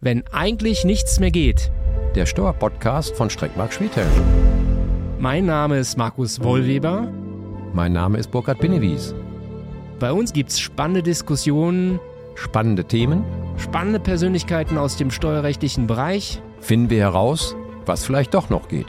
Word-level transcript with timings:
Wenn 0.00 0.22
eigentlich 0.30 0.84
nichts 0.84 1.18
mehr 1.18 1.32
geht. 1.32 1.72
Der 2.14 2.24
Steuerpodcast 2.24 3.16
von 3.16 3.30
Streckmark 3.30 3.72
Schwedhelm. 3.72 4.08
Mein 5.18 5.44
Name 5.44 5.78
ist 5.78 5.98
Markus 5.98 6.40
Wollweber. 6.40 7.12
Mein 7.72 7.94
Name 7.94 8.18
ist 8.18 8.30
Burkhard 8.30 8.60
Binnewies. 8.60 9.12
Bei 9.98 10.12
uns 10.12 10.32
gibt 10.32 10.50
es 10.50 10.60
spannende 10.60 11.02
Diskussionen, 11.02 11.98
Spannende 12.36 12.84
Themen. 12.84 13.24
spannende 13.56 13.98
Persönlichkeiten 13.98 14.78
aus 14.78 14.96
dem 14.96 15.10
steuerrechtlichen 15.10 15.88
Bereich. 15.88 16.40
Finden 16.60 16.90
wir 16.90 17.00
heraus, 17.00 17.56
was 17.84 18.04
vielleicht 18.04 18.34
doch 18.34 18.50
noch 18.50 18.68
geht. 18.68 18.86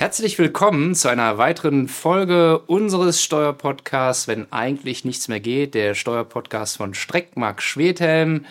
Herzlich 0.00 0.38
willkommen 0.38 0.94
zu 0.94 1.08
einer 1.08 1.38
weiteren 1.38 1.88
Folge 1.88 2.60
unseres 2.60 3.20
Steuerpodcasts, 3.20 4.28
wenn 4.28 4.46
eigentlich 4.52 5.04
nichts 5.04 5.26
mehr 5.26 5.40
geht, 5.40 5.74
der 5.74 5.94
Steuerpodcast 5.94 6.76
von 6.76 6.94
Streckmark 6.94 7.60
Schwedhelm. 7.60 8.44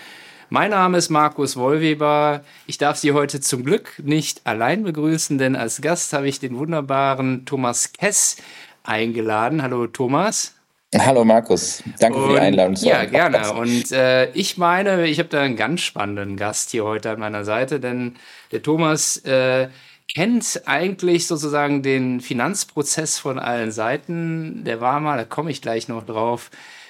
Mein 0.49 0.71
Name 0.71 0.97
ist 0.97 1.09
Markus 1.09 1.55
Wollweber. 1.55 2.41
Ich 2.65 2.77
darf 2.77 2.97
Sie 2.97 3.13
heute 3.13 3.39
zum 3.39 3.63
Glück 3.63 3.93
nicht 4.03 4.41
allein 4.45 4.83
begrüßen, 4.83 5.37
denn 5.37 5.55
als 5.55 5.79
Gast 5.79 6.11
habe 6.11 6.27
ich 6.27 6.41
den 6.41 6.57
wunderbaren 6.57 7.45
Thomas 7.45 7.93
Kess 7.93 8.35
eingeladen. 8.83 9.61
Hallo 9.61 9.87
Thomas. 9.87 10.53
Hallo 10.97 11.23
Markus, 11.23 11.81
danke 11.99 12.19
für 12.19 12.27
die 12.27 12.33
Und- 12.33 12.39
Einladung. 12.39 12.75
Ja, 12.75 13.05
gerne. 13.05 13.53
Und 13.53 13.91
äh, 13.93 14.31
ich 14.31 14.57
meine, 14.57 15.07
ich 15.07 15.19
habe 15.19 15.29
da 15.29 15.41
einen 15.43 15.55
ganz 15.55 15.79
spannenden 15.79 16.35
Gast 16.35 16.71
hier 16.71 16.83
heute 16.83 17.09
an 17.11 17.19
meiner 17.19 17.45
Seite, 17.45 17.79
denn 17.79 18.15
der 18.51 18.61
Thomas 18.63 19.17
äh, 19.25 19.67
kennt 20.13 20.61
eigentlich 20.65 21.27
sozusagen 21.27 21.83
den 21.83 22.21
Finanzprozess 22.21 23.19
von 23.19 23.39
allen 23.39 23.71
Seiten. 23.71 24.63
Der 24.63 24.81
war 24.81 24.99
mal, 24.99 25.17
da 25.17 25.25
komme 25.25 25.51
ich 25.51 25.61
gleich 25.61 25.87
noch 25.87 26.05
drauf, 26.05 26.49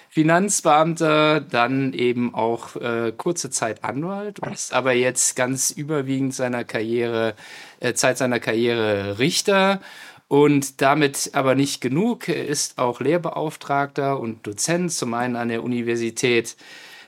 Finanzbeamter, 0.10 1.42
dann 1.42 1.94
eben 1.94 2.34
auch 2.34 2.76
äh, 2.76 3.14
kurze 3.16 3.52
Zeit 3.52 3.84
Anwalt, 3.84 4.40
ist 4.52 4.74
aber 4.74 4.94
jetzt 4.94 5.36
ganz 5.36 5.70
überwiegend 5.70 6.34
seiner 6.34 6.64
Karriere, 6.64 7.36
äh, 7.82 7.94
Zeit 7.94 8.18
seiner 8.18 8.40
Karriere 8.40 9.20
Richter. 9.20 9.80
Und 10.28 10.82
damit 10.82 11.30
aber 11.34 11.56
nicht 11.56 11.80
genug. 11.82 12.28
Er 12.28 12.48
ist 12.48 12.80
auch 12.80 13.00
Lehrbeauftragter 13.00 14.20
und 14.20 14.46
Dozent, 14.46 14.92
zum 14.92 15.14
einen 15.14 15.36
an 15.36 15.50
der 15.50 15.64
Universität 15.64 16.58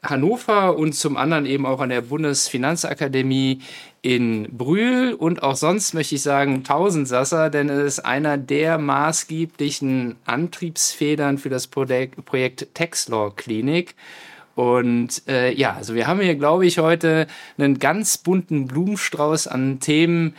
Hannover 0.04 0.78
und 0.78 0.94
zum 0.94 1.18
anderen 1.18 1.46
eben 1.46 1.66
auch 1.66 1.82
an 1.82 1.90
der 1.90 2.02
Bundesfinanzakademie 2.02 3.62
in 4.02 4.48
Brühl 4.58 5.14
und 5.14 5.44
auch 5.44 5.56
sonst 5.56 5.94
möchte 5.94 6.16
ich 6.16 6.22
sagen 6.22 6.64
Tausendsasser, 6.64 7.50
denn 7.50 7.70
er 7.70 7.84
ist 7.84 8.00
einer 8.00 8.38
der 8.38 8.78
maßgeblichen 8.78 10.16
Antriebsfedern 10.26 11.38
für 11.38 11.50
das 11.50 11.68
Projekt, 11.68 12.74
Textlaw 12.74 13.32
Klinik. 13.36 13.96
Und 14.56 15.24
äh, 15.28 15.54
ja, 15.54 15.74
also 15.74 15.96
wir 15.96 16.08
haben 16.08 16.20
hier, 16.22 16.36
glaube 16.36 16.66
ich, 16.66 16.80
heute 16.80 17.28
einen 17.58 17.80
ganz 17.80 18.18
bunten 18.18 18.68
Blumenstrauß 18.68 19.48
an 19.48 19.80
Themen, 19.80 20.36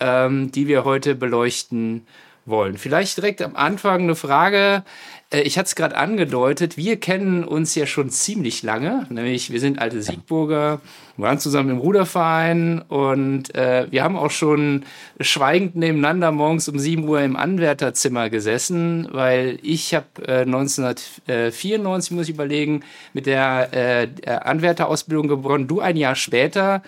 ähm, 0.00 0.50
die 0.50 0.66
wir 0.66 0.84
heute 0.84 1.14
beleuchten 1.14 2.06
wollen. 2.46 2.78
Vielleicht 2.78 3.16
direkt 3.16 3.42
am 3.42 3.56
Anfang 3.56 4.02
eine 4.02 4.16
Frage. 4.16 4.84
Äh, 5.30 5.42
ich 5.42 5.58
hatte 5.58 5.66
es 5.66 5.74
gerade 5.74 5.96
angedeutet, 5.96 6.76
wir 6.76 6.98
kennen 6.98 7.44
uns 7.44 7.74
ja 7.74 7.86
schon 7.86 8.10
ziemlich 8.10 8.62
lange, 8.62 9.06
nämlich 9.10 9.50
wir 9.50 9.60
sind 9.60 9.78
alte 9.78 10.02
Siegburger, 10.02 10.80
waren 11.16 11.38
zusammen 11.38 11.70
im 11.70 11.78
Ruderverein 11.78 12.82
und 12.82 13.54
äh, 13.54 13.86
wir 13.90 14.02
haben 14.02 14.16
auch 14.16 14.30
schon 14.30 14.84
schweigend 15.20 15.76
nebeneinander 15.76 16.32
morgens 16.32 16.68
um 16.68 16.78
7 16.78 17.06
Uhr 17.08 17.20
im 17.20 17.36
Anwärterzimmer 17.36 18.30
gesessen, 18.30 19.08
weil 19.12 19.58
ich 19.62 19.94
habe 19.94 20.06
äh, 20.26 20.42
1994, 20.42 22.12
muss 22.12 22.28
ich 22.28 22.34
überlegen, 22.34 22.82
mit 23.12 23.26
der 23.26 23.68
äh, 23.72 24.08
Anwärterausbildung 24.26 25.28
begonnen, 25.28 25.68
du 25.68 25.80
ein 25.80 25.96
Jahr 25.96 26.14
später. 26.14 26.82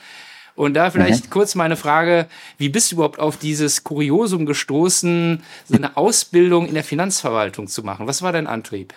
Und 0.63 0.75
da 0.75 0.93
vielleicht 0.93 1.29
kurz 1.29 1.57
meine 1.57 1.75
Frage, 1.75 2.29
wie 2.57 2.69
bist 2.69 2.93
du 2.93 2.95
überhaupt 2.95 3.19
auf 3.19 3.37
dieses 3.37 3.83
Kuriosum 3.83 4.47
gestoßen, 4.47 5.42
so 5.69 5.75
eine 5.75 5.97
Ausbildung 5.97 6.69
in 6.69 6.75
der 6.75 6.85
Finanzverwaltung 6.85 7.67
zu 7.67 7.83
machen? 7.83 8.07
Was 8.07 8.23
war 8.23 8.31
dein 8.31 8.47
Antrieb? 8.47 8.95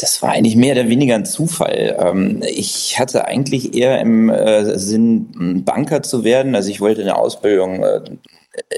Das 0.00 0.20
war 0.20 0.30
eigentlich 0.30 0.56
mehr 0.56 0.72
oder 0.72 0.88
weniger 0.88 1.14
ein 1.14 1.24
Zufall. 1.24 1.96
Ähm, 2.00 2.42
Ich 2.44 2.98
hatte 2.98 3.26
eigentlich 3.26 3.74
eher 3.74 4.00
im 4.00 4.28
äh, 4.28 4.76
Sinn, 4.76 5.62
Banker 5.64 6.02
zu 6.02 6.24
werden. 6.24 6.56
Also 6.56 6.68
ich 6.70 6.80
wollte 6.80 7.02
eine 7.02 7.14
Ausbildung 7.14 7.84
äh, 7.84 8.00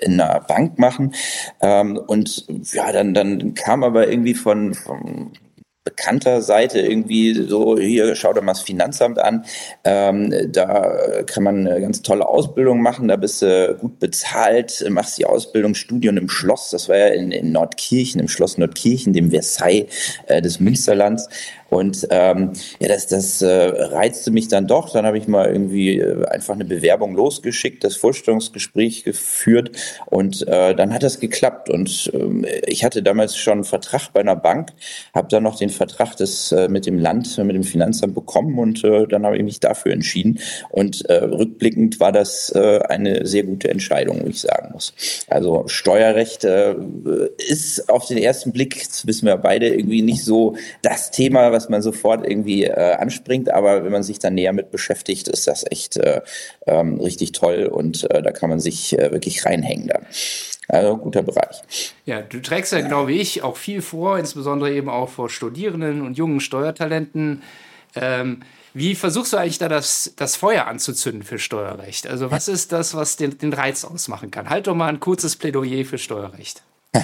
in 0.02 0.20
einer 0.20 0.40
Bank 0.40 0.78
machen. 0.78 1.14
Ähm, 1.62 1.96
Und 1.96 2.44
ja, 2.74 2.92
dann, 2.92 3.14
dann 3.14 3.54
kam 3.54 3.82
aber 3.82 4.08
irgendwie 4.08 4.34
von, 4.34 4.74
von 4.74 5.32
bekannter 5.90 6.40
Seite 6.40 6.80
irgendwie 6.80 7.34
so, 7.34 7.78
hier, 7.78 8.14
schau 8.14 8.32
dir 8.32 8.42
mal 8.42 8.52
das 8.52 8.62
Finanzamt 8.62 9.18
an, 9.18 9.44
ähm, 9.84 10.32
da 10.52 11.22
kann 11.26 11.42
man 11.42 11.66
eine 11.66 11.80
ganz 11.80 12.02
tolle 12.02 12.26
Ausbildung 12.26 12.80
machen, 12.80 13.08
da 13.08 13.16
bist 13.16 13.42
du 13.42 13.76
gut 13.80 13.98
bezahlt, 13.98 14.84
machst 14.88 15.18
die 15.18 15.26
Ausbildung, 15.26 15.74
Studium 15.74 16.16
im 16.16 16.28
Schloss, 16.28 16.70
das 16.70 16.88
war 16.88 16.96
ja 16.96 17.08
in, 17.08 17.32
in 17.32 17.52
Nordkirchen, 17.52 18.20
im 18.20 18.28
Schloss 18.28 18.58
Nordkirchen, 18.58 19.12
dem 19.12 19.30
Versailles 19.30 19.86
äh, 20.26 20.40
des 20.40 20.60
Münsterlands 20.60 21.28
und 21.70 22.06
ähm, 22.10 22.52
ja, 22.80 22.88
das, 22.88 23.06
das 23.06 23.42
äh, 23.42 23.48
reizte 23.48 24.30
mich 24.30 24.48
dann 24.48 24.66
doch. 24.66 24.90
Dann 24.92 25.06
habe 25.06 25.18
ich 25.18 25.28
mal 25.28 25.50
irgendwie 25.50 25.98
äh, 25.98 26.26
einfach 26.26 26.54
eine 26.54 26.64
Bewerbung 26.64 27.14
losgeschickt, 27.14 27.84
das 27.84 27.96
Vorstellungsgespräch 27.96 29.04
geführt 29.04 29.70
und 30.06 30.46
äh, 30.46 30.74
dann 30.74 30.92
hat 30.92 31.02
das 31.02 31.20
geklappt. 31.20 31.70
Und 31.70 32.10
ähm, 32.12 32.44
ich 32.66 32.84
hatte 32.84 33.02
damals 33.02 33.36
schon 33.36 33.54
einen 33.54 33.64
Vertrag 33.64 34.12
bei 34.12 34.20
einer 34.20 34.36
Bank, 34.36 34.70
habe 35.14 35.28
dann 35.28 35.44
noch 35.44 35.56
den 35.56 35.70
Vertrag 35.70 36.16
des, 36.16 36.52
äh, 36.52 36.68
mit 36.68 36.86
dem 36.86 36.98
Land, 36.98 37.38
äh, 37.38 37.44
mit 37.44 37.54
dem 37.54 37.64
Finanzamt 37.64 38.14
bekommen 38.14 38.58
und 38.58 38.82
äh, 38.84 39.06
dann 39.06 39.24
habe 39.24 39.36
ich 39.36 39.42
mich 39.42 39.60
dafür 39.60 39.92
entschieden. 39.92 40.40
Und 40.70 41.08
äh, 41.08 41.24
rückblickend 41.24 42.00
war 42.00 42.12
das 42.12 42.50
äh, 42.54 42.80
eine 42.88 43.26
sehr 43.26 43.44
gute 43.44 43.70
Entscheidung, 43.70 44.24
wie 44.24 44.30
ich 44.30 44.40
sagen 44.40 44.70
muss. 44.72 44.92
Also 45.28 45.64
Steuerrecht 45.68 46.44
äh, 46.44 46.74
ist 47.48 47.88
auf 47.88 48.06
den 48.06 48.18
ersten 48.18 48.52
Blick, 48.52 48.86
wissen 49.04 49.26
wir 49.26 49.36
beide, 49.36 49.68
irgendwie 49.68 50.02
nicht 50.02 50.24
so 50.24 50.56
das 50.82 51.10
Thema, 51.10 51.52
was 51.52 51.59
man 51.68 51.82
sofort 51.82 52.26
irgendwie 52.26 52.64
äh, 52.64 52.94
anspringt, 52.94 53.52
aber 53.52 53.84
wenn 53.84 53.92
man 53.92 54.02
sich 54.02 54.18
da 54.18 54.30
näher 54.30 54.52
mit 54.52 54.70
beschäftigt, 54.70 55.28
ist 55.28 55.46
das 55.46 55.64
echt 55.70 55.96
äh, 55.96 56.22
ähm, 56.66 57.00
richtig 57.00 57.32
toll 57.32 57.66
und 57.66 58.10
äh, 58.10 58.22
da 58.22 58.32
kann 58.32 58.50
man 58.50 58.60
sich 58.60 58.98
äh, 58.98 59.12
wirklich 59.12 59.44
reinhängen 59.44 59.88
dann. 59.88 60.06
Also 60.68 60.96
guter 60.96 61.22
Bereich. 61.22 61.62
Ja, 62.06 62.22
du 62.22 62.40
trägst 62.40 62.72
ja, 62.72 62.80
genau 62.80 63.08
wie 63.08 63.20
ich, 63.20 63.42
auch 63.42 63.56
viel 63.56 63.82
vor, 63.82 64.18
insbesondere 64.18 64.72
eben 64.72 64.88
auch 64.88 65.08
vor 65.08 65.28
Studierenden 65.28 66.02
und 66.02 66.16
jungen 66.16 66.40
Steuertalenten. 66.40 67.42
Ähm, 67.96 68.42
wie 68.72 68.94
versuchst 68.94 69.32
du 69.32 69.36
eigentlich 69.36 69.58
da 69.58 69.68
das, 69.68 70.12
das 70.16 70.36
Feuer 70.36 70.66
anzuzünden 70.68 71.24
für 71.24 71.40
Steuerrecht? 71.40 72.06
Also 72.06 72.30
was 72.30 72.46
ist 72.46 72.70
das, 72.70 72.94
was 72.94 73.16
den, 73.16 73.36
den 73.36 73.52
Reiz 73.52 73.84
ausmachen 73.84 74.30
kann? 74.30 74.48
Halt 74.48 74.68
doch 74.68 74.76
mal 74.76 74.88
ein 74.88 75.00
kurzes 75.00 75.34
Plädoyer 75.34 75.84
für 75.84 75.98
Steuerrecht. 75.98 76.62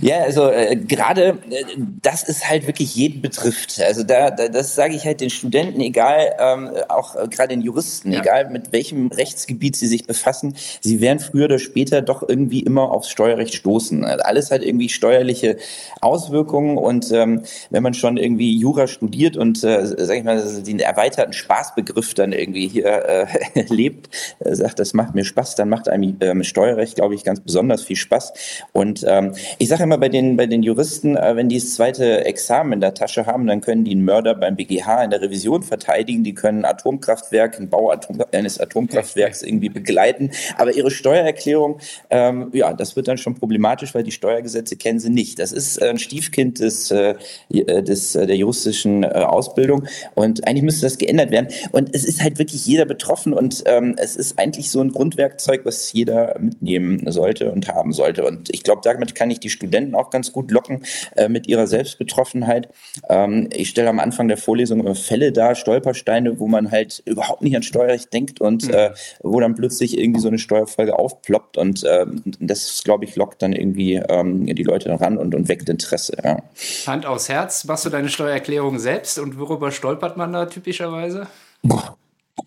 Ja, 0.00 0.22
also 0.22 0.48
äh, 0.50 0.76
gerade 0.76 1.38
äh, 1.50 1.64
das 2.02 2.22
ist 2.24 2.48
halt 2.48 2.66
wirklich 2.66 2.94
jeden 2.94 3.22
betrifft. 3.22 3.80
Also 3.80 4.02
da, 4.02 4.30
da 4.30 4.48
das 4.48 4.74
sage 4.74 4.94
ich 4.94 5.04
halt 5.04 5.20
den 5.20 5.30
Studenten, 5.30 5.80
egal, 5.80 6.34
ähm, 6.38 6.70
auch 6.88 7.16
äh, 7.16 7.28
gerade 7.28 7.48
den 7.48 7.62
Juristen, 7.62 8.12
Ja. 8.12 8.20
egal 8.20 8.50
mit 8.50 8.72
welchem 8.72 9.08
Rechtsgebiet 9.08 9.76
sie 9.76 9.86
sich 9.86 10.06
befassen, 10.06 10.54
sie 10.80 11.00
werden 11.00 11.18
früher 11.20 11.46
oder 11.46 11.58
später 11.58 12.02
doch 12.02 12.26
irgendwie 12.28 12.60
immer 12.60 12.90
aufs 12.90 13.08
Steuerrecht 13.10 13.54
stoßen. 13.54 14.04
Also 14.04 14.24
Alles 14.24 14.50
hat 14.50 14.62
irgendwie 14.62 14.88
steuerliche 14.88 15.56
Auswirkungen 16.00 16.76
und 16.78 17.10
ähm, 17.12 17.42
wenn 17.70 17.82
man 17.82 17.94
schon 17.94 18.16
irgendwie 18.16 18.56
Jura 18.58 18.86
studiert 18.86 19.36
und 19.36 19.62
äh, 19.64 19.86
sag 19.86 20.16
ich 20.18 20.24
mal 20.24 20.42
den 20.62 20.80
erweiterten 20.80 21.32
Spaßbegriff 21.32 22.14
dann 22.14 22.32
irgendwie 22.32 22.68
hier 22.68 22.86
äh, 22.86 23.26
lebt, 23.68 24.08
äh, 24.40 24.54
sagt, 24.54 24.78
das 24.78 24.92
macht 24.94 25.14
mir 25.14 25.24
Spaß, 25.24 25.54
dann 25.56 25.68
macht 25.68 25.88
einem 25.88 26.16
ähm, 26.20 26.44
Steuerrecht, 26.44 26.96
glaube 26.96 27.14
ich, 27.14 27.24
ganz 27.24 27.40
besonders 27.40 27.82
viel 27.82 27.96
Spaß. 27.96 28.23
Und 28.72 29.04
ähm, 29.06 29.34
ich 29.58 29.68
sage 29.68 29.82
immer 29.82 29.98
bei 29.98 30.08
den, 30.08 30.36
bei 30.36 30.46
den 30.46 30.62
Juristen, 30.62 31.16
äh, 31.16 31.36
wenn 31.36 31.48
die 31.48 31.58
das 31.58 31.74
zweite 31.74 32.24
Examen 32.24 32.72
in 32.74 32.80
der 32.80 32.94
Tasche 32.94 33.26
haben, 33.26 33.46
dann 33.46 33.60
können 33.60 33.84
die 33.84 33.92
einen 33.92 34.04
Mörder 34.04 34.34
beim 34.34 34.56
BGH 34.56 35.04
in 35.04 35.10
der 35.10 35.20
Revision 35.20 35.62
verteidigen, 35.62 36.24
die 36.24 36.34
können 36.34 36.64
ein 36.64 36.70
Atomkraftwerk, 36.70 37.56
einen 37.58 37.68
Bau 37.68 37.90
Atom, 37.90 38.22
eines 38.32 38.58
Atomkraftwerks 38.60 39.42
irgendwie 39.42 39.68
begleiten. 39.68 40.30
Aber 40.56 40.74
ihre 40.74 40.90
Steuererklärung, 40.90 41.78
ähm, 42.10 42.50
ja, 42.52 42.72
das 42.72 42.96
wird 42.96 43.08
dann 43.08 43.18
schon 43.18 43.34
problematisch, 43.34 43.94
weil 43.94 44.02
die 44.02 44.12
Steuergesetze 44.12 44.76
kennen 44.76 44.98
sie 44.98 45.10
nicht. 45.10 45.38
Das 45.38 45.52
ist 45.52 45.82
ein 45.82 45.98
Stiefkind 45.98 46.60
des, 46.60 46.90
äh, 46.90 47.14
des, 47.50 48.14
äh, 48.14 48.26
der 48.26 48.36
juristischen 48.36 49.02
äh, 49.02 49.08
Ausbildung 49.08 49.86
und 50.14 50.46
eigentlich 50.46 50.62
müsste 50.62 50.86
das 50.86 50.98
geändert 50.98 51.30
werden. 51.30 51.48
Und 51.72 51.94
es 51.94 52.04
ist 52.04 52.22
halt 52.22 52.38
wirklich 52.38 52.66
jeder 52.66 52.84
betroffen 52.84 53.32
und 53.32 53.64
ähm, 53.66 53.96
es 53.98 54.16
ist 54.16 54.38
eigentlich 54.38 54.70
so 54.70 54.80
ein 54.80 54.92
Grundwerkzeug, 54.92 55.64
was 55.64 55.92
jeder 55.92 56.36
mitnehmen 56.38 57.10
sollte 57.10 57.50
und 57.52 57.68
haben 57.68 57.92
sollte. 57.92 58.13
Sollte. 58.14 58.24
Und 58.24 58.50
ich 58.52 58.62
glaube, 58.62 58.80
damit 58.84 59.14
kann 59.14 59.30
ich 59.30 59.40
die 59.40 59.50
Studenten 59.50 59.94
auch 59.94 60.10
ganz 60.10 60.32
gut 60.32 60.50
locken 60.50 60.84
äh, 61.16 61.28
mit 61.28 61.46
ihrer 61.46 61.66
Selbstbetroffenheit. 61.66 62.68
Ähm, 63.08 63.48
ich 63.52 63.70
stelle 63.70 63.88
am 63.88 64.00
Anfang 64.00 64.28
der 64.28 64.36
Vorlesung 64.36 64.80
immer 64.80 64.94
Fälle 64.94 65.32
dar, 65.32 65.54
Stolpersteine, 65.54 66.38
wo 66.38 66.46
man 66.46 66.70
halt 66.70 67.02
überhaupt 67.04 67.42
nicht 67.42 67.56
an 67.56 67.62
Steuerrecht 67.62 68.12
denkt 68.12 68.40
und 68.40 68.68
mhm. 68.68 68.74
äh, 68.74 68.90
wo 69.22 69.40
dann 69.40 69.54
plötzlich 69.54 69.98
irgendwie 69.98 70.20
so 70.20 70.28
eine 70.28 70.38
Steuerfolge 70.38 70.98
aufploppt. 70.98 71.56
Und 71.56 71.84
äh, 71.84 72.06
das, 72.40 72.82
glaube 72.84 73.04
ich, 73.04 73.16
lockt 73.16 73.42
dann 73.42 73.52
irgendwie 73.52 73.94
ähm, 73.94 74.46
die 74.46 74.62
Leute 74.62 74.90
ran 75.00 75.18
und, 75.18 75.34
und 75.34 75.48
weckt 75.48 75.68
Interesse. 75.68 76.16
Ja. 76.22 76.38
Hand 76.86 77.06
aufs 77.06 77.28
Herz, 77.28 77.64
machst 77.64 77.84
du 77.84 77.90
deine 77.90 78.08
Steuererklärung 78.08 78.78
selbst 78.78 79.18
und 79.18 79.38
worüber 79.38 79.70
stolpert 79.70 80.16
man 80.16 80.32
da 80.32 80.46
typischerweise? 80.46 81.26
Boah. 81.62 81.96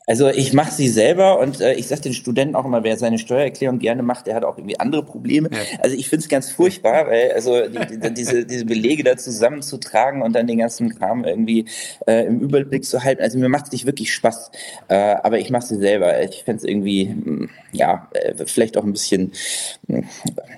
Also 0.09 0.29
ich 0.29 0.53
mache 0.53 0.71
sie 0.71 0.87
selber 0.87 1.37
und 1.37 1.59
äh, 1.59 1.73
ich 1.73 1.87
sage 1.87 2.03
den 2.03 2.13
Studenten 2.13 2.55
auch 2.55 2.63
immer, 2.63 2.85
wer 2.85 2.97
seine 2.97 3.19
Steuererklärung 3.19 3.77
gerne 3.77 4.03
macht, 4.03 4.25
der 4.25 4.35
hat 4.35 4.45
auch 4.45 4.57
irgendwie 4.57 4.79
andere 4.79 5.03
Probleme. 5.03 5.49
Ja. 5.51 5.57
Also 5.81 5.97
ich 5.97 6.07
finde 6.07 6.23
es 6.23 6.29
ganz 6.29 6.49
furchtbar, 6.49 7.07
weil 7.07 7.33
also 7.33 7.67
die, 7.67 7.97
die, 7.97 8.13
diese, 8.13 8.45
diese 8.45 8.63
Belege 8.63 9.03
da 9.03 9.17
zusammenzutragen 9.17 10.21
und 10.21 10.33
dann 10.33 10.47
den 10.47 10.59
ganzen 10.59 10.97
Kram 10.97 11.25
irgendwie 11.25 11.65
äh, 12.07 12.25
im 12.25 12.39
Überblick 12.39 12.85
zu 12.85 13.03
halten. 13.03 13.21
Also 13.21 13.37
mir 13.37 13.49
macht 13.49 13.65
es 13.65 13.71
nicht 13.73 13.85
wirklich 13.85 14.13
Spaß, 14.13 14.51
äh, 14.87 14.95
aber 14.95 15.39
ich 15.39 15.49
mache 15.49 15.65
sie 15.65 15.77
selber. 15.77 16.23
Ich 16.23 16.43
fände 16.45 16.59
es 16.59 16.63
irgendwie, 16.63 17.09
hm, 17.09 17.49
ja, 17.73 18.07
äh, 18.13 18.45
vielleicht 18.45 18.77
auch 18.77 18.85
ein 18.85 18.93
bisschen, 18.93 19.33
hm, 19.87 20.05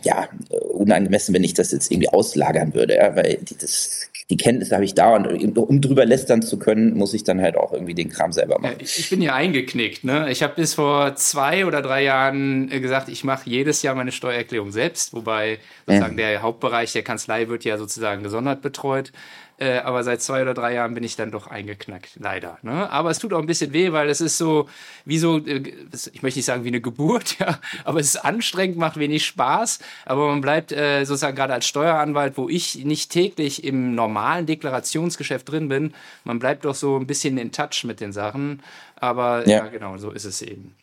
ja, 0.04 0.30
unangemessen, 0.74 1.34
wenn 1.34 1.44
ich 1.44 1.56
das 1.56 1.72
jetzt 1.72 1.92
irgendwie 1.92 2.10
auslagern 2.10 2.76
würde, 2.76 2.98
ja, 2.98 3.16
weil 3.16 3.40
die, 3.42 3.58
das 3.58 4.10
die 4.30 4.38
Kenntnisse 4.38 4.76
habe 4.76 4.86
ich 4.86 4.94
da 4.94 5.16
und 5.16 5.58
um 5.58 5.82
drüber 5.82 6.06
lästern 6.06 6.44
zu 6.44 6.60
können, 6.60 6.96
muss 6.96 7.16
ich 7.16 7.24
dann 7.24 7.42
halt 7.42 7.58
auch 7.58 7.74
irgendwie 7.74 7.96
den 7.96 8.10
Kram 8.10 8.32
selber 8.32 8.60
machen. 8.60 8.76
Ich 8.80 9.10
bin 9.10 9.24
ja 9.24 9.34
eingeknickt. 9.40 10.04
Ne? 10.04 10.30
Ich 10.30 10.44
habe 10.44 10.56
bis 10.56 10.74
vor 10.74 11.16
zwei 11.16 11.66
oder 11.66 11.82
drei 11.82 12.04
Jahren 12.04 12.70
äh, 12.70 12.82
gesagt, 12.82 13.08
ich 13.08 13.24
mache 13.24 13.50
jedes 13.50 13.82
Jahr 13.82 13.96
meine 13.96 14.12
Steuererklärung 14.12 14.72
selbst, 14.72 15.14
wobei 15.14 15.60
sozusagen 15.88 16.14
mhm. 16.14 16.18
der 16.18 16.42
Hauptbereich 16.42 16.92
der 16.92 17.04
Kanzlei 17.04 17.48
wird 17.48 17.64
ja 17.64 17.78
sozusagen 17.78 18.22
gesondert 18.22 18.62
betreut. 18.62 19.14
Äh, 19.60 19.80
aber 19.80 20.06
seit 20.06 20.22
zwei 20.22 20.42
oder 20.42 20.54
drei 20.54 20.74
Jahren 20.74 20.94
bin 20.94 21.04
ich 21.04 21.18
dann 21.18 21.32
doch 21.32 21.48
eingeknackt, 21.48 22.12
leider. 22.18 22.58
Ne? 22.62 22.90
Aber 22.90 23.10
es 23.10 23.20
tut 23.20 23.34
auch 23.34 23.40
ein 23.40 23.46
bisschen 23.46 23.74
weh, 23.74 23.92
weil 23.92 24.08
es 24.08 24.22
ist 24.22 24.38
so, 24.38 24.70
wie 25.04 25.18
so, 25.18 25.38
äh, 25.40 25.74
ich 26.14 26.24
möchte 26.24 26.40
nicht 26.40 26.46
sagen 26.46 26.64
wie 26.64 26.70
eine 26.70 26.80
Geburt, 26.80 27.38
ja, 27.40 27.60
aber 27.84 28.00
es 28.00 28.16
ist 28.16 28.24
anstrengend, 28.24 28.78
macht 28.78 28.98
wenig 28.98 29.26
Spaß. 29.26 29.80
Aber 30.06 30.30
man 30.30 30.40
bleibt 30.40 30.72
äh, 30.72 31.04
sozusagen 31.04 31.36
gerade 31.36 31.54
als 31.54 31.68
Steueranwalt, 31.68 32.38
wo 32.38 32.48
ich 32.48 32.86
nicht 32.86 33.12
täglich 33.12 33.66
im 33.66 33.96
normalen 33.96 34.46
Deklarationsgeschäft 34.46 35.52
drin 35.52 35.68
bin, 35.68 35.94
man 36.24 36.40
bleibt 36.40 36.64
doch 36.64 36.76
so 36.76 36.96
ein 36.96 37.06
bisschen 37.06 37.38
in 37.38 37.52
Touch 37.52 37.84
mit 37.84 38.00
den 38.00 38.14
Sachen. 38.14 38.62
Aber 39.00 39.48
ja, 39.48 39.58
ja 39.58 39.68
genau, 39.68 39.98
so 39.98 40.12
ist 40.12 40.26
es 40.26 40.42
eben. 40.42 40.76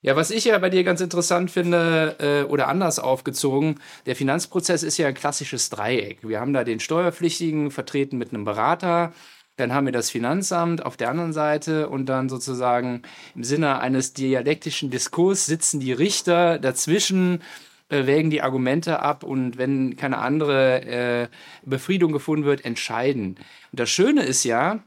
Ja, 0.00 0.14
was 0.14 0.30
ich 0.30 0.44
ja 0.44 0.56
bei 0.58 0.70
dir 0.70 0.84
ganz 0.84 1.00
interessant 1.00 1.50
finde 1.50 2.16
äh, 2.20 2.48
oder 2.48 2.68
anders 2.68 3.00
aufgezogen, 3.00 3.80
der 4.06 4.14
Finanzprozess 4.14 4.84
ist 4.84 4.96
ja 4.96 5.08
ein 5.08 5.14
klassisches 5.14 5.70
Dreieck. 5.70 6.18
Wir 6.22 6.38
haben 6.40 6.52
da 6.52 6.62
den 6.62 6.78
Steuerpflichtigen 6.78 7.72
vertreten 7.72 8.16
mit 8.16 8.32
einem 8.32 8.44
Berater, 8.44 9.12
dann 9.58 9.74
haben 9.74 9.86
wir 9.86 9.92
das 9.92 10.08
Finanzamt 10.08 10.86
auf 10.86 10.96
der 10.96 11.10
anderen 11.10 11.32
Seite 11.32 11.88
und 11.88 12.06
dann 12.06 12.28
sozusagen 12.28 13.02
im 13.34 13.42
Sinne 13.42 13.80
eines 13.80 14.12
dialektischen 14.12 14.88
Diskurs 14.88 15.46
sitzen 15.46 15.80
die 15.80 15.92
Richter 15.92 16.60
dazwischen, 16.60 17.42
äh, 17.88 18.06
wägen 18.06 18.30
die 18.30 18.40
Argumente 18.40 19.00
ab 19.00 19.24
und 19.24 19.58
wenn 19.58 19.96
keine 19.96 20.18
andere 20.18 20.82
äh, 20.84 21.28
Befriedung 21.64 22.12
gefunden 22.12 22.44
wird, 22.44 22.64
entscheiden. 22.64 23.34
Und 23.72 23.80
das 23.80 23.90
Schöne 23.90 24.22
ist 24.22 24.44
ja, 24.44 24.78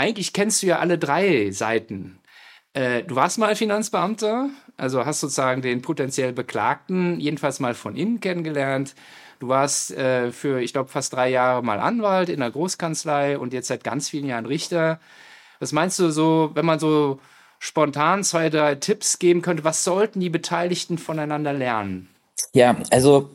eigentlich 0.00 0.32
kennst 0.32 0.62
du 0.62 0.66
ja 0.66 0.78
alle 0.78 0.98
drei 0.98 1.50
Seiten 1.52 2.20
äh, 2.72 3.02
du 3.02 3.16
warst 3.16 3.38
mal 3.38 3.56
Finanzbeamter, 3.56 4.50
also 4.76 5.04
hast 5.04 5.20
sozusagen 5.20 5.62
den 5.62 5.82
potenziell 5.82 6.32
Beklagten 6.32 7.18
jedenfalls 7.18 7.60
mal 7.60 7.74
von 7.74 7.96
innen 7.96 8.20
kennengelernt. 8.20 8.94
Du 9.40 9.48
warst 9.48 9.90
äh, 9.92 10.30
für, 10.30 10.60
ich 10.60 10.72
glaube, 10.72 10.90
fast 10.90 11.14
drei 11.14 11.30
Jahre 11.30 11.62
mal 11.62 11.80
Anwalt 11.80 12.28
in 12.28 12.40
der 12.40 12.50
Großkanzlei 12.50 13.38
und 13.38 13.52
jetzt 13.52 13.68
seit 13.68 13.82
ganz 13.82 14.08
vielen 14.08 14.26
Jahren 14.26 14.46
Richter. 14.46 15.00
Was 15.58 15.72
meinst 15.72 15.98
du 15.98 16.10
so, 16.10 16.50
wenn 16.54 16.66
man 16.66 16.78
so 16.78 17.18
spontan 17.58 18.22
zwei, 18.22 18.50
drei 18.50 18.76
Tipps 18.76 19.18
geben 19.18 19.42
könnte, 19.42 19.64
was 19.64 19.82
sollten 19.82 20.20
die 20.20 20.30
Beteiligten 20.30 20.98
voneinander 20.98 21.52
lernen? 21.52 22.08
Ja, 22.52 22.76
also 22.90 23.30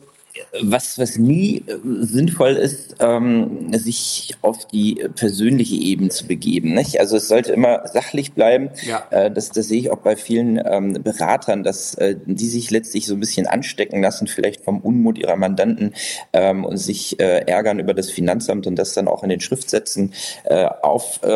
was, 0.62 0.98
was 0.98 1.18
nie 1.18 1.62
äh, 1.66 1.76
sinnvoll 2.00 2.52
ist, 2.52 2.96
ähm, 3.00 3.72
sich 3.72 4.34
auf 4.42 4.66
die 4.66 5.06
persönliche 5.14 5.76
Ebene 5.76 6.10
zu 6.10 6.26
begeben. 6.26 6.74
Nicht? 6.74 7.00
Also 7.00 7.16
es 7.16 7.28
sollte 7.28 7.52
immer 7.52 7.86
sachlich 7.86 8.32
bleiben. 8.32 8.70
Ja. 8.86 9.04
Äh, 9.10 9.30
das, 9.30 9.50
das 9.50 9.68
sehe 9.68 9.78
ich 9.80 9.90
auch 9.90 9.98
bei 9.98 10.16
vielen 10.16 10.60
ähm, 10.64 11.02
Beratern, 11.02 11.62
dass 11.62 11.94
äh, 11.94 12.16
die 12.24 12.48
sich 12.48 12.70
letztlich 12.70 13.06
so 13.06 13.14
ein 13.14 13.20
bisschen 13.20 13.46
anstecken 13.46 14.02
lassen, 14.02 14.26
vielleicht 14.26 14.64
vom 14.64 14.80
Unmut 14.80 15.18
ihrer 15.18 15.36
Mandanten 15.36 15.94
ähm, 16.32 16.64
und 16.64 16.78
sich 16.78 17.20
äh, 17.20 17.44
ärgern 17.46 17.78
über 17.78 17.94
das 17.94 18.10
Finanzamt 18.10 18.66
und 18.66 18.76
das 18.76 18.94
dann 18.94 19.08
auch 19.08 19.22
in 19.22 19.28
den 19.28 19.40
Schriftsätzen 19.40 20.12
äh, 20.44 20.66
aufblitzt. 20.82 21.28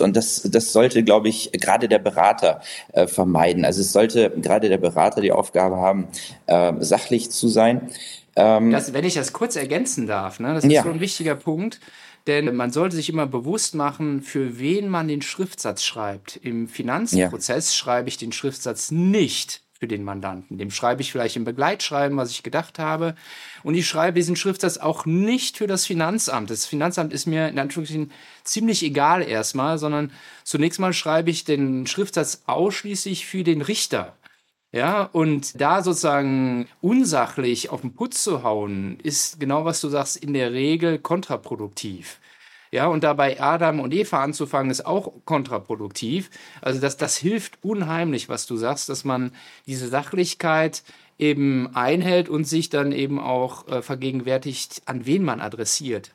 Äh, 0.00 0.04
und 0.04 0.16
das, 0.16 0.42
das 0.50 0.72
sollte, 0.72 1.02
glaube 1.02 1.28
ich, 1.28 1.52
gerade 1.52 1.88
der 1.88 1.98
Berater 1.98 2.60
äh, 2.92 3.06
vermeiden. 3.06 3.64
Also 3.64 3.80
es 3.80 3.92
sollte 3.92 4.30
gerade 4.30 4.68
der 4.68 4.78
Berater 4.78 5.20
die 5.20 5.32
Aufgabe 5.32 5.76
haben, 5.76 6.08
äh, 6.46 6.72
sachlich 6.80 7.27
zu 7.30 7.48
sein. 7.48 7.90
Ähm, 8.36 8.70
das, 8.70 8.92
wenn 8.92 9.04
ich 9.04 9.14
das 9.14 9.32
kurz 9.32 9.56
ergänzen 9.56 10.06
darf, 10.06 10.40
ne, 10.40 10.54
das 10.54 10.64
ist 10.64 10.72
ja. 10.72 10.82
so 10.82 10.90
ein 10.90 11.00
wichtiger 11.00 11.34
Punkt. 11.34 11.80
Denn 12.26 12.54
man 12.54 12.70
sollte 12.72 12.94
sich 12.94 13.08
immer 13.08 13.26
bewusst 13.26 13.74
machen, 13.74 14.20
für 14.20 14.58
wen 14.58 14.88
man 14.88 15.08
den 15.08 15.22
Schriftsatz 15.22 15.82
schreibt. 15.82 16.36
Im 16.36 16.68
Finanzprozess 16.68 17.70
ja. 17.70 17.76
schreibe 17.76 18.10
ich 18.10 18.18
den 18.18 18.32
Schriftsatz 18.32 18.90
nicht 18.90 19.62
für 19.78 19.88
den 19.88 20.04
Mandanten. 20.04 20.58
Dem 20.58 20.70
schreibe 20.70 21.00
ich 21.00 21.10
vielleicht 21.10 21.36
im 21.36 21.44
Begleitschreiben, 21.44 22.18
was 22.18 22.30
ich 22.30 22.42
gedacht 22.42 22.78
habe. 22.78 23.14
Und 23.62 23.76
ich 23.76 23.88
schreibe 23.88 24.16
diesen 24.16 24.36
Schriftsatz 24.36 24.76
auch 24.76 25.06
nicht 25.06 25.56
für 25.56 25.66
das 25.66 25.86
Finanzamt. 25.86 26.50
Das 26.50 26.66
Finanzamt 26.66 27.14
ist 27.14 27.26
mir 27.26 27.48
in 27.48 27.58
Anführungszeichen 27.58 28.12
ziemlich 28.42 28.82
egal 28.82 29.22
erstmal, 29.22 29.78
sondern 29.78 30.12
zunächst 30.44 30.80
mal 30.80 30.92
schreibe 30.92 31.30
ich 31.30 31.44
den 31.44 31.86
Schriftsatz 31.86 32.42
ausschließlich 32.44 33.24
für 33.24 33.42
den 33.42 33.62
Richter. 33.62 34.17
Ja, 34.72 35.04
und 35.04 35.58
da 35.60 35.82
sozusagen 35.82 36.68
unsachlich 36.82 37.70
auf 37.70 37.80
den 37.80 37.94
Putz 37.94 38.22
zu 38.22 38.42
hauen, 38.42 39.00
ist 39.00 39.40
genau 39.40 39.64
was 39.64 39.80
du 39.80 39.88
sagst, 39.88 40.16
in 40.18 40.34
der 40.34 40.52
Regel 40.52 40.98
kontraproduktiv. 40.98 42.20
Ja, 42.70 42.86
und 42.86 43.02
dabei 43.02 43.40
Adam 43.40 43.80
und 43.80 43.94
Eva 43.94 44.22
anzufangen, 44.22 44.70
ist 44.70 44.84
auch 44.84 45.12
kontraproduktiv. 45.24 46.30
Also 46.60 46.80
das, 46.80 46.98
das 46.98 47.16
hilft 47.16 47.64
unheimlich, 47.64 48.28
was 48.28 48.46
du 48.46 48.56
sagst, 48.58 48.90
dass 48.90 49.04
man 49.04 49.32
diese 49.66 49.88
Sachlichkeit 49.88 50.82
eben 51.18 51.74
einhält 51.74 52.28
und 52.28 52.44
sich 52.44 52.68
dann 52.68 52.92
eben 52.92 53.18
auch 53.18 53.66
äh, 53.68 53.80
vergegenwärtigt, 53.80 54.82
an 54.84 55.06
wen 55.06 55.24
man 55.24 55.40
adressiert. 55.40 56.12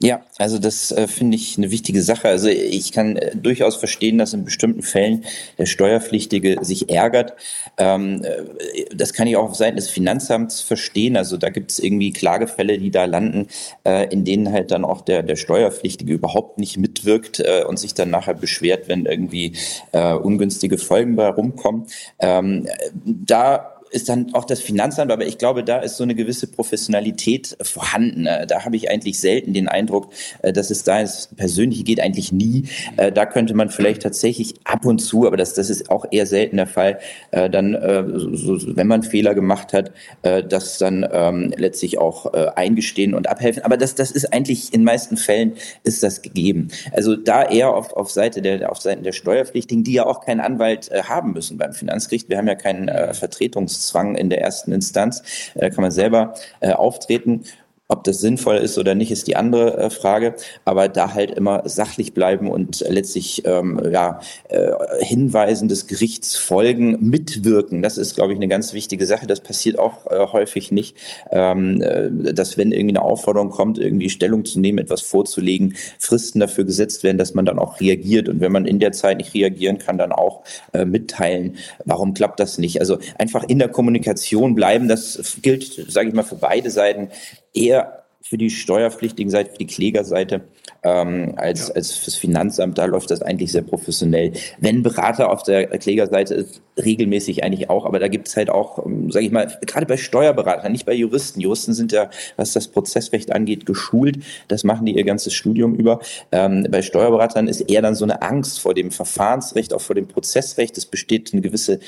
Ja, 0.00 0.20
also 0.36 0.60
das 0.60 0.92
äh, 0.92 1.08
finde 1.08 1.36
ich 1.36 1.58
eine 1.58 1.72
wichtige 1.72 2.02
Sache. 2.02 2.28
Also 2.28 2.46
ich 2.48 2.92
kann 2.92 3.16
äh, 3.16 3.34
durchaus 3.34 3.74
verstehen, 3.74 4.16
dass 4.16 4.32
in 4.32 4.44
bestimmten 4.44 4.82
Fällen 4.82 5.24
der 5.58 5.66
Steuerpflichtige 5.66 6.58
sich 6.62 6.88
ärgert. 6.88 7.32
Ähm, 7.78 8.22
äh, 8.22 8.84
das 8.94 9.12
kann 9.12 9.26
ich 9.26 9.36
auch 9.36 9.50
auf 9.50 9.56
Seiten 9.56 9.74
des 9.74 9.90
Finanzamts 9.90 10.60
verstehen. 10.60 11.16
Also 11.16 11.36
da 11.36 11.48
gibt 11.50 11.72
es 11.72 11.80
irgendwie 11.80 12.12
Klagefälle, 12.12 12.78
die 12.78 12.92
da 12.92 13.06
landen, 13.06 13.48
äh, 13.84 14.06
in 14.12 14.24
denen 14.24 14.52
halt 14.52 14.70
dann 14.70 14.84
auch 14.84 15.00
der, 15.00 15.24
der 15.24 15.34
Steuerpflichtige 15.34 16.12
überhaupt 16.12 16.58
nicht 16.58 16.76
mitwirkt 16.76 17.40
äh, 17.40 17.64
und 17.64 17.80
sich 17.80 17.92
dann 17.94 18.10
nachher 18.10 18.34
beschwert, 18.34 18.86
wenn 18.86 19.04
irgendwie 19.04 19.54
äh, 19.90 20.12
ungünstige 20.12 20.78
Folgen 20.78 21.16
bei 21.16 21.26
rumkommen. 21.28 21.88
Ähm, 22.20 22.68
da 23.04 23.77
ist 23.90 24.08
dann 24.08 24.34
auch 24.34 24.44
das 24.44 24.60
Finanzamt, 24.60 25.10
aber 25.10 25.26
ich 25.26 25.38
glaube, 25.38 25.64
da 25.64 25.78
ist 25.78 25.96
so 25.96 26.04
eine 26.04 26.14
gewisse 26.14 26.46
Professionalität 26.46 27.56
vorhanden. 27.62 28.26
Äh, 28.26 28.46
da 28.46 28.64
habe 28.64 28.76
ich 28.76 28.90
eigentlich 28.90 29.18
selten 29.18 29.52
den 29.52 29.68
Eindruck, 29.68 30.10
äh, 30.42 30.52
dass 30.52 30.70
es 30.70 30.84
da 30.84 31.00
ist. 31.00 31.36
Persönlich 31.36 31.84
geht 31.84 32.00
eigentlich 32.00 32.32
nie. 32.32 32.64
Äh, 32.96 33.12
da 33.12 33.26
könnte 33.26 33.54
man 33.54 33.70
vielleicht 33.70 34.02
tatsächlich 34.02 34.54
ab 34.64 34.84
und 34.84 34.98
zu, 34.98 35.26
aber 35.26 35.36
das, 35.36 35.54
das 35.54 35.70
ist 35.70 35.90
auch 35.90 36.06
eher 36.10 36.26
selten 36.26 36.56
der 36.56 36.66
Fall, 36.66 36.98
dann, 37.30 37.74
wenn 37.74 38.86
man 38.86 39.02
Fehler 39.02 39.34
gemacht 39.34 39.72
hat, 39.72 39.92
das 40.22 40.78
dann 40.78 41.06
ähm, 41.10 41.52
letztlich 41.56 41.98
auch 41.98 42.26
eingestehen 42.32 43.14
und 43.14 43.28
abhelfen. 43.28 43.62
Aber 43.62 43.76
das, 43.76 43.94
das 43.94 44.10
ist 44.10 44.32
eigentlich 44.32 44.72
in 44.72 44.84
meisten 44.84 45.16
Fällen 45.16 45.54
ist 45.84 46.02
das 46.02 46.22
gegeben. 46.22 46.68
Also 46.92 47.16
da 47.16 47.44
eher 47.44 47.74
auf, 47.74 47.92
auf 47.92 48.10
Seite 48.10 48.42
der, 48.42 48.70
auf 48.70 48.80
Seiten 48.80 49.02
der 49.02 49.12
Steuerpflichtigen, 49.12 49.84
die 49.84 49.92
ja 49.92 50.06
auch 50.06 50.24
keinen 50.24 50.40
Anwalt 50.40 50.90
haben 51.08 51.32
müssen 51.32 51.58
beim 51.58 51.72
Finanzgericht. 51.72 52.28
Wir 52.28 52.38
haben 52.38 52.48
ja 52.48 52.54
keinen 52.54 52.88
Vertretungs 53.14 53.77
Zwang 53.86 54.14
in 54.14 54.30
der 54.30 54.40
ersten 54.40 54.72
Instanz. 54.72 55.22
Da 55.54 55.70
kann 55.70 55.82
man 55.82 55.90
selber 55.90 56.34
äh, 56.60 56.72
auftreten. 56.72 57.44
Ob 57.90 58.04
das 58.04 58.20
sinnvoll 58.20 58.56
ist 58.56 58.76
oder 58.76 58.94
nicht, 58.94 59.10
ist 59.10 59.28
die 59.28 59.36
andere 59.36 59.78
äh, 59.78 59.88
Frage. 59.88 60.34
Aber 60.66 60.88
da 60.88 61.14
halt 61.14 61.30
immer 61.30 61.62
sachlich 61.66 62.12
bleiben 62.12 62.50
und 62.50 62.84
letztlich 62.86 63.46
ähm, 63.46 63.80
ja, 63.90 64.20
äh, 64.50 64.72
Hinweisen 65.00 65.68
des 65.68 65.86
Gerichts 65.86 66.36
folgen, 66.36 66.98
mitwirken. 67.00 67.80
Das 67.80 67.96
ist, 67.96 68.14
glaube 68.14 68.34
ich, 68.34 68.38
eine 68.38 68.48
ganz 68.48 68.74
wichtige 68.74 69.06
Sache. 69.06 69.26
Das 69.26 69.40
passiert 69.40 69.78
auch 69.78 70.06
äh, 70.10 70.18
häufig 70.18 70.70
nicht, 70.70 70.98
ähm, 71.30 71.80
äh, 71.80 72.34
dass 72.34 72.58
wenn 72.58 72.72
irgendwie 72.72 72.94
eine 72.94 73.00
Aufforderung 73.00 73.48
kommt, 73.48 73.78
irgendwie 73.78 74.10
Stellung 74.10 74.44
zu 74.44 74.60
nehmen, 74.60 74.76
etwas 74.76 75.00
vorzulegen, 75.00 75.74
Fristen 75.98 76.40
dafür 76.40 76.64
gesetzt 76.64 77.04
werden, 77.04 77.16
dass 77.16 77.32
man 77.32 77.46
dann 77.46 77.58
auch 77.58 77.80
reagiert. 77.80 78.28
Und 78.28 78.40
wenn 78.40 78.52
man 78.52 78.66
in 78.66 78.80
der 78.80 78.92
Zeit 78.92 79.16
nicht 79.16 79.32
reagieren 79.32 79.78
kann, 79.78 79.96
dann 79.96 80.12
auch 80.12 80.42
äh, 80.74 80.84
mitteilen, 80.84 81.56
warum 81.86 82.12
klappt 82.12 82.38
das 82.38 82.58
nicht. 82.58 82.80
Also 82.80 82.98
einfach 83.18 83.44
in 83.44 83.58
der 83.58 83.68
Kommunikation 83.68 84.54
bleiben. 84.54 84.88
Das 84.88 85.38
gilt, 85.40 85.90
sage 85.90 86.08
ich 86.08 86.14
mal, 86.14 86.22
für 86.22 86.36
beide 86.36 86.70
Seiten 86.70 87.08
eher 87.54 88.04
für 88.20 88.36
die 88.36 88.50
steuerpflichtigen 88.50 89.30
Seite, 89.30 89.52
für 89.52 89.58
die 89.58 89.66
Klägerseite 89.66 90.42
ähm, 90.82 91.34
als, 91.36 91.68
ja. 91.68 91.74
als 91.74 91.92
fürs 91.92 92.16
Finanzamt. 92.16 92.76
Da 92.76 92.84
läuft 92.84 93.10
das 93.10 93.22
eigentlich 93.22 93.52
sehr 93.52 93.62
professionell. 93.62 94.32
Wenn 94.58 94.82
Berater 94.82 95.30
auf 95.30 95.44
der 95.44 95.66
Klägerseite 95.78 96.34
ist, 96.34 96.60
regelmäßig 96.76 97.42
eigentlich 97.42 97.70
auch, 97.70 97.86
aber 97.86 97.98
da 97.98 98.08
gibt 98.08 98.28
es 98.28 98.36
halt 98.36 98.50
auch, 98.50 98.84
ähm, 98.84 99.10
sage 99.10 99.24
ich 99.24 99.32
mal, 99.32 99.46
gerade 99.66 99.86
bei 99.86 99.96
Steuerberatern, 99.96 100.70
nicht 100.72 100.84
bei 100.84 100.94
Juristen. 100.94 101.40
Juristen 101.40 101.72
sind 101.72 101.92
ja, 101.92 102.10
was 102.36 102.52
das 102.52 102.68
Prozessrecht 102.68 103.32
angeht, 103.32 103.66
geschult. 103.66 104.18
Das 104.48 104.62
machen 104.62 104.84
die 104.84 104.96
ihr 104.96 105.04
ganzes 105.04 105.32
Studium 105.32 105.74
über. 105.74 106.00
Ähm, 106.30 106.66
bei 106.70 106.82
Steuerberatern 106.82 107.48
ist 107.48 107.62
eher 107.62 107.82
dann 107.82 107.94
so 107.94 108.04
eine 108.04 108.20
Angst 108.22 108.60
vor 108.60 108.74
dem 108.74 108.90
Verfahrensrecht, 108.90 109.72
auch 109.72 109.80
vor 109.80 109.94
dem 109.94 110.06
Prozessrecht. 110.06 110.76
Es 110.76 110.86
besteht 110.86 111.32
eine 111.32 111.40
gewisse 111.40 111.80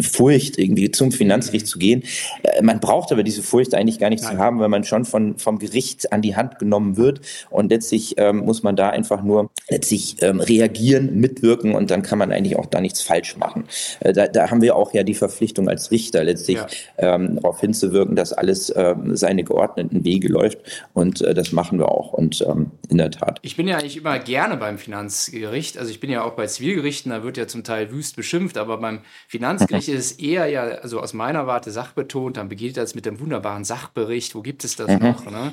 Furcht, 0.00 0.58
irgendwie 0.58 0.90
zum 0.90 1.12
Finanzgericht 1.12 1.66
zu 1.66 1.78
gehen. 1.78 2.02
Äh, 2.42 2.62
man 2.62 2.80
braucht 2.80 3.10
aber 3.12 3.22
diese 3.22 3.42
Furcht 3.42 3.74
eigentlich 3.74 3.98
gar 3.98 4.10
nicht 4.10 4.22
Nein. 4.22 4.36
zu 4.36 4.38
haben, 4.38 4.60
weil 4.60 4.68
man 4.68 4.84
schon 4.84 5.04
von, 5.04 5.38
vom 5.38 5.58
Gericht 5.58 6.12
an 6.12 6.22
die 6.22 6.36
Hand 6.36 6.58
genommen 6.58 6.96
wird. 6.96 7.20
Und 7.50 7.70
letztlich 7.70 8.14
ähm, 8.18 8.38
muss 8.38 8.62
man 8.62 8.76
da 8.76 8.90
einfach 8.90 9.22
nur 9.22 9.50
letztlich 9.70 10.16
ähm, 10.20 10.40
reagieren, 10.40 11.18
mitwirken 11.18 11.74
und 11.74 11.90
dann 11.90 12.02
kann 12.02 12.18
man 12.18 12.32
eigentlich 12.32 12.56
auch 12.56 12.66
da 12.66 12.80
nichts 12.80 13.00
falsch 13.02 13.36
machen. 13.36 13.64
Äh, 14.00 14.12
da, 14.12 14.26
da 14.28 14.50
haben 14.50 14.60
wir 14.60 14.76
auch 14.76 14.92
ja 14.92 15.02
die 15.02 15.14
Verpflichtung 15.14 15.68
als 15.68 15.90
Richter 15.90 16.22
letztlich 16.24 16.58
ja. 16.58 16.66
ähm, 16.98 17.36
darauf 17.36 17.60
hinzuwirken, 17.60 18.14
dass 18.14 18.32
alles 18.32 18.72
ähm, 18.76 19.16
seine 19.16 19.44
geordneten 19.44 20.04
Wege 20.04 20.28
läuft. 20.28 20.58
Und 20.92 21.22
äh, 21.22 21.32
das 21.32 21.52
machen 21.52 21.78
wir 21.78 21.90
auch. 21.90 22.12
Und 22.12 22.44
ähm, 22.46 22.72
in 22.90 22.98
der 22.98 23.10
Tat. 23.10 23.38
Ich 23.42 23.56
bin 23.56 23.66
ja 23.68 23.78
eigentlich 23.78 23.96
immer 23.96 24.18
gerne 24.18 24.58
beim 24.58 24.76
Finanzgericht. 24.76 25.78
Also 25.78 25.90
ich 25.90 26.00
bin 26.00 26.10
ja 26.10 26.24
auch 26.24 26.32
bei 26.32 26.46
Zivilgerichten, 26.46 27.10
da 27.10 27.22
wird 27.22 27.38
ja 27.38 27.46
zum 27.46 27.64
Teil 27.64 27.90
wüst 27.90 28.16
beschimpft, 28.16 28.58
aber 28.58 28.78
beim 28.78 29.00
Finanzgericht 29.28 29.61
Finanzgericht 29.68 29.88
ist 29.88 30.12
es 30.12 30.18
eher 30.18 30.46
ja, 30.46 30.62
also 30.62 31.00
aus 31.00 31.12
meiner 31.12 31.46
Warte 31.46 31.70
sachbetont, 31.70 32.36
dann 32.36 32.48
beginnt 32.48 32.76
das 32.76 32.94
mit 32.94 33.06
dem 33.06 33.20
wunderbaren 33.20 33.64
Sachbericht, 33.64 34.34
wo 34.34 34.42
gibt 34.42 34.64
es 34.64 34.76
das 34.76 34.88
mhm. 34.88 34.98
noch? 34.98 35.30
Ne? 35.30 35.52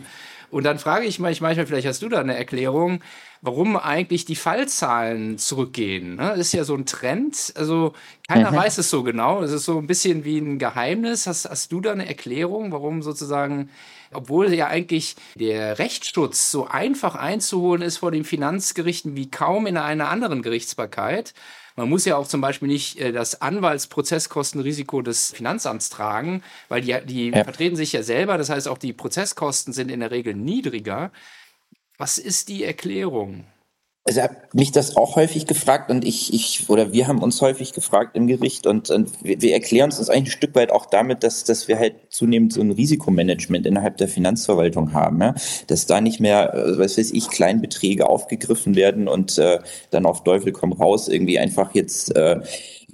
Und 0.51 0.63
dann 0.63 0.79
frage 0.79 1.05
ich 1.05 1.19
mich 1.19 1.41
manchmal, 1.41 1.67
vielleicht 1.67 1.87
hast 1.87 2.01
du 2.01 2.09
da 2.09 2.19
eine 2.19 2.35
Erklärung, 2.35 3.01
warum 3.41 3.77
eigentlich 3.77 4.25
die 4.25 4.35
Fallzahlen 4.35 5.37
zurückgehen. 5.37 6.15
Ne? 6.15 6.29
Das 6.29 6.39
ist 6.39 6.53
ja 6.53 6.63
so 6.63 6.75
ein 6.75 6.85
Trend. 6.85 7.53
Also 7.55 7.93
keiner 8.27 8.51
mhm. 8.51 8.55
weiß 8.55 8.79
es 8.79 8.89
so 8.89 9.03
genau. 9.03 9.43
Es 9.43 9.51
ist 9.51 9.65
so 9.65 9.77
ein 9.77 9.87
bisschen 9.87 10.25
wie 10.25 10.39
ein 10.39 10.57
Geheimnis. 10.57 11.27
Hast, 11.27 11.47
hast 11.47 11.71
du 11.71 11.81
da 11.81 11.91
eine 11.91 12.07
Erklärung, 12.07 12.71
warum 12.71 13.03
sozusagen, 13.03 13.69
obwohl 14.11 14.51
ja 14.53 14.67
eigentlich 14.67 15.15
der 15.35 15.77
Rechtsschutz 15.77 16.49
so 16.49 16.67
einfach 16.67 17.15
einzuholen 17.15 17.83
ist 17.83 17.97
vor 17.97 18.11
den 18.11 18.23
Finanzgerichten 18.23 19.15
wie 19.15 19.29
kaum 19.29 19.67
in 19.67 19.77
einer 19.77 20.09
anderen 20.09 20.41
Gerichtsbarkeit, 20.41 21.33
man 21.75 21.89
muss 21.89 22.05
ja 22.05 22.17
auch 22.17 22.27
zum 22.27 22.41
Beispiel 22.41 22.67
nicht 22.67 22.99
äh, 22.99 23.11
das 23.11 23.41
Anwaltsprozesskostenrisiko 23.41 25.01
des 25.01 25.31
Finanzamts 25.31 25.89
tragen, 25.89 26.43
weil 26.67 26.81
die, 26.81 26.97
die 27.05 27.29
ja. 27.29 27.43
vertreten 27.43 27.75
sich 27.75 27.93
ja 27.93 28.03
selber. 28.03 28.37
Das 28.37 28.49
heißt, 28.49 28.67
auch 28.67 28.77
die 28.77 28.93
Prozesskosten 28.93 29.73
sind 29.73 29.91
in 29.91 29.99
der 29.99 30.11
Regel 30.11 30.33
niedriger. 30.33 31.11
Was 31.97 32.17
ist 32.17 32.49
die 32.49 32.63
Erklärung? 32.63 33.45
Also 34.05 34.21
habe 34.21 34.37
mich 34.53 34.71
das 34.71 34.95
auch 34.95 35.17
häufig 35.17 35.45
gefragt 35.45 35.91
und 35.91 36.05
ich, 36.05 36.33
ich 36.33 36.69
oder 36.69 36.93
wir 36.93 37.07
haben 37.07 37.21
uns 37.21 37.41
häufig 37.41 37.73
gefragt 37.73 38.15
im 38.15 38.27
Gericht 38.27 38.65
und, 38.65 38.89
und 38.89 39.23
wir, 39.23 39.41
wir, 39.41 39.53
erklären 39.53 39.89
uns 39.89 39.97
das 39.97 40.09
eigentlich 40.09 40.33
ein 40.33 40.37
Stück 40.37 40.55
weit 40.55 40.71
auch 40.71 40.85
damit, 40.87 41.23
dass, 41.23 41.43
dass 41.43 41.67
wir 41.67 41.77
halt 41.77 41.95
zunehmend 42.09 42.53
so 42.53 42.61
ein 42.61 42.71
Risikomanagement 42.71 43.67
innerhalb 43.67 43.97
der 43.97 44.07
Finanzverwaltung 44.07 44.93
haben, 44.93 45.21
ja? 45.21 45.35
dass 45.67 45.85
da 45.85 46.01
nicht 46.01 46.19
mehr, 46.19 46.53
äh, 46.53 46.79
was 46.79 46.97
weiß 46.97 47.11
ich, 47.11 47.29
Kleinbeträge 47.29 48.09
aufgegriffen 48.09 48.75
werden 48.75 49.07
und 49.07 49.37
äh, 49.37 49.59
dann 49.91 50.05
auf 50.05 50.23
Teufel 50.23 50.53
komm 50.53 50.73
raus 50.73 51.07
irgendwie 51.07 51.37
einfach 51.37 51.75
jetzt 51.75 52.15
äh, 52.15 52.39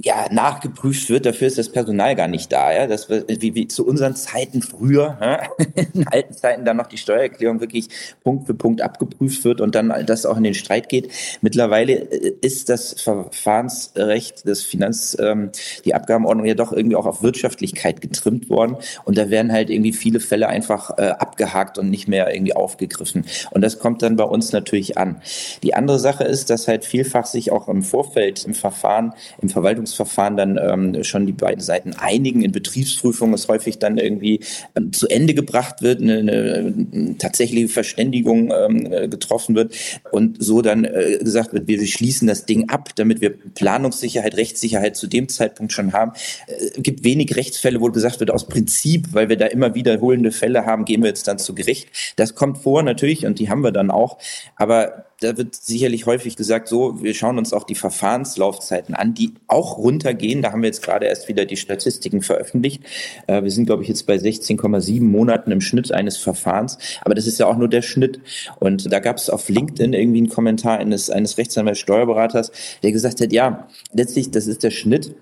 ja, 0.01 0.27
nachgeprüft 0.31 1.09
wird, 1.09 1.25
dafür 1.25 1.47
ist 1.47 1.57
das 1.57 1.69
Personal 1.69 2.15
gar 2.15 2.27
nicht 2.27 2.51
da. 2.51 2.73
Ja? 2.73 2.87
Das 2.87 3.09
wie, 3.09 3.55
wie 3.55 3.67
zu 3.67 3.85
unseren 3.85 4.15
Zeiten 4.15 4.61
früher, 4.61 5.17
ja? 5.21 5.43
in 5.93 6.07
alten 6.07 6.33
Zeiten 6.33 6.65
dann 6.65 6.77
noch 6.77 6.87
die 6.87 6.97
Steuererklärung 6.97 7.61
wirklich 7.61 7.87
Punkt 8.23 8.47
für 8.47 8.53
Punkt 8.53 8.81
abgeprüft 8.81 9.43
wird 9.45 9.61
und 9.61 9.73
dann 9.75 9.93
das 10.05 10.25
auch 10.25 10.37
in 10.37 10.43
den 10.43 10.53
Streit 10.53 10.89
geht. 10.89 11.11
Mittlerweile 11.41 11.93
äh, 11.93 12.33
ist 12.41 12.69
das 12.69 13.01
Verfahrensrecht 13.01 14.45
des 14.45 14.63
Finanz, 14.63 15.15
ähm, 15.19 15.51
die 15.85 15.93
Abgabenordnung 15.93 16.45
ja 16.45 16.55
doch 16.55 16.73
irgendwie 16.73 16.95
auch 16.95 17.05
auf 17.05 17.23
Wirtschaftlichkeit 17.23 18.01
getrimmt 18.01 18.49
worden 18.49 18.77
und 19.05 19.17
da 19.17 19.29
werden 19.29 19.51
halt 19.51 19.69
irgendwie 19.69 19.93
viele 19.93 20.19
Fälle 20.19 20.47
einfach 20.47 20.97
äh, 20.97 21.07
abgehakt 21.07 21.77
und 21.77 21.89
nicht 21.89 22.07
mehr 22.07 22.33
irgendwie 22.33 22.55
aufgegriffen. 22.55 23.25
Und 23.51 23.61
das 23.61 23.79
kommt 23.79 24.01
dann 24.01 24.17
bei 24.17 24.25
uns 24.25 24.51
natürlich 24.51 24.97
an. 24.97 25.21
Die 25.63 25.73
andere 25.73 25.99
Sache 25.99 26.25
ist, 26.25 26.49
dass 26.49 26.67
halt 26.67 26.83
vielfach 26.83 27.25
sich 27.25 27.51
auch 27.51 27.69
im 27.69 27.81
Vorfeld 27.81 28.45
im 28.45 28.53
Verfahren, 28.53 29.13
im 29.41 29.49
Verwaltungs 29.49 29.85
Verwaltungsverfahren 29.94 30.38
dann 30.38 30.58
ähm, 30.58 31.04
schon 31.04 31.25
die 31.25 31.34
beiden 31.34 31.62
Seiten 31.62 31.94
einigen. 31.94 32.42
In 32.42 32.51
Betriebsprüfungen 32.51 33.36
ist 33.36 33.48
häufig 33.48 33.80
dann 33.80 33.98
irgendwie 33.98 34.39
ähm, 34.75 34.92
zu 34.92 35.08
Ende 35.08 35.34
gebracht 35.34 35.82
wird, 35.82 36.01
eine, 36.01 36.20
eine 36.20 37.18
tatsächliche 37.18 37.68
Verständigung 37.68 38.51
ähm, 38.51 38.92
äh, 38.92 39.08
getroffen 39.08 39.56
wird 39.56 39.75
und 40.12 40.44
so 40.44 40.62
dann 40.62 40.86
äh, 40.86 41.20
gesagt 41.22 41.54
wird, 41.54 41.68
wir 41.68 41.86
schließen 41.86 42.27
das 42.27 42.46
Ding 42.46 42.70
ab, 42.70 42.89
damit 42.96 43.22
wir 43.22 43.32
Planungssicherheit, 43.32 44.36
Rechtssicherheit 44.38 44.96
zu 44.96 45.08
dem 45.08 45.30
Zeitpunkt 45.30 45.74
schon 45.74 45.94
haben. 45.94 46.12
Es 46.48 46.77
äh, 46.77 46.82
gibt 46.82 47.04
wenig 47.04 47.36
Rechtsfälle, 47.36 47.82
wo 47.82 47.88
gesagt 47.88 48.20
wird, 48.20 48.32
aus 48.32 48.48
Prinzip, 48.48 49.13
weil 49.13 49.30
wir 49.30 49.38
da 49.38 49.46
immer 49.46 49.75
wiederholende 49.75 50.32
Fälle 50.32 50.65
haben, 50.65 50.86
gehen 50.86 51.01
wir 51.01 51.10
jetzt 51.10 51.27
dann 51.27 51.38
zu 51.38 51.54
Gericht. 51.56 51.89
Das 52.15 52.36
kommt 52.36 52.60
vor 52.60 52.84
natürlich 52.84 53.25
und 53.25 53.39
die 53.39 53.50
haben 53.50 53.62
wir 53.62 53.72
dann 53.72 53.92
auch. 53.92 54.18
Aber 54.56 55.06
da 55.22 55.38
wird 55.38 55.55
sicherlich 55.55 56.05
häufig 56.05 56.36
gesagt, 56.36 56.67
so, 56.67 57.01
wir 57.01 57.13
schauen 57.13 57.38
uns 57.38 57.53
auch 57.53 57.63
die 57.63 57.75
Verfahrenslaufzeiten 57.75 58.95
an, 58.95 59.13
die 59.13 59.34
auch 59.48 59.77
runtergehen. 59.77 60.41
Da 60.41 60.51
haben 60.51 60.62
wir 60.62 60.67
jetzt 60.67 60.84
gerade 60.84 61.05
erst 61.05 61.27
wieder 61.27 61.45
die 61.45 61.57
Statistiken 61.57 62.22
veröffentlicht. 62.22 62.84
Äh, 63.27 63.43
wir 63.43 63.51
sind, 63.51 63.65
glaube 63.65 63.84
ich, 63.84 63.89
jetzt 63.89 64.05
bei 64.07 64.15
16,7 64.15 65.01
Monaten 65.01 65.51
im 65.51 65.62
Schnitt 65.62 65.91
eines 65.91 66.17
Verfahrens. 66.17 66.77
Aber 67.01 67.15
das 67.15 67.27
ist 67.27 67.39
ja 67.39 67.48
auch 67.48 67.57
nur 67.57 67.69
der 67.69 67.81
Schnitt. 67.81 68.19
Und 68.60 68.91
da 68.91 69.00
gab 69.00 69.17
es 69.17 69.29
auf 69.29 69.48
LinkedIn 69.48 69.93
irgendwie 69.93 70.19
einen 70.19 70.29
Kommentar 70.29 70.79
eines, 70.79 71.10
eines 71.10 71.38
Rechtsanwalts 71.38 71.79
Steuerberaters, 71.79 72.51
der 72.84 72.91
gesagt 72.91 73.22
hat, 73.22 73.31
ja, 73.31 73.67
letztlich, 73.93 74.31
das 74.31 74.48
ist 74.48 74.63
der 74.63 74.72
Schnitt. 74.72 75.15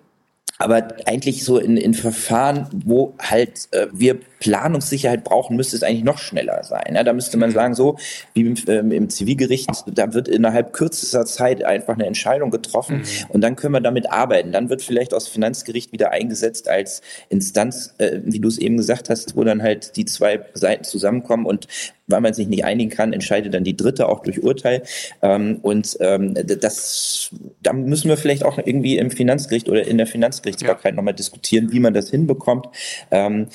Aber 0.64 0.88
eigentlich 1.06 1.44
so 1.44 1.58
in, 1.58 1.76
in 1.76 1.94
Verfahren, 1.94 2.70
wo 2.86 3.16
halt 3.20 3.68
äh, 3.72 3.88
wir 3.92 4.18
Planungssicherheit 4.40 5.24
brauchen, 5.24 5.56
müsste 5.56 5.76
es 5.76 5.84
eigentlich 5.84 6.04
noch 6.04 6.18
schneller 6.18 6.64
sein. 6.64 6.96
Ja, 6.96 7.04
da 7.04 7.14
müsste 7.14 7.38
man 7.38 7.52
sagen, 7.52 7.76
so 7.76 7.98
wie 8.34 8.42
im, 8.42 8.56
ähm, 8.68 8.92
im 8.92 9.10
Zivilgericht, 9.10 9.70
da 9.88 10.14
wird 10.14 10.28
innerhalb 10.28 10.74
kürzester 10.74 11.26
Zeit 11.26 11.64
einfach 11.64 11.94
eine 11.94 12.06
Entscheidung 12.06 12.50
getroffen 12.50 12.98
mhm. 12.98 13.06
und 13.30 13.42
dann 13.42 13.56
können 13.56 13.74
wir 13.74 13.82
damit 13.82 14.12
arbeiten. 14.12 14.52
Dann 14.52 14.70
wird 14.70 14.82
vielleicht 14.82 15.14
aus 15.14 15.30
Finanzgericht 15.30 15.94
wieder 15.94 16.12
eingesetzt 16.12 16.70
als 16.70 17.02
Instanz, 17.30 17.96
äh, 18.00 18.20
wie 18.24 18.40
du 18.40 18.48
es 18.48 18.58
eben 18.58 18.76
gesagt 18.78 19.10
hast, 19.10 19.38
wo 19.38 19.44
dann 19.44 19.62
halt 19.62 19.96
die 19.96 20.06
zwei 20.06 20.46
Seiten 20.54 20.84
zusammenkommen 20.84 21.46
und 21.46 21.68
weil 22.08 22.22
man 22.22 22.34
sich 22.34 22.48
nicht 22.48 22.66
einigen 22.66 22.90
kann, 22.90 23.14
entscheidet 23.14 23.54
dann 23.54 23.64
die 23.64 23.78
dritte 23.78 24.10
auch 24.10 24.22
durch 24.22 24.44
Urteil. 24.44 24.84
Ähm, 25.22 25.60
und 25.62 25.98
ähm, 26.00 26.34
das, 26.34 27.32
da 27.62 27.74
müssen 27.74 28.10
wir 28.10 28.18
vielleicht 28.18 28.44
auch 28.44 28.58
irgendwie 28.58 28.98
im 28.98 29.12
Finanzgericht 29.12 29.70
oder 29.70 29.86
in 29.86 29.98
der 29.98 30.08
Finanzgerichtsbarkeit 30.08 30.94
ja. 30.94 30.96
nochmal 30.96 31.14
diskutieren, 31.14 31.72
wie 31.72 31.80
man 31.80 31.94
das 31.94 32.10
hinbekommt. 32.10 32.68
Ähm, 33.12 33.48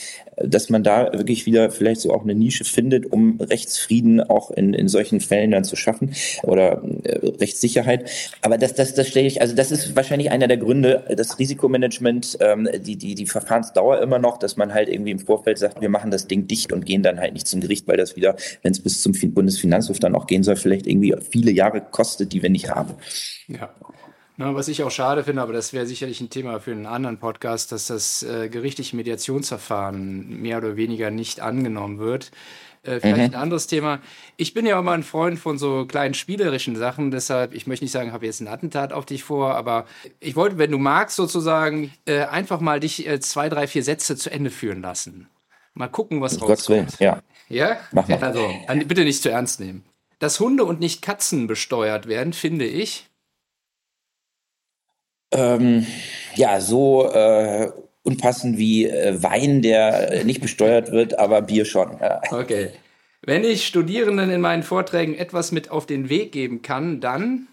dass 0.44 0.70
man 0.70 0.82
da 0.82 1.12
wirklich 1.12 1.46
wieder 1.46 1.70
vielleicht 1.70 2.00
so 2.00 2.12
auch 2.12 2.22
eine 2.22 2.34
Nische 2.34 2.64
findet, 2.64 3.06
um 3.12 3.40
Rechtsfrieden 3.40 4.20
auch 4.20 4.50
in, 4.50 4.74
in 4.74 4.88
solchen 4.88 5.20
Fällen 5.20 5.50
dann 5.50 5.64
zu 5.64 5.76
schaffen 5.76 6.12
oder 6.42 6.82
äh, 7.04 7.26
Rechtssicherheit. 7.38 8.10
Aber 8.42 8.58
das, 8.58 8.74
das, 8.74 8.94
das 8.94 9.08
stelle 9.08 9.26
ich, 9.26 9.40
also 9.40 9.54
das 9.54 9.70
ist 9.70 9.96
wahrscheinlich 9.96 10.30
einer 10.30 10.48
der 10.48 10.56
Gründe, 10.56 11.04
das 11.16 11.38
Risikomanagement, 11.38 12.38
ähm, 12.40 12.68
die, 12.80 12.96
die, 12.96 13.14
die 13.14 13.26
Verfahrensdauer 13.26 14.00
immer 14.00 14.18
noch, 14.18 14.38
dass 14.38 14.56
man 14.56 14.74
halt 14.74 14.88
irgendwie 14.88 15.10
im 15.10 15.18
Vorfeld 15.18 15.58
sagt, 15.58 15.80
wir 15.80 15.88
machen 15.88 16.10
das 16.10 16.26
Ding 16.26 16.46
dicht 16.46 16.72
und 16.72 16.86
gehen 16.86 17.02
dann 17.02 17.18
halt 17.18 17.34
nicht 17.34 17.46
zum 17.46 17.60
Gericht, 17.60 17.88
weil 17.88 17.96
das 17.96 18.16
wieder, 18.16 18.36
wenn 18.62 18.72
es 18.72 18.80
bis 18.80 19.02
zum 19.02 19.12
Bundesfinanzhof 19.12 19.98
dann 19.98 20.14
auch 20.14 20.26
gehen 20.26 20.42
soll, 20.42 20.56
vielleicht 20.56 20.86
irgendwie 20.86 21.14
viele 21.30 21.50
Jahre 21.50 21.80
kostet, 21.80 22.32
die 22.32 22.42
wir 22.42 22.50
nicht 22.50 22.70
haben. 22.70 22.94
Ja. 23.48 23.70
Na, 24.40 24.54
was 24.54 24.68
ich 24.68 24.84
auch 24.84 24.90
schade 24.92 25.24
finde, 25.24 25.42
aber 25.42 25.52
das 25.52 25.72
wäre 25.72 25.84
sicherlich 25.84 26.20
ein 26.20 26.30
Thema 26.30 26.60
für 26.60 26.70
einen 26.70 26.86
anderen 26.86 27.18
Podcast, 27.18 27.72
dass 27.72 27.88
das 27.88 28.22
äh, 28.22 28.48
gerichtliche 28.48 28.94
Mediationsverfahren 28.94 30.40
mehr 30.40 30.58
oder 30.58 30.76
weniger 30.76 31.10
nicht 31.10 31.40
angenommen 31.40 31.98
wird. 31.98 32.30
Äh, 32.84 33.00
vielleicht 33.00 33.32
mhm. 33.32 33.34
ein 33.36 33.42
anderes 33.42 33.66
Thema. 33.66 33.98
Ich 34.36 34.54
bin 34.54 34.64
ja 34.64 34.80
mal 34.80 34.92
ein 34.92 35.02
Freund 35.02 35.40
von 35.40 35.58
so 35.58 35.86
kleinen 35.86 36.14
spielerischen 36.14 36.76
Sachen, 36.76 37.10
deshalb, 37.10 37.52
ich 37.52 37.66
möchte 37.66 37.84
nicht 37.84 37.90
sagen, 37.90 38.12
habe 38.12 38.26
jetzt 38.26 38.40
ein 38.40 38.46
Attentat 38.46 38.92
auf 38.92 39.06
dich 39.06 39.24
vor, 39.24 39.56
aber 39.56 39.86
ich 40.20 40.36
wollte, 40.36 40.56
wenn 40.56 40.70
du 40.70 40.78
magst, 40.78 41.16
sozusagen, 41.16 41.92
äh, 42.06 42.20
einfach 42.20 42.60
mal 42.60 42.78
dich 42.78 43.08
äh, 43.08 43.18
zwei, 43.18 43.48
drei, 43.48 43.66
vier 43.66 43.82
Sätze 43.82 44.16
zu 44.16 44.30
Ende 44.30 44.50
führen 44.50 44.82
lassen. 44.82 45.28
Mal 45.74 45.88
gucken, 45.88 46.20
was 46.20 46.40
rauskommt. 46.40 46.68
Willen, 46.68 46.86
ja. 47.00 47.22
Ja? 47.48 47.78
Mach 47.90 48.06
mal. 48.06 48.22
Also, 48.22 48.48
bitte 48.86 49.02
nicht 49.02 49.20
zu 49.20 49.30
ernst 49.30 49.58
nehmen. 49.58 49.82
Dass 50.20 50.38
Hunde 50.38 50.64
und 50.64 50.78
nicht 50.78 51.02
Katzen 51.02 51.48
besteuert 51.48 52.06
werden, 52.06 52.32
finde 52.32 52.66
ich. 52.66 53.07
Ähm, 55.32 55.86
ja, 56.34 56.60
so 56.60 57.10
äh, 57.10 57.70
unpassend 58.02 58.58
wie 58.58 58.86
äh, 58.86 59.22
Wein, 59.22 59.62
der 59.62 60.24
nicht 60.24 60.40
besteuert 60.40 60.92
wird, 60.92 61.18
aber 61.18 61.42
Bier 61.42 61.64
schon. 61.64 61.98
Ja. 62.00 62.22
Okay. 62.30 62.70
Wenn 63.22 63.44
ich 63.44 63.66
Studierenden 63.66 64.30
in 64.30 64.40
meinen 64.40 64.62
Vorträgen 64.62 65.14
etwas 65.14 65.52
mit 65.52 65.70
auf 65.70 65.86
den 65.86 66.08
Weg 66.08 66.32
geben 66.32 66.62
kann, 66.62 67.00
dann 67.00 67.48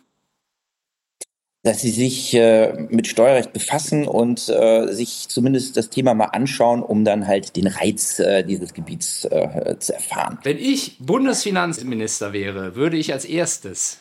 dass 1.65 1.81
sie 1.81 1.89
sich 1.89 2.35
äh, 2.35 2.73
mit 2.89 3.07
Steuerrecht 3.07 3.51
befassen 3.51 4.07
und 4.07 4.49
äh, 4.49 4.93
sich 4.93 5.27
zumindest 5.29 5.75
das 5.75 5.89
Thema 5.89 6.13
mal 6.13 6.25
anschauen, 6.25 6.83
um 6.83 7.03
dann 7.03 7.25
halt 7.25 7.55
den 7.55 7.65
Reiz 7.65 8.19
äh, 8.19 8.43
dieses 8.43 8.75
Gebiets 8.75 9.25
äh, 9.25 9.75
zu 9.79 9.95
erfahren. 9.95 10.37
Wenn 10.43 10.59
ich 10.59 10.97
Bundesfinanzminister 10.99 12.33
wäre, 12.33 12.75
würde 12.75 12.97
ich 12.97 13.13
als 13.13 13.25
erstes 13.25 13.97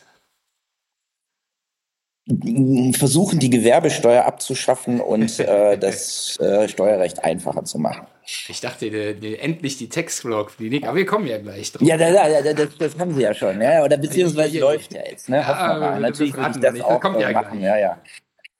versuchen, 2.93 3.37
die 3.37 3.51
Gewerbesteuer 3.51 4.25
abzuschaffen 4.25 4.99
und 4.99 5.39
äh, 5.39 5.77
das 5.77 6.39
äh, 6.39 6.67
Steuerrecht 6.67 7.23
einfacher 7.23 7.63
zu 7.65 7.77
machen. 7.77 8.07
Ich 8.47 8.61
dachte, 8.61 8.89
die, 8.89 9.19
die, 9.19 9.37
endlich 9.37 9.77
die 9.77 9.89
Textblog-Klinik, 9.89 10.87
aber 10.87 10.97
wir 10.97 11.05
kommen 11.05 11.27
ja 11.27 11.37
gleich 11.37 11.71
drauf. 11.71 11.87
Ja, 11.87 11.97
da, 11.97 12.11
da, 12.11 12.53
das, 12.53 12.77
das, 12.79 12.97
haben 12.97 13.13
sie 13.13 13.21
ja 13.21 13.35
schon, 13.35 13.61
ja, 13.61 13.83
oder 13.83 13.97
beziehungsweise 13.97 14.59
läuft 14.59 14.93
ja 14.93 15.01
jetzt. 15.07 15.29
Ne? 15.29 15.37
Ja, 15.37 15.99
Natürlich 15.99 16.35
würde 16.35 16.51
ich 16.55 16.61
das 16.61 16.73
nicht. 16.73 16.83
auch 16.83 16.99
kommt 16.99 17.19
ja 17.19 17.31
machen, 17.31 17.61
ja, 17.61 17.77
ja. 17.77 18.01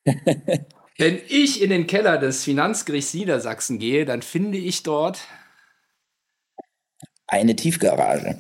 Wenn 0.97 1.19
ich 1.27 1.61
in 1.61 1.71
den 1.71 1.87
Keller 1.87 2.19
des 2.19 2.43
Finanzgerichts 2.43 3.15
Niedersachsen 3.15 3.79
gehe, 3.79 4.05
dann 4.05 4.21
finde 4.21 4.59
ich 4.59 4.83
dort 4.83 5.21
eine 7.27 7.55
Tiefgarage. 7.55 8.37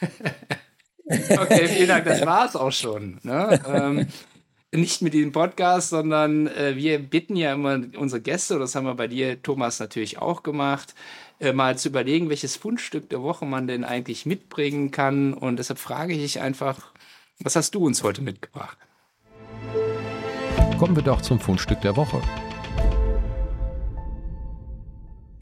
okay, 1.06 1.68
vielen 1.68 1.88
Dank, 1.88 2.06
das 2.06 2.24
war 2.24 2.46
es 2.46 2.56
auch 2.56 2.72
schon. 2.72 3.20
Ne? 3.22 3.60
Ähm, 3.68 4.06
nicht 4.72 5.02
mit 5.02 5.12
diesem 5.12 5.32
Podcast, 5.32 5.90
sondern 5.90 6.46
äh, 6.46 6.76
wir 6.76 6.98
bitten 6.98 7.36
ja 7.36 7.52
immer 7.52 7.80
unsere 7.96 8.22
Gäste, 8.22 8.58
das 8.58 8.74
haben 8.74 8.86
wir 8.86 8.94
bei 8.94 9.06
dir, 9.06 9.42
Thomas, 9.42 9.78
natürlich 9.78 10.18
auch 10.18 10.42
gemacht, 10.42 10.94
äh, 11.40 11.52
mal 11.52 11.76
zu 11.76 11.88
überlegen, 11.88 12.30
welches 12.30 12.56
Fundstück 12.56 13.10
der 13.10 13.22
Woche 13.22 13.44
man 13.44 13.66
denn 13.66 13.84
eigentlich 13.84 14.24
mitbringen 14.24 14.90
kann. 14.90 15.34
Und 15.34 15.58
deshalb 15.58 15.78
frage 15.78 16.14
ich 16.14 16.20
dich 16.20 16.40
einfach, 16.40 16.92
was 17.40 17.54
hast 17.54 17.74
du 17.74 17.84
uns 17.84 18.02
heute 18.02 18.22
mitgebracht? 18.22 18.78
Kommen 20.78 20.96
wir 20.96 21.02
doch 21.02 21.20
zum 21.20 21.38
Fundstück 21.38 21.80
der 21.82 21.96
Woche. 21.96 22.20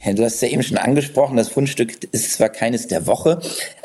Du 0.02 0.25
hast 0.25 0.40
ja 0.40 0.49
eben 0.49 0.62
schon 0.62 0.78
angesprochen, 0.78 1.37
das 1.37 1.50
Fundstück 1.50 2.04
ist 2.12 2.33
zwar 2.33 2.49
keines 2.49 2.88
der 2.88 3.07
Woche, 3.07 3.38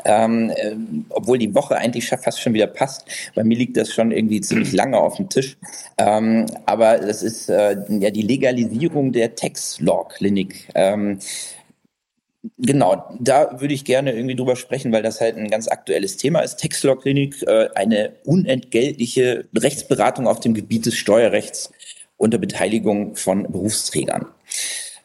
ähm, 0.06 0.50
äh, 0.50 0.74
obwohl 1.10 1.36
die 1.36 1.54
Woche 1.54 1.76
eigentlich 1.76 2.08
fast 2.08 2.40
schon 2.40 2.54
wieder 2.54 2.66
passt. 2.66 3.04
Bei 3.34 3.44
mir 3.44 3.56
liegt 3.56 3.76
das 3.76 3.92
schon 3.92 4.12
irgendwie 4.12 4.40
ziemlich 4.40 4.72
lange 4.72 4.98
auf 4.98 5.16
dem 5.16 5.28
Tisch. 5.28 5.58
Ähm, 5.98 6.46
aber 6.64 6.98
das 6.98 7.22
ist 7.22 7.50
äh, 7.50 7.76
ja 7.88 8.10
die 8.10 8.22
Legalisierung 8.22 9.12
der 9.12 9.34
Tax 9.34 9.78
Law 9.80 10.08
Klinik. 10.08 10.68
Ähm, 10.74 11.18
Genau, 12.58 13.04
da 13.18 13.60
würde 13.60 13.74
ich 13.74 13.84
gerne 13.84 14.12
irgendwie 14.12 14.36
drüber 14.36 14.54
sprechen, 14.54 14.92
weil 14.92 15.02
das 15.02 15.20
halt 15.20 15.36
ein 15.36 15.50
ganz 15.50 15.66
aktuelles 15.66 16.16
Thema 16.16 16.40
ist. 16.40 16.60
Tax 16.60 16.82
Law 16.84 16.94
Klinik, 16.94 17.42
äh, 17.42 17.68
eine 17.74 18.12
unentgeltliche 18.24 19.46
Rechtsberatung 19.56 20.28
auf 20.28 20.38
dem 20.38 20.54
Gebiet 20.54 20.86
des 20.86 20.94
Steuerrechts 20.94 21.72
unter 22.16 22.38
Beteiligung 22.38 23.16
von 23.16 23.50
Berufsträgern. 23.50 24.26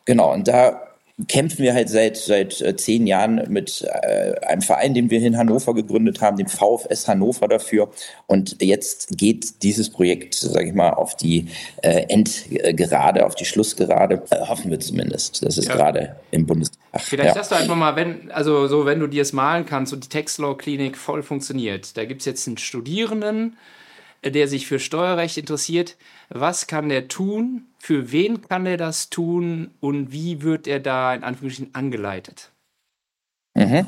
Genau, 0.06 0.34
und 0.34 0.48
da 0.48 0.91
kämpfen 1.28 1.60
wir 1.60 1.74
halt 1.74 1.90
seit 1.90 2.18
seit 2.18 2.62
äh, 2.62 2.76
zehn 2.76 3.08
Jahren 3.08 3.46
mit 3.50 3.84
äh, 3.84 4.34
einem 4.46 4.62
Verein, 4.62 4.94
den 4.94 5.10
wir 5.10 5.22
in 5.22 5.38
Hannover 5.38 5.74
gegründet 5.74 6.22
haben, 6.22 6.38
dem 6.38 6.48
VfS 6.48 7.08
Hannover 7.08 7.48
dafür. 7.48 7.90
Und 8.28 8.62
jetzt 8.62 9.18
geht 9.18 9.64
dieses 9.64 9.90
Projekt, 9.90 10.36
sage 10.36 10.68
ich 10.68 10.74
mal, 10.74 10.92
auf 10.92 11.16
die 11.16 11.48
äh, 11.82 12.06
Endgerade, 12.08 13.26
auf 13.26 13.36
die 13.36 13.46
Schlussgerade. 13.46 14.24
Hoffen 14.32 14.72
wir 14.72 14.80
zumindest. 14.80 15.46
Das 15.46 15.58
ist 15.58 15.68
ja. 15.68 15.76
gerade 15.76 16.16
im 16.32 16.46
Bundestag. 16.46 16.80
Vielleicht 16.98 17.30
ja. 17.30 17.34
sagst 17.36 17.52
du 17.52 17.56
einfach 17.56 17.76
mal, 17.76 17.96
wenn, 17.96 18.32
also 18.32 18.68
so, 18.68 18.86
wenn 18.86 19.00
du 19.00 19.08
dir 19.08 19.22
es 19.22 19.34
malen 19.34 19.66
kannst 19.66 19.94
und 19.94 20.04
die 20.04 20.10
Textlaw-Klinik 20.10 20.98
voll 20.98 21.24
funktioniert. 21.24 21.96
Da 21.98 22.06
gibt 22.06 22.22
es 22.22 22.26
jetzt 22.26 22.48
einen 22.48 22.58
Studierenden, 22.58 23.58
der 24.24 24.48
sich 24.48 24.68
für 24.68 24.80
Steuerrecht 24.80 25.38
interessiert. 25.38 25.98
Was 26.30 26.68
kann 26.68 26.90
der 26.90 27.08
tun? 27.08 27.68
Für 27.80 28.12
wen 28.12 28.42
kann 28.42 28.66
er 28.66 28.78
das 28.78 29.10
tun? 29.10 29.72
Und 29.80 30.12
wie 30.12 30.42
wird 30.42 30.68
er 30.68 30.80
da 30.80 31.14
in 31.16 31.24
Anführungsstrichen 31.24 31.74
angeleitet? 31.74 32.52
Mhm. 33.56 33.88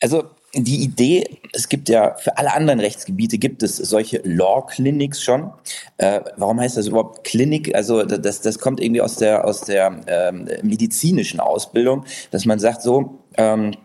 Also 0.00 0.24
die 0.54 0.82
Idee, 0.82 1.38
es 1.52 1.68
gibt 1.68 1.88
ja 1.88 2.14
für 2.16 2.36
alle 2.36 2.52
anderen 2.52 2.80
Rechtsgebiete 2.80 3.38
gibt 3.38 3.62
es 3.62 3.76
solche 3.76 4.18
Law 4.24 4.66
Clinics 4.66 5.22
schon. 5.22 5.50
Äh, 5.96 6.20
warum 6.36 6.60
heißt 6.60 6.76
das 6.76 6.88
überhaupt 6.88 7.24
Klinik? 7.24 7.74
Also 7.74 8.02
das, 8.02 8.42
das 8.42 8.58
kommt 8.58 8.80
irgendwie 8.80 9.00
aus 9.00 9.16
der 9.16 9.46
aus 9.46 9.62
der 9.62 10.00
ähm, 10.06 10.48
medizinischen 10.62 11.40
Ausbildung, 11.40 12.04
dass 12.30 12.44
man 12.44 12.58
sagt 12.58 12.82
so. 12.82 13.20
Ähm, 13.36 13.76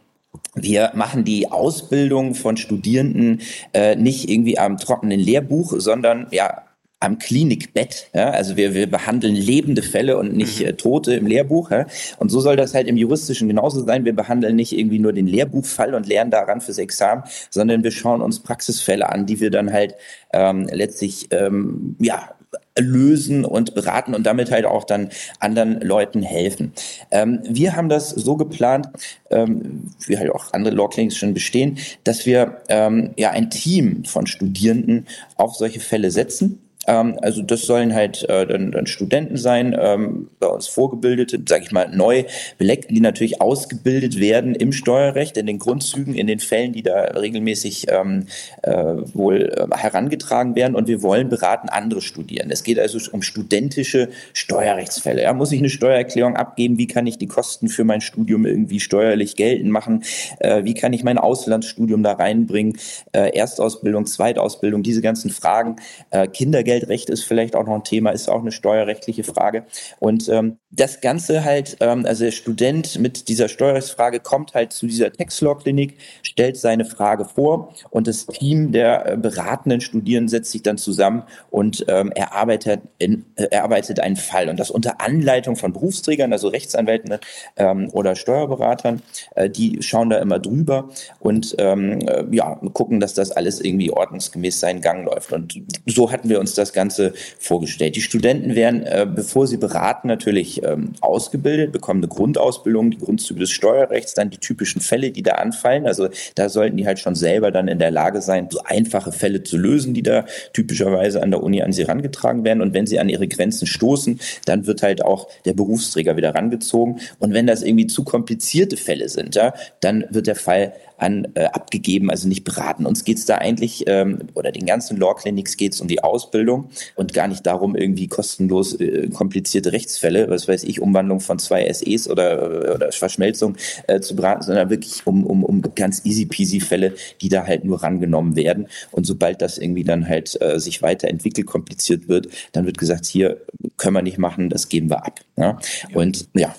wir 0.56 0.92
machen 0.96 1.24
die 1.24 1.52
Ausbildung 1.52 2.36
von 2.36 2.58
Studierenden 2.58 3.42
äh, 3.74 3.96
nicht 3.96 4.30
irgendwie 4.30 4.58
am 4.58 4.78
trockenen 4.78 5.20
Lehrbuch, 5.20 5.74
sondern 5.78 6.28
ja 6.32 6.64
am 7.00 7.20
Klinikbett. 7.20 8.10
Ja? 8.14 8.32
Also 8.32 8.58
wir, 8.58 8.74
wir 8.74 8.90
behandeln 8.90 9.36
lebende 9.36 9.84
Fälle 9.84 10.18
und 10.18 10.36
nicht 10.36 10.60
mhm. 10.60 10.68
äh, 10.68 10.74
Tote 10.74 11.14
im 11.14 11.28
Lehrbuch. 11.28 11.70
Ja? 11.72 11.86
Und 12.18 12.30
so 12.30 12.40
soll 12.40 12.56
das 12.56 12.74
halt 12.74 12.88
im 12.88 12.98
Juristischen 12.98 13.48
genauso 13.48 13.84
sein. 13.86 14.06
Wir 14.06 14.16
behandeln 14.16 14.56
nicht 14.56 14.78
irgendwie 14.78 15.00
nur 15.00 15.14
den 15.14 15.28
Lehrbuchfall 15.28 15.94
und 15.94 16.08
lernen 16.08 16.32
daran 16.32 16.62
fürs 16.62 16.80
Examen, 16.80 17.24
sondern 17.50 17.84
wir 17.84 17.92
schauen 17.92 18.22
uns 18.22 18.42
Praxisfälle 18.42 19.10
an, 19.10 19.26
die 19.26 19.40
wir 19.40 19.52
dann 19.52 19.72
halt 19.72 19.96
ähm, 20.34 20.68
letztlich 20.72 21.28
ähm, 21.32 21.96
ja 22.00 22.30
lösen 22.78 23.46
und 23.46 23.74
beraten 23.74 24.14
und 24.14 24.24
damit 24.24 24.52
halt 24.52 24.66
auch 24.66 24.84
dann 24.84 25.10
anderen 25.40 25.82
Leuten 25.82 26.22
helfen. 26.22 26.74
Ähm, 27.12 27.40
wir 27.44 27.76
haben 27.76 27.90
das 27.90 28.10
so 28.10 28.36
geplant, 28.38 28.88
ähm, 29.32 29.92
wie 30.06 30.18
halt 30.18 30.32
auch 30.32 30.54
andere 30.54 30.76
Law 30.76 30.88
Clinics 30.90 31.18
schon 31.18 31.34
bestehen, 31.34 31.78
dass 32.04 32.26
wir 32.26 32.62
ähm, 32.70 33.12
ja 33.18 33.32
ein 33.32 33.50
Team 33.50 34.06
von 34.06 34.28
Studierenden 34.28 35.08
auf 35.36 35.56
solche 35.56 35.80
Fälle 35.80 36.12
setzen 36.12 36.67
also 36.88 37.42
das 37.42 37.64
sollen 37.64 37.94
halt 37.94 38.24
äh, 38.30 38.48
dann, 38.48 38.72
dann 38.72 38.88
Studenten 38.88 39.38
sein, 39.38 39.78
ähm, 39.80 40.30
bei 40.40 40.48
uns 40.48 40.68
Vorgebildete, 40.68 41.40
sage 41.48 41.66
ich 41.66 41.72
mal, 41.72 41.90
neu 41.90 42.24
Beleckten, 42.58 42.96
die 42.96 43.02
natürlich 43.02 43.42
ausgebildet 43.42 44.20
werden 44.20 44.56
im 44.56 44.72
Steuerrecht, 44.72 45.36
in 45.38 45.46
den 45.46 45.60
Grundzügen, 45.60 46.16
in 46.16 46.28
den 46.28 46.40
Fällen, 46.40 46.72
die 46.72 46.84
da 46.84 47.02
regelmäßig 47.02 47.88
ähm, 47.90 48.28
äh, 48.64 48.74
wohl 49.14 49.54
äh, 49.54 49.76
herangetragen 49.76 50.56
werden. 50.56 50.76
Und 50.76 50.88
wir 50.88 51.02
wollen 51.02 51.28
beraten 51.28 51.70
andere 51.70 52.02
studieren. 52.02 52.50
Es 52.52 52.64
geht 52.64 52.80
also 52.80 52.98
um 53.12 53.22
studentische 53.22 54.10
Steuerrechtsfälle. 54.34 55.24
Ja, 55.24 55.34
muss 55.34 55.52
ich 55.52 55.60
eine 55.60 55.70
Steuererklärung 55.70 56.38
abgeben? 56.38 56.78
Wie 56.78 56.88
kann 56.88 57.06
ich 57.06 57.18
die 57.18 57.28
Kosten 57.28 57.68
für 57.68 57.84
mein 57.84 58.02
Studium 58.02 58.46
irgendwie 58.46 58.80
steuerlich 58.80 59.36
geltend 59.36 59.72
machen? 59.72 60.04
Äh, 60.40 60.64
wie 60.64 60.74
kann 60.74 60.94
ich 60.94 61.04
mein 61.04 61.18
Auslandsstudium 61.18 62.02
da 62.02 62.14
reinbringen? 62.14 62.78
Äh, 63.12 63.38
Erstausbildung, 63.38 64.06
Zweitausbildung, 64.06 64.84
diese 64.84 65.02
ganzen 65.02 65.32
Fragen. 65.32 65.76
Äh, 66.12 66.28
Kindergeld 66.28 66.77
Umweltrecht 66.78 67.10
ist 67.10 67.24
vielleicht 67.24 67.56
auch 67.56 67.66
noch 67.66 67.76
ein 67.76 67.84
Thema, 67.84 68.12
ist 68.12 68.30
auch 68.30 68.42
eine 68.42 68.52
steuerrechtliche 68.52 69.24
Frage. 69.24 69.66
Und 70.00 70.30
ähm, 70.30 70.58
das 70.70 71.00
Ganze 71.00 71.46
halt, 71.46 71.78
ähm, 71.80 72.06
also 72.06 72.26
der 72.26 72.32
Student 72.32 73.00
mit 73.00 73.30
dieser 73.30 73.48
Steuerrechtsfrage 73.48 74.20
kommt 74.20 74.54
halt 74.54 74.74
zu 74.74 74.86
dieser 74.86 75.14
Textlaw-Klinik, 75.14 75.98
stellt 76.24 76.58
seine 76.58 76.84
Frage 76.84 77.24
vor 77.24 77.74
und 77.90 78.08
das 78.08 78.26
Team 78.26 78.74
der 78.74 79.14
äh, 79.14 79.18
beratenden 79.18 79.80
Studierenden 79.80 80.28
setzt 80.28 80.52
sich 80.52 80.64
dann 80.64 80.78
zusammen 80.78 81.24
und 81.52 81.86
ähm, 81.88 82.12
erarbeitet, 82.12 82.82
in, 82.98 83.26
äh, 83.36 83.46
erarbeitet 83.46 84.02
einen 84.02 84.18
Fall. 84.18 84.50
Und 84.50 84.60
das 84.60 84.70
unter 84.70 85.00
Anleitung 85.00 85.56
von 85.56 85.72
Berufsträgern, 85.72 86.34
also 86.34 86.50
Rechtsanwälten 86.50 87.18
ähm, 87.56 87.90
oder 87.94 88.18
Steuerberatern, 88.18 89.02
äh, 89.36 89.50
die 89.50 89.82
schauen 89.82 90.10
da 90.10 90.18
immer 90.18 90.40
drüber 90.40 90.90
und 91.20 91.56
ähm, 91.60 92.00
äh, 92.02 92.26
ja, 92.32 92.56
gucken, 92.74 93.00
dass 93.00 93.14
das 93.14 93.32
alles 93.32 93.62
irgendwie 93.62 93.92
ordnungsgemäß 93.92 94.60
seinen 94.60 94.82
Gang 94.82 95.06
läuft. 95.06 95.32
Und 95.32 95.62
so 95.86 96.12
hatten 96.12 96.28
wir 96.28 96.42
uns 96.42 96.56
das 96.56 96.74
Ganze 96.74 97.14
vorgestellt. 97.40 97.96
Die 97.96 98.02
Studenten 98.02 98.56
werden, 98.56 98.84
äh, 98.84 99.08
bevor 99.10 99.48
sie 99.48 99.58
beraten, 99.58 100.10
natürlich 100.10 100.57
ähm, 100.64 100.94
ausgebildet, 101.02 101.72
bekommen 101.72 102.02
eine 102.02 102.08
Grundausbildung, 102.08 102.92
die 102.92 102.98
Grundzüge 102.98 103.40
des 103.40 103.52
Steuerrechts, 103.52 104.14
dann 104.14 104.30
die 104.30 104.38
typischen 104.38 104.82
Fälle, 104.82 105.12
die 105.12 105.24
da 105.24 105.34
anfallen. 105.34 105.88
Also 105.88 106.10
da 106.36 106.50
sollten 106.50 106.78
die 106.78 106.86
halt 106.86 107.00
schon 107.00 107.16
selber 107.16 107.52
dann 107.52 107.68
in 107.68 107.80
der 107.80 107.92
Lage 107.92 108.22
sein, 108.22 108.48
so 108.50 108.60
einfache 108.64 109.12
Fälle 109.12 109.44
zu 109.44 109.58
lösen, 109.58 109.94
die 109.94 110.04
da 110.04 110.26
typischerweise 110.54 111.22
an 111.22 111.32
der 111.32 111.44
Uni 111.44 111.62
an 111.62 111.72
sie 111.72 111.84
herangetragen 111.84 112.44
werden. 112.44 112.62
Und 112.62 112.74
wenn 112.74 112.88
sie 112.88 113.00
an 113.00 113.10
ihre 113.10 113.28
Grenzen 113.28 113.68
stoßen, 113.68 114.20
dann 114.46 114.68
wird 114.68 114.84
halt 114.84 115.04
auch 115.04 115.28
der 115.46 115.54
Berufsträger 115.54 116.18
wieder 116.18 116.36
rangezogen. 116.36 117.00
Und 117.20 117.34
wenn 117.34 117.48
das 117.48 117.64
irgendwie 117.64 117.88
zu 117.88 118.04
komplizierte 118.04 118.78
Fälle 118.78 119.10
sind, 119.10 119.36
ja, 119.36 119.54
dann 119.82 120.06
wird 120.10 120.28
der 120.28 120.36
Fall 120.36 120.74
an 120.98 121.28
äh, 121.36 121.46
abgegeben, 121.46 122.10
also 122.10 122.28
nicht 122.28 122.44
beraten. 122.44 122.86
Uns 122.86 123.04
geht's 123.04 123.26
da 123.26 123.36
eigentlich, 123.36 123.84
ähm, 123.88 124.20
oder 124.34 124.52
den 124.52 124.66
ganzen 124.66 124.98
Law 124.98 125.14
Clinics 125.14 125.58
geht's 125.58 125.80
um 125.80 125.88
die 125.88 126.04
Ausbildung 126.04 126.70
und 126.96 127.14
gar 127.14 127.28
nicht 127.28 127.46
darum, 127.46 127.76
irgendwie 127.76 128.08
kostenlos 128.08 128.74
äh, 128.80 129.08
komplizierte 129.10 129.72
Rechtsfälle, 129.72 130.30
was 130.30 130.48
weiß 130.48 130.64
ich, 130.64 130.82
Umwandlung 130.82 131.20
von 131.20 131.40
zwei 131.40 131.72
SEs 131.72 132.10
oder, 132.10 132.76
oder 132.76 132.92
Verschmelzung 132.92 133.56
äh, 133.88 134.00
zu 134.00 134.16
beraten, 134.16 134.44
sondern 134.44 134.70
wirklich 134.70 135.06
um, 135.06 135.26
um, 135.26 135.44
um 135.44 135.62
ganz 135.76 136.04
easy 136.06 136.26
peasy 136.26 136.60
Fälle, 136.60 136.94
die 137.22 137.30
da 137.30 137.46
halt 137.46 137.64
nur 137.64 137.84
rangenommen 137.84 138.36
werden. 138.36 138.68
Und 138.92 139.06
sobald 139.06 139.42
das 139.42 139.58
irgendwie 139.58 139.84
dann 139.84 140.08
halt 140.08 140.40
äh, 140.42 140.60
sich 140.60 140.82
weiterentwickelt, 140.82 141.48
kompliziert 141.48 142.08
wird, 142.08 142.28
dann 142.52 142.66
wird 142.66 142.78
gesagt, 142.78 143.06
hier 143.06 143.38
können 143.78 143.96
wir 143.96 144.02
nicht 144.02 144.18
machen, 144.18 144.50
das 144.50 144.70
geben 144.70 144.90
wir 144.90 145.06
ab. 145.06 145.20
Ja? 145.36 145.60
Und 145.94 146.28
ja. 146.34 146.56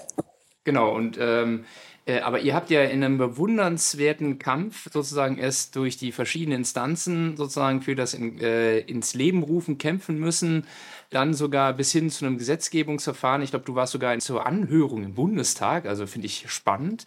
Genau, 0.65 0.95
und 0.95 1.19
ähm, 1.21 1.65
äh, 2.09 2.21
aber 2.21 2.41
ihr 2.41 2.55
habt 2.55 2.71
ja 2.71 2.85
in 2.85 3.05
einem 3.05 3.19
bewundernswerten 3.19 4.39
Kampf 4.39 4.91
sozusagen 4.91 5.37
erst 5.37 5.77
durch 5.77 5.99
die 5.99 6.11
verschiedenen 6.11 6.61
Instanzen 6.61 7.37
sozusagen 7.37 7.83
für 7.83 7.95
das 7.95 8.15
in, 8.15 8.41
äh, 8.41 8.79
ins 8.79 9.13
Leben 9.13 9.43
rufen 9.43 9.77
kämpfen 9.77 10.19
müssen, 10.19 10.67
dann 11.11 11.35
sogar 11.35 11.75
bis 11.75 11.93
hin 11.93 12.11
zu 12.11 12.25
einem 12.25 12.39
Gesetzgebungsverfahren. 12.39 13.43
Ich 13.43 13.51
glaube, 13.51 13.67
du 13.67 13.75
warst 13.75 13.93
sogar 13.93 14.19
zur 14.21 14.47
Anhörung 14.47 15.05
im 15.05 15.15
Bundestag, 15.15 15.85
also 15.85 16.07
finde 16.07 16.27
ich 16.27 16.51
spannend. 16.51 17.05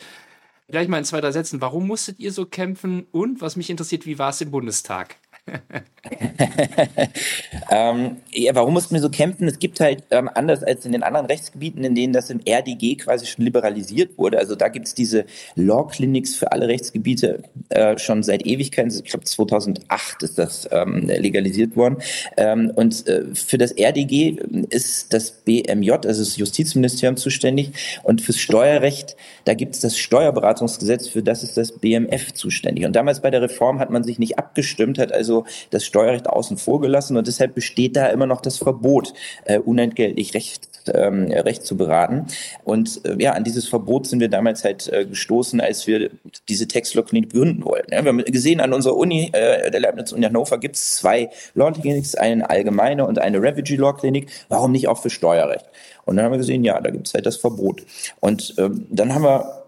Gleich 0.68 0.88
mal 0.88 1.00
in 1.00 1.06
zwei, 1.06 1.20
drei 1.20 1.32
Sätzen, 1.32 1.62
warum 1.62 1.88
musstet 1.88 2.20
ihr 2.20 2.32
so 2.32 2.46
kämpfen 2.46 3.08
und 3.12 3.42
was 3.42 3.56
mich 3.56 3.72
interessiert, 3.72 4.06
wie 4.06 4.20
war 4.20 4.30
es 4.30 4.42
im 4.42 4.52
Bundestag? 4.52 5.18
ähm, 7.72 8.18
ja, 8.32 8.56
warum 8.56 8.74
mussten 8.74 8.94
wir 8.94 9.02
so 9.02 9.10
kämpfen? 9.10 9.48
Es 9.48 9.60
gibt 9.60 9.80
halt, 9.80 10.04
ähm, 10.12 10.30
anders 10.34 10.64
als 10.64 10.86
in 10.86 10.92
den 10.92 11.04
anderen 11.04 11.26
Rechtsgebieten, 11.26 11.84
in 11.84 11.96
denen 11.96 12.14
das 12.14 12.30
im 12.30 12.42
RDG 12.46 12.98
quasi 12.98 13.26
schon 13.26 13.46
liberalisiert 13.46 14.18
wurde, 14.18 14.38
also 14.38 14.56
da 14.56 14.68
gibt 14.68 14.88
es 14.88 14.94
diese 14.94 15.26
Law 15.56 15.88
Clinics 15.88 16.36
für 16.36 16.52
alle 16.52 16.68
Rechtsgebiete 16.68 17.44
äh, 17.70 17.98
schon 17.98 18.24
seit 18.24 18.46
Ewigkeiten, 18.46 18.92
ich 18.92 19.10
glaube 19.10 19.26
2008 19.26 20.24
ist 20.24 20.38
das 20.38 20.68
ähm, 20.72 21.08
legalisiert 21.08 21.76
worden. 21.76 21.98
Ähm, 22.38 22.72
und 22.76 23.08
äh, 23.08 23.34
für 23.34 23.58
das 23.58 23.78
RDG 23.78 24.38
ist 24.70 25.14
das 25.14 25.32
BMJ, 25.32 25.92
also 25.92 26.24
das 26.24 26.38
Justizministerium, 26.38 27.18
zuständig 27.18 27.72
und 28.04 28.22
fürs 28.22 28.38
Steuerrecht, 28.38 29.16
da 29.46 29.54
gibt 29.54 29.76
es 29.76 29.82
das 29.82 29.98
Steuerberatungsgesetz, 29.98 31.08
für 31.08 31.24
das 31.24 31.44
ist 31.44 31.58
das 31.58 31.74
BMF 31.74 32.34
zuständig. 32.34 32.86
Und 32.86 32.96
damals 32.96 33.22
bei 33.22 33.32
der 33.32 33.42
Reform 33.42 33.80
hat 33.80 33.90
man 33.90 34.04
sich 34.04 34.20
nicht 34.20 34.38
abgestimmt, 34.38 35.00
hat 35.00 35.12
also 35.12 35.31
also 35.32 35.46
das 35.70 35.86
Steuerrecht 35.86 36.28
außen 36.28 36.58
vor 36.58 36.82
gelassen 36.82 37.18
und 37.18 37.28
deshalb 37.28 37.56
besteht 37.56 37.96
da 37.96 38.08
immer 38.08 38.26
noch 38.26 38.42
das 38.42 38.58
Verbot, 38.58 39.14
äh, 39.46 39.60
unentgeltlich 39.60 40.34
Recht 40.34 40.68
ähm, 40.96 41.32
Recht 41.32 41.64
zu 41.64 41.78
beraten. 41.78 42.26
Und 42.64 43.06
äh, 43.06 43.16
ja, 43.20 43.34
an 43.34 43.44
dieses 43.44 43.68
Verbot 43.68 44.08
sind 44.08 44.20
wir 44.20 44.30
damals 44.30 44.64
halt 44.64 44.92
äh, 44.92 45.06
gestoßen, 45.06 45.62
als 45.62 45.86
wir 45.86 46.10
diese 46.50 46.68
Textlaw-Klinik 46.68 47.34
gründen 47.34 47.64
wollten. 47.64 47.94
Ja, 47.94 48.04
wir 48.04 48.10
haben 48.10 48.26
gesehen, 48.26 48.60
an 48.60 48.74
unserer 48.74 48.98
Uni, 48.98 49.30
äh, 49.32 49.70
der 49.70 49.80
Leibniz-Uni 49.80 50.24
Hannover, 50.24 50.58
gibt 50.58 50.78
es 50.78 50.96
zwei 50.96 51.30
Law-Clinics, 51.54 52.16
eine 52.16 52.50
allgemeine 52.50 53.06
und 53.06 53.20
eine 53.20 53.40
Refugee-Law-Klinik. 53.40 54.32
Warum 54.50 54.72
nicht 54.72 54.88
auch 54.88 55.00
für 55.00 55.12
Steuerrecht? 55.12 55.66
Und 56.06 56.16
dann 56.16 56.26
haben 56.26 56.32
wir 56.32 56.40
gesehen, 56.40 56.64
ja, 56.64 56.82
da 56.82 56.90
gibt 56.90 57.08
es 57.08 57.14
halt 57.14 57.28
das 57.28 57.38
Verbot. 57.38 57.84
Und 58.20 58.56
ähm, 58.58 58.88
dann 58.90 59.14
haben 59.14 59.24
wir 59.24 59.68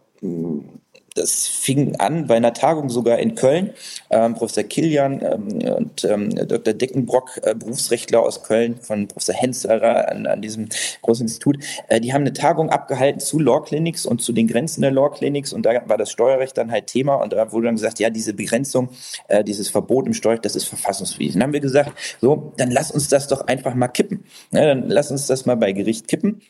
das 1.15 1.47
fing 1.47 1.95
an 1.97 2.27
bei 2.27 2.35
einer 2.35 2.53
Tagung 2.53 2.89
sogar 2.89 3.19
in 3.19 3.35
Köln. 3.35 3.71
Ähm, 4.09 4.33
Professor 4.35 4.63
Kilian 4.63 5.21
ähm, 5.21 5.75
und 5.75 6.03
ähm, 6.05 6.29
Dr. 6.47 6.73
Deckenbrock, 6.73 7.39
äh, 7.43 7.55
Berufsrechtler 7.55 8.21
aus 8.21 8.43
Köln, 8.43 8.77
von 8.81 9.07
Professor 9.07 9.35
Henzerer 9.35 10.09
an, 10.09 10.25
an 10.25 10.41
diesem 10.41 10.69
großen 11.01 11.25
Institut, 11.25 11.57
äh, 11.87 11.99
die 11.99 12.13
haben 12.13 12.21
eine 12.21 12.33
Tagung 12.33 12.69
abgehalten 12.69 13.19
zu 13.19 13.39
Law 13.39 13.61
Clinics 13.61 14.05
und 14.05 14.21
zu 14.21 14.33
den 14.33 14.47
Grenzen 14.47 14.81
der 14.81 14.91
Law 14.91 15.09
Clinics. 15.09 15.53
Und 15.53 15.65
da 15.65 15.87
war 15.87 15.97
das 15.97 16.11
Steuerrecht 16.11 16.57
dann 16.57 16.71
halt 16.71 16.87
Thema. 16.87 17.15
Und 17.15 17.33
da 17.33 17.51
wurde 17.51 17.67
dann 17.67 17.75
gesagt, 17.75 17.99
ja, 17.99 18.09
diese 18.09 18.33
Begrenzung, 18.33 18.89
äh, 19.27 19.43
dieses 19.43 19.69
Verbot 19.69 20.07
im 20.07 20.13
Steuerrecht, 20.13 20.45
das 20.45 20.55
ist 20.55 20.65
verfassungswidrig. 20.65 21.33
Dann 21.33 21.43
haben 21.43 21.53
wir 21.53 21.59
gesagt, 21.59 21.91
so, 22.21 22.53
dann 22.57 22.71
lass 22.71 22.91
uns 22.91 23.07
das 23.09 23.27
doch 23.27 23.47
einfach 23.47 23.75
mal 23.75 23.87
kippen. 23.87 24.25
Ja, 24.51 24.65
dann 24.65 24.89
lass 24.89 25.11
uns 25.11 25.27
das 25.27 25.45
mal 25.45 25.55
bei 25.55 25.71
Gericht 25.71 26.07
kippen. 26.07 26.41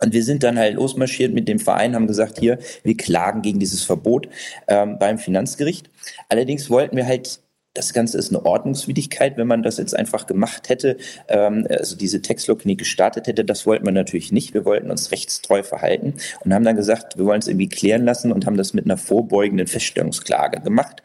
Und 0.00 0.12
wir 0.12 0.22
sind 0.22 0.42
dann 0.42 0.58
halt 0.58 0.74
losmarschiert 0.74 1.34
mit 1.34 1.48
dem 1.48 1.58
Verein, 1.58 1.94
haben 1.94 2.06
gesagt, 2.06 2.38
hier, 2.38 2.58
wir 2.82 2.96
klagen 2.96 3.42
gegen 3.42 3.58
dieses 3.58 3.82
Verbot 3.82 4.28
ähm, 4.68 4.98
beim 4.98 5.18
Finanzgericht. 5.18 5.90
Allerdings 6.28 6.70
wollten 6.70 6.96
wir 6.96 7.06
halt 7.06 7.40
das 7.78 7.92
Ganze 7.92 8.18
ist 8.18 8.30
eine 8.30 8.44
Ordnungswidrigkeit, 8.44 9.36
wenn 9.36 9.46
man 9.46 9.62
das 9.62 9.76
jetzt 9.76 9.94
einfach 9.96 10.26
gemacht 10.26 10.68
hätte, 10.68 10.96
ähm, 11.28 11.66
also 11.70 11.96
diese 11.96 12.20
Textloknie 12.20 12.76
gestartet 12.76 13.28
hätte. 13.28 13.44
Das 13.44 13.66
wollten 13.66 13.84
wir 13.84 13.92
natürlich 13.92 14.32
nicht. 14.32 14.52
Wir 14.52 14.64
wollten 14.64 14.90
uns 14.90 15.12
rechtstreu 15.12 15.62
verhalten 15.62 16.14
und 16.40 16.52
haben 16.52 16.64
dann 16.64 16.76
gesagt, 16.76 17.16
wir 17.18 17.24
wollen 17.24 17.38
es 17.38 17.46
irgendwie 17.46 17.68
klären 17.68 18.04
lassen 18.04 18.32
und 18.32 18.46
haben 18.46 18.56
das 18.56 18.74
mit 18.74 18.84
einer 18.84 18.96
vorbeugenden 18.96 19.68
Feststellungsklage 19.68 20.60
gemacht. 20.60 21.02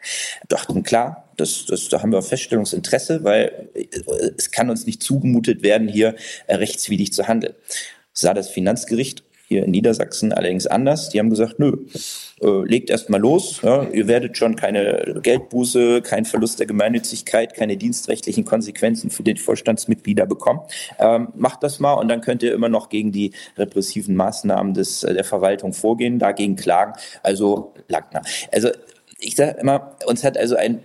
Dachten, 0.48 0.82
klar, 0.82 1.28
das, 1.36 1.66
das, 1.66 1.88
da 1.88 2.02
haben 2.02 2.12
wir 2.12 2.22
Feststellungsinteresse, 2.22 3.22
weil 3.22 3.68
es 4.36 4.50
kann 4.50 4.70
uns 4.70 4.86
nicht 4.86 5.02
zugemutet 5.02 5.62
werden, 5.62 5.86
hier 5.86 6.16
äh, 6.46 6.56
rechtswidrig 6.56 7.12
zu 7.12 7.28
handeln 7.28 7.54
sah 8.14 8.32
das 8.32 8.48
Finanzgericht 8.48 9.24
hier 9.46 9.64
in 9.64 9.72
Niedersachsen 9.72 10.32
allerdings 10.32 10.66
anders. 10.66 11.10
Die 11.10 11.18
haben 11.18 11.28
gesagt, 11.28 11.58
nö, 11.58 11.76
äh, 12.40 12.64
legt 12.64 12.88
erst 12.88 13.10
mal 13.10 13.20
los. 13.20 13.60
Ja, 13.62 13.82
ihr 13.90 14.08
werdet 14.08 14.38
schon 14.38 14.56
keine 14.56 15.20
Geldbuße, 15.22 16.00
kein 16.00 16.24
Verlust 16.24 16.58
der 16.60 16.66
Gemeinnützigkeit, 16.66 17.54
keine 17.54 17.76
dienstrechtlichen 17.76 18.44
Konsequenzen 18.44 19.10
für 19.10 19.22
die 19.22 19.36
Vorstandsmitglieder 19.36 20.26
bekommen. 20.26 20.60
Ähm, 20.98 21.28
macht 21.36 21.62
das 21.62 21.78
mal 21.78 21.94
und 21.94 22.08
dann 22.08 22.22
könnt 22.22 22.42
ihr 22.42 22.54
immer 22.54 22.70
noch 22.70 22.88
gegen 22.88 23.12
die 23.12 23.32
repressiven 23.58 24.16
Maßnahmen 24.16 24.72
des, 24.72 25.04
äh, 25.04 25.12
der 25.12 25.24
Verwaltung 25.24 25.74
vorgehen, 25.74 26.18
dagegen 26.18 26.56
klagen. 26.56 26.94
Also 27.22 27.74
Lackner. 27.88 28.22
Also 28.50 28.70
ich 29.18 29.36
sage 29.36 29.58
immer, 29.60 29.96
uns 30.06 30.24
hat 30.24 30.38
also 30.38 30.56
ein 30.56 30.80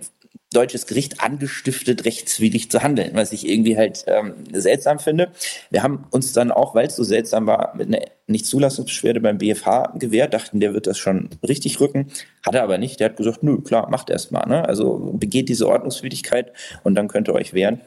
deutsches 0.52 0.86
Gericht 0.86 1.22
angestiftet, 1.22 2.04
rechtswidrig 2.04 2.70
zu 2.70 2.82
handeln, 2.82 3.12
was 3.14 3.32
ich 3.32 3.48
irgendwie 3.48 3.76
halt 3.76 4.04
ähm, 4.08 4.34
seltsam 4.52 4.98
finde. 4.98 5.30
Wir 5.70 5.84
haben 5.84 6.06
uns 6.10 6.32
dann 6.32 6.50
auch, 6.50 6.74
weil 6.74 6.88
es 6.88 6.96
so 6.96 7.04
seltsam 7.04 7.46
war, 7.46 7.74
mit 7.76 7.86
einer 7.86 8.04
Nichtzulassungsbeschwerde 8.26 9.20
beim 9.20 9.38
BFH 9.38 9.94
gewehrt, 9.98 10.34
dachten, 10.34 10.58
der 10.58 10.74
wird 10.74 10.88
das 10.88 10.98
schon 10.98 11.30
richtig 11.46 11.78
rücken, 11.80 12.10
hat 12.44 12.56
er 12.56 12.64
aber 12.64 12.78
nicht. 12.78 12.98
Der 12.98 13.10
hat 13.10 13.16
gesagt, 13.16 13.44
nö, 13.44 13.60
klar, 13.60 13.88
macht 13.90 14.10
erst 14.10 14.32
mal. 14.32 14.46
Ne? 14.46 14.66
Also 14.66 15.12
begeht 15.14 15.48
diese 15.48 15.68
Ordnungswidrigkeit 15.68 16.52
und 16.82 16.96
dann 16.96 17.06
könnt 17.06 17.28
ihr 17.28 17.34
euch 17.34 17.54
wehren. 17.54 17.80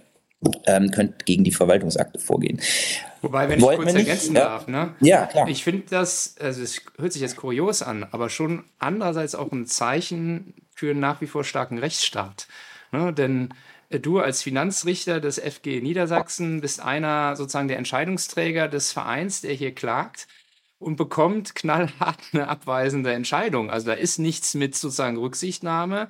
Ähm, 0.66 0.92
könnt 0.92 1.26
gegen 1.26 1.46
die 1.46 1.54
Verwaltungsakte 1.54 2.20
vorgehen. 2.20 2.60
Wobei, 3.22 3.48
wenn 3.48 3.62
Wollten 3.62 3.84
ich 3.84 3.94
kurz 3.94 3.96
ergänzen 3.96 4.36
ja. 4.36 4.42
darf, 4.42 4.68
ne? 4.68 4.94
Ja, 5.00 5.26
klar. 5.26 5.48
Ich 5.48 5.64
finde 5.64 5.84
das, 5.90 6.36
also 6.38 6.62
es 6.62 6.82
hört 6.98 7.14
sich 7.14 7.22
jetzt 7.22 7.38
kurios 7.38 7.82
an, 7.82 8.06
aber 8.12 8.30
schon 8.30 8.66
andererseits 8.78 9.36
auch 9.36 9.54
ein 9.54 9.68
Zeichen 9.68 10.54
für 10.76 10.92
einen 10.92 11.00
nach 11.00 11.22
wie 11.22 11.28
vor 11.28 11.44
starken 11.44 11.78
Rechtsstaat. 11.78 12.48
Ne? 12.92 13.14
Denn 13.14 13.50
äh, 13.90 14.00
du 14.00 14.20
als 14.20 14.42
Finanzrichter 14.42 15.20
des 15.20 15.40
FG 15.40 15.82
Niedersachsen 15.82 16.62
bist 16.62 16.82
einer 16.82 17.36
sozusagen 17.36 17.68
der 17.68 17.78
Entscheidungsträger 17.78 18.68
des 18.68 18.92
Vereins, 18.92 19.42
der 19.42 19.54
hier 19.54 19.74
klagt 19.74 20.28
und 20.80 20.96
bekommt 20.96 21.56
knallhart 21.56 22.20
eine 22.34 22.48
abweisende 22.48 23.14
Entscheidung. 23.14 23.70
Also 23.70 23.88
da 23.88 23.94
ist 23.94 24.20
nichts 24.20 24.54
mit 24.54 24.76
sozusagen 24.76 25.18
Rücksichtnahme. 25.18 26.10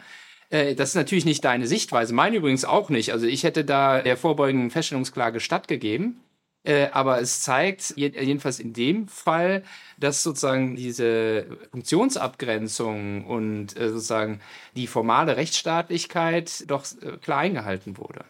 Äh, 0.49 0.75
das 0.75 0.89
ist 0.89 0.95
natürlich 0.95 1.25
nicht 1.25 1.43
deine 1.43 1.67
Sichtweise, 1.67 2.13
meine 2.13 2.37
übrigens 2.37 2.65
auch 2.65 2.89
nicht. 2.89 3.11
Also 3.11 3.25
ich 3.27 3.43
hätte 3.43 3.65
da 3.65 4.01
der 4.01 4.17
vorbeugenden 4.17 4.71
Feststellungsklage 4.71 5.39
stattgegeben. 5.39 6.19
Äh, 6.63 6.87
aber 6.91 7.19
es 7.21 7.41
zeigt 7.41 7.93
jedenfalls 7.97 8.59
in 8.59 8.73
dem 8.73 9.07
Fall, 9.07 9.63
dass 9.99 10.23
sozusagen 10.23 10.75
diese 10.75 11.45
Funktionsabgrenzung 11.71 13.25
und 13.25 13.77
äh, 13.77 13.89
sozusagen 13.89 14.39
die 14.75 14.87
formale 14.87 15.35
Rechtsstaatlichkeit 15.35 16.69
doch 16.69 16.85
äh, 17.01 17.17
klar 17.17 17.39
eingehalten 17.39 17.97
wurde. 17.97 18.23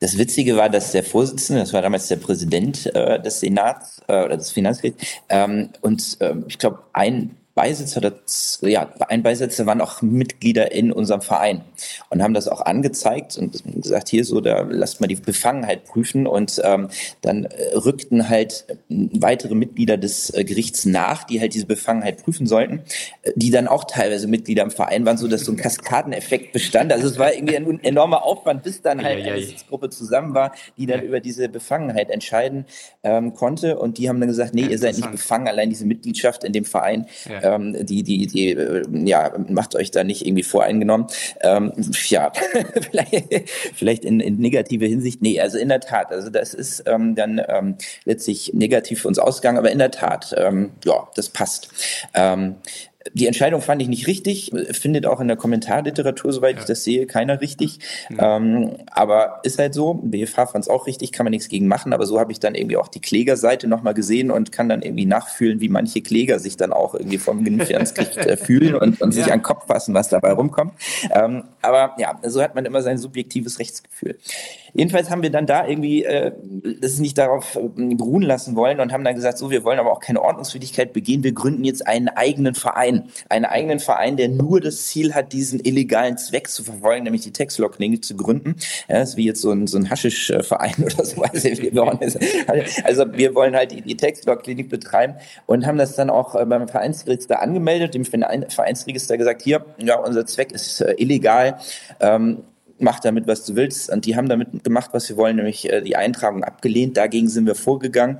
Das 0.00 0.16
Witzige 0.16 0.56
war, 0.56 0.68
dass 0.68 0.92
der 0.92 1.02
Vorsitzende, 1.02 1.60
das 1.60 1.72
war 1.72 1.82
damals 1.82 2.06
der 2.06 2.16
Präsident 2.16 2.86
äh, 2.94 3.20
des 3.20 3.40
Senats 3.40 4.00
äh, 4.06 4.24
oder 4.24 4.36
des 4.36 4.52
Finanzgerichts, 4.52 5.04
ähm, 5.28 5.70
und 5.80 6.16
äh, 6.20 6.34
ich 6.46 6.58
glaube, 6.58 6.84
ein 6.92 7.36
Beisitzer, 7.58 8.00
das, 8.00 8.60
ja, 8.62 8.88
ein 9.08 9.24
Beisitzer 9.24 9.66
waren 9.66 9.80
auch 9.80 10.00
Mitglieder 10.00 10.70
in 10.70 10.92
unserem 10.92 11.22
Verein 11.22 11.62
und 12.08 12.22
haben 12.22 12.32
das 12.32 12.46
auch 12.46 12.60
angezeigt 12.60 13.36
und 13.36 13.60
gesagt, 13.82 14.10
hier 14.10 14.24
so, 14.24 14.40
da 14.40 14.60
lasst 14.60 15.00
mal 15.00 15.08
die 15.08 15.16
Befangenheit 15.16 15.84
prüfen 15.84 16.28
und 16.28 16.62
ähm, 16.62 16.88
dann 17.20 17.46
äh, 17.46 17.74
rückten 17.74 18.28
halt 18.28 18.64
weitere 18.88 19.56
Mitglieder 19.56 19.96
des 19.96 20.32
äh, 20.32 20.44
Gerichts 20.44 20.86
nach, 20.86 21.24
die 21.24 21.40
halt 21.40 21.52
diese 21.52 21.66
Befangenheit 21.66 22.22
prüfen 22.22 22.46
sollten, 22.46 22.84
äh, 23.22 23.32
die 23.34 23.50
dann 23.50 23.66
auch 23.66 23.82
teilweise 23.82 24.28
Mitglieder 24.28 24.62
im 24.62 24.70
Verein 24.70 25.04
waren, 25.04 25.18
so 25.18 25.26
dass 25.26 25.40
so 25.40 25.50
ein 25.50 25.56
Kaskadeneffekt 25.56 26.52
bestand. 26.52 26.92
Also 26.92 27.08
es 27.08 27.18
war 27.18 27.34
irgendwie 27.34 27.56
ein 27.56 27.82
enormer 27.82 28.24
Aufwand, 28.24 28.62
bis 28.62 28.82
dann 28.82 29.02
halt 29.02 29.20
eine 29.26 29.44
Gruppe 29.68 29.90
zusammen 29.90 30.32
war, 30.32 30.52
die 30.76 30.86
dann 30.86 31.02
über 31.02 31.18
diese 31.18 31.48
Befangenheit 31.48 32.10
entscheiden 32.10 32.66
ähm, 33.02 33.34
konnte 33.34 33.80
und 33.80 33.98
die 33.98 34.08
haben 34.08 34.20
dann 34.20 34.28
gesagt, 34.28 34.54
nee, 34.54 34.66
ihr 34.66 34.78
seid 34.78 34.96
nicht 34.96 35.10
befangen, 35.10 35.48
allein 35.48 35.70
diese 35.70 35.86
Mitgliedschaft 35.86 36.44
in 36.44 36.52
dem 36.52 36.64
Verein 36.64 37.06
ja 37.28 37.47
ähm, 37.54 37.86
die, 37.86 38.02
die, 38.02 38.26
die, 38.26 38.50
äh, 38.50 38.84
ja, 39.04 39.32
macht 39.48 39.74
euch 39.74 39.90
da 39.90 40.04
nicht 40.04 40.26
irgendwie 40.26 40.42
voreingenommen. 40.42 41.06
Ähm, 41.40 41.72
ja, 42.08 42.32
vielleicht, 42.90 43.50
vielleicht 43.74 44.04
in, 44.04 44.20
in 44.20 44.38
negative 44.38 44.86
Hinsicht. 44.86 45.22
Nee, 45.22 45.40
also 45.40 45.58
in 45.58 45.68
der 45.68 45.80
Tat, 45.80 46.12
also 46.12 46.30
das 46.30 46.54
ist 46.54 46.84
ähm, 46.86 47.14
dann 47.14 47.40
ähm, 47.48 47.76
letztlich 48.04 48.52
negativ 48.54 49.02
für 49.02 49.08
uns 49.08 49.18
ausgegangen, 49.18 49.58
aber 49.58 49.70
in 49.70 49.78
der 49.78 49.90
Tat, 49.90 50.34
ähm, 50.36 50.70
ja, 50.84 51.08
das 51.14 51.28
passt. 51.28 51.70
Ähm, 52.14 52.56
die 53.14 53.26
Entscheidung 53.26 53.60
fand 53.60 53.82
ich 53.82 53.88
nicht 53.88 54.06
richtig, 54.06 54.52
findet 54.72 55.06
auch 55.06 55.20
in 55.20 55.28
der 55.28 55.36
Kommentarliteratur, 55.36 56.32
soweit 56.32 56.56
ja. 56.56 56.60
ich 56.60 56.66
das 56.66 56.84
sehe, 56.84 57.06
keiner 57.06 57.40
richtig. 57.40 57.78
Ja. 58.10 58.36
Ähm, 58.36 58.76
aber 58.90 59.40
ist 59.42 59.58
halt 59.58 59.74
so, 59.74 59.94
BFH 59.94 60.46
fand 60.46 60.64
es 60.64 60.68
auch 60.68 60.86
richtig, 60.86 61.12
kann 61.12 61.24
man 61.24 61.30
nichts 61.30 61.48
gegen 61.48 61.68
machen, 61.68 61.92
aber 61.92 62.06
so 62.06 62.18
habe 62.18 62.32
ich 62.32 62.40
dann 62.40 62.54
irgendwie 62.54 62.76
auch 62.76 62.88
die 62.88 63.00
Klägerseite 63.00 63.68
nochmal 63.68 63.94
gesehen 63.94 64.30
und 64.30 64.52
kann 64.52 64.68
dann 64.68 64.82
irgendwie 64.82 65.06
nachfühlen, 65.06 65.60
wie 65.60 65.68
manche 65.68 66.00
Kläger 66.00 66.38
sich 66.38 66.56
dann 66.56 66.72
auch 66.72 66.94
irgendwie 66.94 67.18
vom 67.18 67.44
Genügungsgericht 67.44 68.16
äh, 68.16 68.36
fühlen 68.36 68.74
und, 68.74 69.00
und 69.00 69.12
sich 69.12 69.24
an 69.24 69.38
den 69.38 69.42
Kopf 69.42 69.66
fassen, 69.66 69.94
was 69.94 70.08
dabei 70.08 70.32
rumkommt. 70.32 70.72
Ähm, 71.12 71.44
aber 71.62 71.94
ja, 71.98 72.18
so 72.22 72.42
hat 72.42 72.54
man 72.54 72.64
immer 72.64 72.82
sein 72.82 72.98
subjektives 72.98 73.58
Rechtsgefühl. 73.58 74.18
Jedenfalls 74.74 75.10
haben 75.10 75.22
wir 75.22 75.30
dann 75.30 75.46
da 75.46 75.66
irgendwie 75.66 76.04
äh, 76.04 76.32
das 76.80 76.98
nicht 76.98 77.18
darauf 77.18 77.56
äh, 77.56 77.68
beruhen 77.94 78.22
lassen 78.22 78.56
wollen 78.56 78.80
und 78.80 78.92
haben 78.92 79.04
dann 79.04 79.14
gesagt, 79.14 79.38
so, 79.38 79.50
wir 79.50 79.64
wollen 79.64 79.78
aber 79.78 79.92
auch 79.92 80.00
keine 80.00 80.22
Ordnungswidrigkeit 80.22 80.92
begehen, 80.92 81.24
wir 81.24 81.32
gründen 81.32 81.64
jetzt 81.64 81.86
einen 81.86 82.08
eigenen 82.08 82.54
Verein. 82.54 82.97
Einen 83.28 83.44
eigenen 83.44 83.80
Verein, 83.80 84.16
der 84.16 84.28
nur 84.28 84.60
das 84.60 84.86
Ziel 84.86 85.14
hat, 85.14 85.32
diesen 85.32 85.60
illegalen 85.60 86.18
Zweck 86.18 86.48
zu 86.48 86.64
verfolgen, 86.64 87.04
nämlich 87.04 87.22
die 87.22 87.32
Textlog-Klinik 87.32 88.04
zu 88.04 88.16
gründen. 88.16 88.56
Ja, 88.88 88.98
das 88.98 89.10
ist 89.10 89.16
wie 89.16 89.24
jetzt 89.24 89.40
so 89.40 89.50
ein, 89.50 89.66
so 89.66 89.78
ein 89.78 89.90
Haschisch-Verein 89.90 90.74
oder 90.78 91.04
so. 91.04 91.22
Also 92.84 93.12
wir 93.12 93.34
wollen 93.34 93.54
halt 93.54 93.72
die, 93.72 93.82
die 93.82 93.96
Textlog-Klinik 93.96 94.68
betreiben 94.68 95.14
und 95.46 95.66
haben 95.66 95.78
das 95.78 95.94
dann 95.96 96.10
auch 96.10 96.34
äh, 96.34 96.44
beim 96.44 96.68
Vereinsregister 96.68 97.40
angemeldet, 97.40 97.94
dem 97.94 98.04
Vereinsregister 98.04 99.16
gesagt, 99.18 99.42
hier, 99.42 99.64
ja, 99.78 99.98
unser 99.98 100.26
Zweck 100.26 100.52
ist 100.52 100.80
äh, 100.80 100.94
illegal. 100.98 101.58
Ähm, 102.00 102.38
mach 102.78 103.00
damit, 103.00 103.26
was 103.26 103.44
du 103.44 103.56
willst. 103.56 103.90
Und 103.90 104.06
die 104.06 104.16
haben 104.16 104.28
damit 104.28 104.64
gemacht, 104.64 104.90
was 104.92 105.06
sie 105.06 105.16
wollen, 105.16 105.36
nämlich 105.36 105.70
äh, 105.70 105.82
die 105.82 105.96
Eintragung 105.96 106.44
abgelehnt. 106.44 106.96
Dagegen 106.96 107.28
sind 107.28 107.46
wir 107.46 107.54
vorgegangen. 107.54 108.18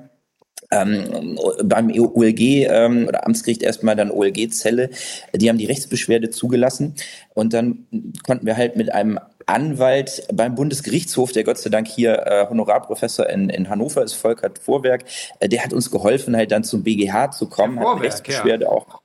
Ähm, 0.70 1.38
beim 1.64 1.90
OLG 1.90 2.66
ähm, 2.68 3.06
oder 3.08 3.26
Amtsgericht 3.26 3.62
erstmal 3.62 3.96
dann 3.96 4.10
OLG-Zelle, 4.10 4.90
die 5.34 5.48
haben 5.48 5.56
die 5.56 5.64
Rechtsbeschwerde 5.64 6.28
zugelassen 6.28 6.94
und 7.32 7.54
dann 7.54 7.86
konnten 8.26 8.44
wir 8.44 8.58
halt 8.58 8.76
mit 8.76 8.92
einem 8.92 9.18
Anwalt 9.46 10.26
beim 10.32 10.54
Bundesgerichtshof, 10.54 11.32
der 11.32 11.44
Gott 11.44 11.56
sei 11.56 11.70
Dank 11.70 11.88
hier 11.88 12.26
äh, 12.26 12.46
Honorarprofessor 12.50 13.30
in, 13.30 13.48
in 13.48 13.70
Hannover 13.70 14.02
ist, 14.02 14.12
Volkert 14.12 14.58
Vorwerk, 14.58 15.04
äh, 15.40 15.48
der 15.48 15.64
hat 15.64 15.72
uns 15.72 15.90
geholfen, 15.90 16.36
halt 16.36 16.52
dann 16.52 16.64
zum 16.64 16.82
BGH 16.82 17.30
zu 17.30 17.48
kommen, 17.48 17.76
Vorwerk, 17.76 17.94
hat 17.94 17.98
die 18.02 18.06
Rechtsbeschwerde 18.06 18.64
ja. 18.64 18.70
auch 18.70 19.00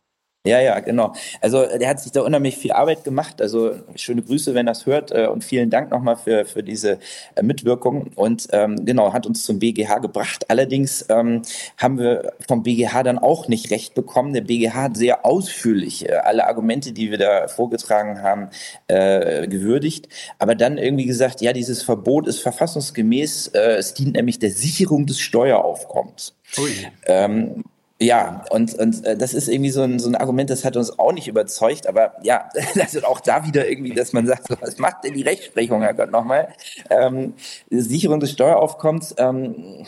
ja, 0.45 0.59
ja, 0.59 0.79
genau. 0.81 1.13
Also 1.39 1.65
der 1.65 1.87
hat 1.87 2.01
sich 2.01 2.11
da 2.11 2.21
unheimlich 2.21 2.57
viel 2.57 2.73
Arbeit 2.73 3.05
gemacht. 3.05 3.41
Also 3.41 3.75
schöne 3.95 4.21
Grüße, 4.21 4.53
wenn 4.53 4.65
das 4.65 4.85
hört 4.85 5.11
äh, 5.13 5.27
und 5.27 5.41
vielen 5.41 5.69
Dank 5.69 5.89
nochmal 5.89 6.17
für, 6.17 6.43
für 6.43 6.63
diese 6.63 6.99
äh, 7.35 7.43
Mitwirkung. 7.43 8.11
Und 8.15 8.49
ähm, 8.51 8.83
genau, 8.83 9.13
hat 9.13 9.25
uns 9.25 9.45
zum 9.45 9.59
BGH 9.59 9.99
gebracht. 9.99 10.49
Allerdings 10.49 11.05
ähm, 11.07 11.43
haben 11.77 11.97
wir 11.97 12.33
vom 12.45 12.61
BGH 12.61 13.03
dann 13.03 13.19
auch 13.19 13.47
nicht 13.47 13.71
recht 13.71 13.93
bekommen. 13.93 14.33
Der 14.33 14.41
BGH 14.41 14.73
hat 14.73 14.97
sehr 14.97 15.25
ausführlich 15.25 16.09
äh, 16.09 16.15
alle 16.15 16.45
Argumente, 16.45 16.91
die 16.91 17.09
wir 17.09 17.17
da 17.17 17.47
vorgetragen 17.47 18.21
haben, 18.21 18.49
äh, 18.87 19.47
gewürdigt. 19.47 20.09
Aber 20.39 20.55
dann 20.55 20.77
irgendwie 20.77 21.05
gesagt, 21.05 21.39
ja, 21.39 21.53
dieses 21.53 21.83
Verbot 21.83 22.27
ist 22.27 22.39
verfassungsgemäß. 22.39 23.47
Äh, 23.47 23.75
es 23.77 23.93
dient 23.93 24.15
nämlich 24.15 24.39
der 24.39 24.51
Sicherung 24.51 25.05
des 25.05 25.21
Steueraufkommens. 25.21 26.35
Ähm, 27.07 27.63
ja, 28.03 28.43
und, 28.49 28.75
und 28.75 29.05
äh, 29.05 29.15
das 29.15 29.33
ist 29.33 29.47
irgendwie 29.47 29.69
so 29.69 29.81
ein, 29.81 29.97
so 29.97 30.09
ein 30.09 30.15
Argument, 30.15 30.49
das 30.49 30.65
hat 30.65 30.75
uns 30.75 30.99
auch 30.99 31.13
nicht 31.13 31.27
überzeugt, 31.27 31.87
aber 31.87 32.13
ja, 32.21 32.49
das 32.75 32.93
ist 32.93 33.05
auch 33.05 33.21
da 33.21 33.45
wieder 33.45 33.67
irgendwie, 33.67 33.93
dass 33.93 34.13
man 34.13 34.27
sagt, 34.27 34.47
so, 34.47 34.55
was 34.59 34.77
macht 34.77 35.03
denn 35.03 35.13
die 35.13 35.21
Rechtsprechung, 35.21 35.81
Herr 35.81 35.93
Gott, 35.93 36.11
nochmal? 36.11 36.49
Ähm, 36.89 37.33
Sicherung 37.69 38.19
des 38.19 38.31
Steueraufkommens, 38.31 39.15
ähm, 39.17 39.85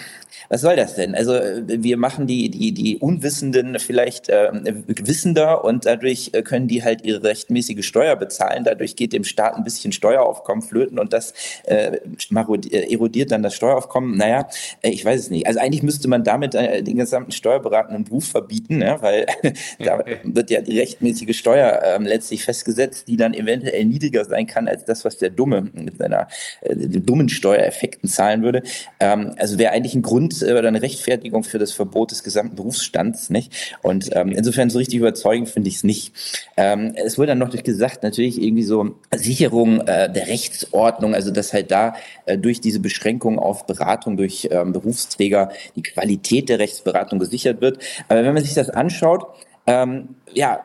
was 0.50 0.62
soll 0.62 0.76
das 0.76 0.96
denn? 0.96 1.16
Also 1.16 1.34
wir 1.34 1.98
machen 1.98 2.28
die, 2.28 2.50
die, 2.50 2.72
die 2.72 2.98
Unwissenden 2.98 3.80
vielleicht 3.80 4.30
äh, 4.30 4.52
wissender 4.86 5.64
und 5.64 5.86
dadurch 5.86 6.32
äh, 6.34 6.42
können 6.44 6.68
die 6.68 6.84
halt 6.84 7.04
ihre 7.04 7.24
rechtmäßige 7.24 7.86
Steuer 7.86 8.16
bezahlen. 8.16 8.64
Dadurch 8.64 8.96
geht 8.96 9.14
dem 9.14 9.24
Staat 9.24 9.56
ein 9.56 9.64
bisschen 9.64 9.92
Steueraufkommen 9.92 10.62
flöten 10.62 11.00
und 11.00 11.14
das 11.14 11.34
äh, 11.64 11.98
äh 11.98 12.94
erodiert 12.94 13.32
dann 13.32 13.44
das 13.44 13.56
Steueraufkommen. 13.56 14.18
Naja, 14.18 14.48
äh, 14.82 14.90
ich 14.90 15.04
weiß 15.04 15.20
es 15.20 15.30
nicht. 15.30 15.48
Also 15.48 15.60
eigentlich 15.60 15.84
müsste 15.84 16.08
man 16.08 16.24
damit 16.24 16.54
äh, 16.56 16.84
den 16.84 16.98
gesamten 16.98 17.32
steuerberatenden 17.32 18.05
Beruf 18.06 18.28
verbieten, 18.28 18.82
ja, 18.82 19.02
weil 19.02 19.28
da 19.80 20.04
wird 20.24 20.50
ja 20.50 20.62
die 20.62 20.80
rechtmäßige 20.80 21.38
Steuer 21.38 21.82
äh, 21.84 22.02
letztlich 22.02 22.44
festgesetzt, 22.44 23.08
die 23.08 23.18
dann 23.18 23.34
eventuell 23.34 23.86
niedriger 23.86 24.26
sein 24.26 24.48
kann 24.48 24.68
als 24.68 24.86
das, 24.86 25.06
was 25.06 25.18
der 25.18 25.30
Dumme 25.30 25.70
mit 25.74 25.98
seiner 25.98 26.28
äh, 26.62 26.76
dummen 26.76 27.30
Steuereffekten 27.30 28.10
zahlen 28.10 28.44
würde. 28.44 28.64
Ähm, 29.00 29.36
also 29.38 29.58
wäre 29.60 29.72
eigentlich 29.72 29.96
ein 29.96 30.02
Grund, 30.02 30.16
Grund 30.16 30.44
oder 30.44 30.68
eine 30.68 30.82
Rechtfertigung 30.82 31.44
für 31.44 31.60
das 31.60 31.72
Verbot 31.72 32.12
des 32.12 32.24
gesamten 32.24 32.56
Berufsstands, 32.56 33.30
nicht? 33.30 33.76
Und 33.82 34.10
ähm, 34.16 34.30
insofern 34.30 34.70
so 34.70 34.78
richtig 34.78 35.00
überzeugend 35.00 35.50
finde 35.50 35.68
ich 35.68 35.78
es 35.78 35.84
nicht. 35.84 36.14
Ähm, 36.58 36.94
es 36.96 37.18
wurde 37.18 37.28
dann 37.28 37.40
noch 37.40 37.52
gesagt, 37.52 38.04
natürlich 38.04 38.42
irgendwie 38.42 38.64
so 38.64 38.96
Sicherung 39.14 39.82
äh, 39.82 40.12
der 40.12 40.28
Rechtsordnung, 40.28 41.14
also 41.14 41.32
dass 41.32 41.54
halt 41.54 41.72
da 41.72 41.96
äh, 42.26 42.38
durch 42.38 42.62
diese 42.62 42.80
Beschränkung 42.80 43.40
auf 43.40 43.66
Beratung 43.66 44.18
durch 44.18 44.48
ähm, 44.52 44.72
Berufsträger 44.72 45.52
die 45.76 45.84
Qualität 45.84 46.50
der 46.50 46.60
Rechtsberatung 46.60 47.20
gesichert 47.20 47.62
wird. 47.62 47.80
Aber 48.08 48.24
wenn 48.24 48.34
man 48.34 48.44
sich 48.44 48.54
das 48.54 48.70
anschaut, 48.70 49.26
ähm, 49.68 50.16
ja, 50.34 50.62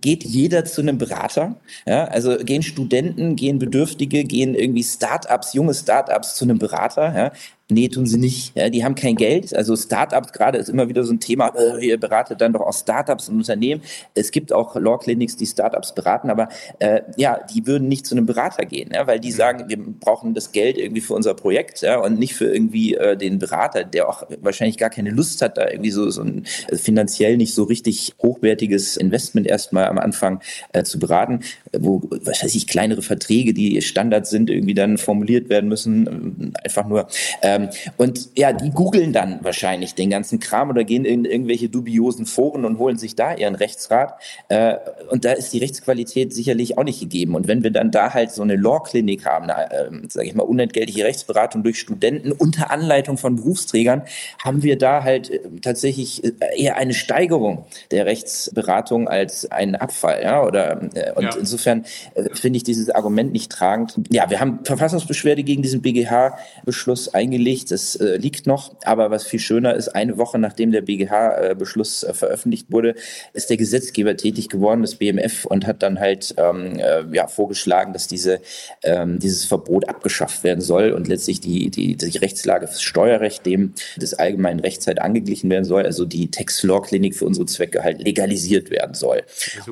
geht 0.00 0.24
jeder 0.24 0.64
zu 0.64 0.80
einem 0.80 0.98
Berater. 0.98 1.56
Ja, 1.86 2.04
also 2.04 2.36
gehen 2.36 2.62
Studenten, 2.62 3.36
gehen 3.36 3.58
Bedürftige, 3.58 4.24
gehen 4.24 4.54
irgendwie 4.54 4.84
Startups, 4.84 5.52
junge 5.54 5.74
Startups 5.74 6.36
zu 6.36 6.44
einem 6.44 6.58
Berater. 6.58 7.16
Ja. 7.16 7.32
Nee, 7.70 7.88
tun 7.88 8.06
sie 8.06 8.18
nicht. 8.18 8.56
Ja, 8.56 8.68
die 8.68 8.84
haben 8.84 8.94
kein 8.94 9.14
Geld. 9.14 9.54
Also 9.54 9.76
Startups 9.76 10.32
gerade 10.32 10.58
ist 10.58 10.68
immer 10.68 10.88
wieder 10.88 11.04
so 11.04 11.12
ein 11.12 11.20
Thema. 11.20 11.52
Äh, 11.56 11.86
ihr 11.86 11.98
beratet 11.98 12.40
dann 12.40 12.52
doch 12.52 12.62
auch 12.62 12.74
Startups 12.74 13.28
und 13.28 13.36
Unternehmen. 13.36 13.82
Es 14.14 14.30
gibt 14.30 14.52
auch 14.52 14.74
Law 14.76 14.98
Clinics, 14.98 15.36
die 15.36 15.46
Startups 15.46 15.94
beraten, 15.94 16.30
aber 16.30 16.48
äh, 16.78 17.02
ja, 17.16 17.40
die 17.54 17.66
würden 17.66 17.88
nicht 17.88 18.06
zu 18.06 18.14
einem 18.14 18.26
Berater 18.26 18.64
gehen, 18.64 18.90
ja, 18.92 19.06
weil 19.06 19.20
die 19.20 19.30
mhm. 19.30 19.36
sagen, 19.36 19.64
wir 19.68 19.78
brauchen 19.78 20.34
das 20.34 20.52
Geld 20.52 20.78
irgendwie 20.78 21.00
für 21.00 21.14
unser 21.14 21.34
Projekt 21.34 21.82
ja, 21.82 22.00
und 22.00 22.18
nicht 22.18 22.34
für 22.34 22.52
irgendwie 22.52 22.94
äh, 22.94 23.16
den 23.16 23.38
Berater, 23.38 23.84
der 23.84 24.08
auch 24.08 24.24
wahrscheinlich 24.40 24.78
gar 24.78 24.90
keine 24.90 25.10
Lust 25.10 25.42
hat, 25.42 25.56
da 25.56 25.68
irgendwie 25.68 25.90
so, 25.90 26.10
so 26.10 26.22
ein 26.22 26.46
also 26.70 26.82
finanziell 26.82 27.36
nicht 27.36 27.54
so 27.54 27.64
richtig 27.64 28.14
hochwertiges 28.22 28.96
Investment 28.96 29.46
erstmal 29.46 29.86
am 29.86 29.98
Anfang 29.98 30.40
äh, 30.72 30.82
zu 30.82 30.98
beraten, 30.98 31.40
wo, 31.72 32.02
was 32.10 32.42
weiß 32.42 32.54
ich, 32.54 32.66
kleinere 32.66 33.02
Verträge, 33.02 33.54
die 33.54 33.80
Standards 33.82 34.30
sind, 34.30 34.50
irgendwie 34.50 34.74
dann 34.74 34.98
formuliert 34.98 35.48
werden 35.48 35.68
müssen. 35.68 36.52
Einfach 36.64 36.86
nur. 36.86 37.06
Äh, 37.42 37.59
ähm, 37.62 37.68
und 37.96 38.30
ja, 38.36 38.52
die 38.52 38.70
googeln 38.70 39.12
dann 39.12 39.42
wahrscheinlich 39.42 39.94
den 39.94 40.10
ganzen 40.10 40.40
Kram 40.40 40.70
oder 40.70 40.84
gehen 40.84 41.04
in 41.04 41.24
irgendwelche 41.24 41.68
dubiosen 41.68 42.26
Foren 42.26 42.64
und 42.64 42.78
holen 42.78 42.98
sich 42.98 43.14
da 43.14 43.34
ihren 43.34 43.54
Rechtsrat. 43.54 44.20
Äh, 44.48 44.76
und 45.10 45.24
da 45.24 45.32
ist 45.32 45.52
die 45.52 45.58
Rechtsqualität 45.58 46.34
sicherlich 46.34 46.78
auch 46.78 46.84
nicht 46.84 47.00
gegeben. 47.00 47.34
Und 47.34 47.48
wenn 47.48 47.62
wir 47.62 47.70
dann 47.70 47.90
da 47.90 48.14
halt 48.14 48.30
so 48.30 48.42
eine 48.42 48.56
Law-Klinik 48.56 49.26
haben, 49.26 49.50
eine, 49.50 49.70
äh, 49.70 49.90
sage 50.08 50.26
ich 50.26 50.34
mal, 50.34 50.44
unentgeltliche 50.44 51.04
Rechtsberatung 51.04 51.62
durch 51.62 51.78
Studenten 51.78 52.32
unter 52.32 52.70
Anleitung 52.70 53.16
von 53.16 53.36
Berufsträgern, 53.36 54.02
haben 54.42 54.62
wir 54.62 54.78
da 54.78 55.02
halt 55.02 55.30
äh, 55.30 55.40
tatsächlich 55.62 56.24
äh, 56.24 56.32
eher 56.56 56.76
eine 56.76 56.94
Steigerung 56.94 57.66
der 57.90 58.06
Rechtsberatung 58.06 59.08
als 59.08 59.50
einen 59.50 59.74
Abfall. 59.74 60.22
Ja? 60.22 60.44
Oder, 60.44 60.82
äh, 60.94 61.12
und 61.14 61.24
ja. 61.24 61.36
insofern 61.38 61.84
äh, 62.14 62.34
finde 62.34 62.58
ich 62.58 62.64
dieses 62.64 62.90
Argument 62.90 63.32
nicht 63.32 63.50
tragend. 63.50 63.94
Ja, 64.10 64.30
wir 64.30 64.40
haben 64.40 64.60
Verfassungsbeschwerde 64.64 65.42
gegen 65.42 65.62
diesen 65.62 65.82
BGH-Beschluss 65.82 67.14
eingelegt 67.14 67.49
veröffentlicht. 67.50 67.72
Es 67.72 67.96
äh, 67.96 68.16
liegt 68.16 68.46
noch, 68.46 68.74
aber 68.84 69.10
was 69.10 69.24
viel 69.24 69.40
schöner 69.40 69.74
ist, 69.74 69.88
eine 69.88 70.18
Woche 70.18 70.38
nachdem 70.38 70.72
der 70.72 70.82
BGH-Beschluss 70.82 72.04
äh, 72.04 72.14
veröffentlicht 72.14 72.66
wurde, 72.70 72.94
ist 73.32 73.50
der 73.50 73.56
Gesetzgeber 73.56 74.16
tätig 74.16 74.48
geworden, 74.48 74.82
das 74.82 74.96
BMF, 74.96 75.44
und 75.46 75.66
hat 75.66 75.82
dann 75.82 75.98
halt 75.98 76.34
ähm, 76.36 76.78
äh, 76.78 77.04
ja, 77.12 77.26
vorgeschlagen, 77.26 77.92
dass 77.92 78.06
diese, 78.06 78.40
ähm, 78.82 79.18
dieses 79.18 79.44
Verbot 79.44 79.88
abgeschafft 79.88 80.44
werden 80.44 80.60
soll 80.60 80.92
und 80.92 81.08
letztlich 81.08 81.40
die, 81.40 81.70
die, 81.70 81.96
die 81.96 82.18
Rechtslage 82.18 82.66
fürs 82.66 82.82
Steuerrecht 82.82 83.44
dem 83.46 83.74
des 83.96 84.14
allgemeinen 84.14 84.60
Rechts 84.60 84.86
halt 84.86 85.00
angeglichen 85.00 85.50
werden 85.50 85.64
soll, 85.64 85.84
also 85.84 86.04
die 86.04 86.30
Tax-Law-Klinik 86.30 87.16
für 87.16 87.26
unsere 87.26 87.46
Zwecke 87.46 87.82
halt 87.82 88.02
legalisiert 88.02 88.70
werden 88.70 88.94
soll. 88.94 89.22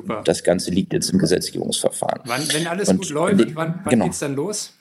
Ja, 0.07 0.21
das 0.21 0.43
Ganze 0.43 0.71
liegt 0.71 0.93
jetzt 0.93 1.09
im 1.11 1.19
Gesetzgebungsverfahren. 1.19 2.21
Wann, 2.25 2.41
wenn 2.53 2.67
alles 2.67 2.89
und, 2.89 2.97
gut 2.97 3.09
läuft, 3.09 3.55
wann, 3.55 3.81
wann 3.83 3.89
genau. 3.89 4.05
geht's 4.05 4.19
dann 4.19 4.35
los? 4.35 4.73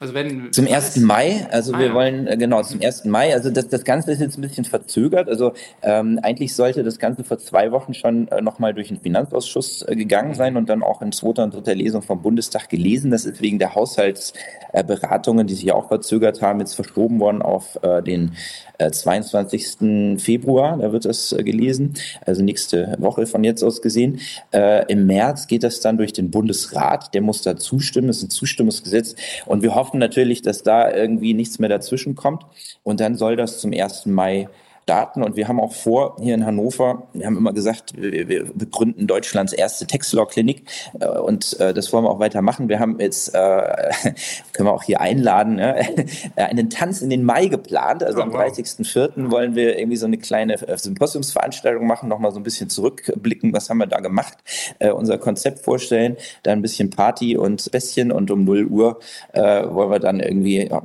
Also 0.00 0.14
wenn 0.14 0.52
zum 0.52 0.68
1. 0.68 0.98
Mai, 0.98 1.48
also 1.50 1.74
ah, 1.74 1.78
wir 1.80 1.86
ja. 1.86 1.94
wollen, 1.94 2.28
äh, 2.28 2.36
genau, 2.36 2.62
zum 2.62 2.80
1. 2.80 3.06
Mai, 3.06 3.34
also 3.34 3.50
das, 3.50 3.66
das 3.66 3.82
Ganze 3.82 4.12
ist 4.12 4.20
jetzt 4.20 4.38
ein 4.38 4.42
bisschen 4.42 4.64
verzögert. 4.64 5.28
Also 5.28 5.54
ähm, 5.82 6.20
eigentlich 6.22 6.54
sollte 6.54 6.84
das 6.84 7.00
Ganze 7.00 7.24
vor 7.24 7.38
zwei 7.38 7.72
Wochen 7.72 7.94
schon 7.94 8.28
äh, 8.28 8.40
nochmal 8.40 8.74
durch 8.74 8.88
den 8.88 9.00
Finanzausschuss 9.00 9.82
äh, 9.88 9.96
gegangen 9.96 10.34
sein 10.34 10.56
und 10.56 10.68
dann 10.68 10.84
auch 10.84 11.02
in 11.02 11.10
zweiter 11.10 11.42
und 11.42 11.52
dritter 11.52 11.74
Lesung 11.74 12.02
vom 12.02 12.22
Bundestag 12.22 12.68
gelesen. 12.68 13.10
Das 13.10 13.24
ist 13.24 13.42
wegen 13.42 13.58
der 13.58 13.74
Haushaltsberatungen, 13.74 15.46
äh, 15.46 15.48
die 15.48 15.54
sich 15.54 15.72
auch 15.72 15.88
verzögert 15.88 16.42
haben, 16.42 16.60
jetzt 16.60 16.74
verschoben 16.74 17.18
worden 17.18 17.42
auf 17.42 17.82
äh, 17.82 18.00
den 18.00 18.36
22. 18.78 19.80
Äh, 19.80 20.18
Februar, 20.18 20.78
da 20.78 20.92
wird 20.92 21.04
das 21.04 21.32
äh, 21.32 21.42
gelesen, 21.42 21.94
also 22.24 22.42
nächste 22.42 22.94
Woche 22.98 23.26
von 23.26 23.44
jetzt 23.44 23.62
aus 23.62 23.82
gesehen. 23.82 24.20
Äh, 24.52 24.90
Im 24.90 25.06
März 25.06 25.46
geht 25.46 25.62
das 25.62 25.80
dann 25.80 25.98
durch 25.98 26.12
den 26.12 26.30
Bundesrat, 26.30 27.12
der 27.14 27.22
muss 27.22 27.42
da 27.42 27.56
zustimmen, 27.56 28.08
ist 28.08 28.22
ein 28.22 28.30
Zustimmungsgesetz 28.30 29.16
und 29.46 29.62
wir 29.62 29.74
hoffen 29.74 29.98
natürlich, 29.98 30.42
dass 30.42 30.62
da 30.62 30.92
irgendwie 30.92 31.34
nichts 31.34 31.58
mehr 31.58 31.68
dazwischen 31.68 32.14
kommt 32.14 32.44
und 32.82 33.00
dann 33.00 33.16
soll 33.16 33.36
das 33.36 33.58
zum 33.58 33.72
1. 33.72 34.06
Mai 34.06 34.48
starten 34.88 35.22
und 35.22 35.36
wir 35.36 35.48
haben 35.48 35.60
auch 35.60 35.74
vor, 35.74 36.16
hier 36.18 36.34
in 36.34 36.46
Hannover, 36.46 37.02
wir 37.12 37.26
haben 37.26 37.36
immer 37.36 37.52
gesagt, 37.52 37.92
wir, 37.94 38.26
wir 38.26 38.44
begründen 38.54 39.06
Deutschlands 39.06 39.52
erste 39.52 39.86
Textlaw-Klinik 39.86 40.64
äh, 40.98 41.06
und 41.08 41.60
äh, 41.60 41.74
das 41.74 41.92
wollen 41.92 42.04
wir 42.04 42.10
auch 42.10 42.20
weitermachen. 42.20 42.70
Wir 42.70 42.80
haben 42.80 42.98
jetzt, 42.98 43.34
äh, 43.34 43.38
können 44.54 44.66
wir 44.66 44.72
auch 44.72 44.84
hier 44.84 45.02
einladen, 45.02 45.56
ne? 45.56 45.76
einen 46.36 46.70
Tanz 46.70 47.02
in 47.02 47.10
den 47.10 47.22
Mai 47.22 47.48
geplant. 47.48 48.02
Also 48.02 48.20
oh, 48.20 48.22
am 48.22 48.30
30.04. 48.30 49.30
wollen 49.30 49.54
wir 49.54 49.78
irgendwie 49.78 49.98
so 49.98 50.06
eine 50.06 50.16
kleine 50.16 50.54
äh, 50.54 50.78
Symposiumsveranstaltung 50.78 51.86
machen, 51.86 52.08
nochmal 52.08 52.32
so 52.32 52.40
ein 52.40 52.42
bisschen 52.42 52.70
zurückblicken, 52.70 53.52
was 53.52 53.68
haben 53.68 53.78
wir 53.78 53.88
da 53.88 54.00
gemacht, 54.00 54.38
äh, 54.78 54.90
unser 54.90 55.18
Konzept 55.18 55.58
vorstellen, 55.58 56.16
dann 56.44 56.60
ein 56.60 56.62
bisschen 56.62 56.88
Party 56.88 57.36
und 57.36 57.70
Bässchen 57.70 58.10
und 58.10 58.30
um 58.30 58.44
0 58.44 58.64
Uhr 58.64 59.00
äh, 59.34 59.68
wollen 59.68 59.90
wir 59.90 59.98
dann 59.98 60.20
irgendwie 60.20 60.66
ja, 60.66 60.82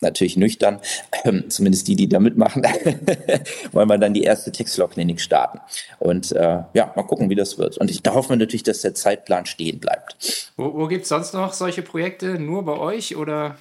natürlich 0.00 0.36
nüchtern, 0.36 0.80
ähm, 1.24 1.48
zumindest 1.48 1.88
die, 1.88 1.96
die 1.96 2.08
da 2.08 2.18
mitmachen, 2.18 2.62
wollen 3.72 3.88
wir 3.88 3.98
dann 3.98 4.14
die 4.14 4.22
erste 4.22 4.52
Textlaw-Klinik 4.52 5.20
starten. 5.20 5.60
Und 5.98 6.32
äh, 6.32 6.62
ja, 6.74 6.92
mal 6.94 7.02
gucken, 7.02 7.30
wie 7.30 7.34
das 7.34 7.58
wird. 7.58 7.78
Und 7.78 7.90
ich, 7.90 8.02
da 8.02 8.14
hoffen 8.14 8.30
wir 8.30 8.36
natürlich, 8.36 8.62
dass 8.62 8.82
der 8.82 8.94
Zeitplan 8.94 9.46
stehen 9.46 9.80
bleibt. 9.80 10.52
Wo, 10.56 10.74
wo 10.74 10.86
gibt 10.86 11.04
es 11.04 11.08
sonst 11.08 11.32
noch 11.34 11.52
solche 11.52 11.82
Projekte? 11.82 12.38
Nur 12.38 12.64
bei 12.64 12.76
euch 12.78 13.16
oder? 13.16 13.56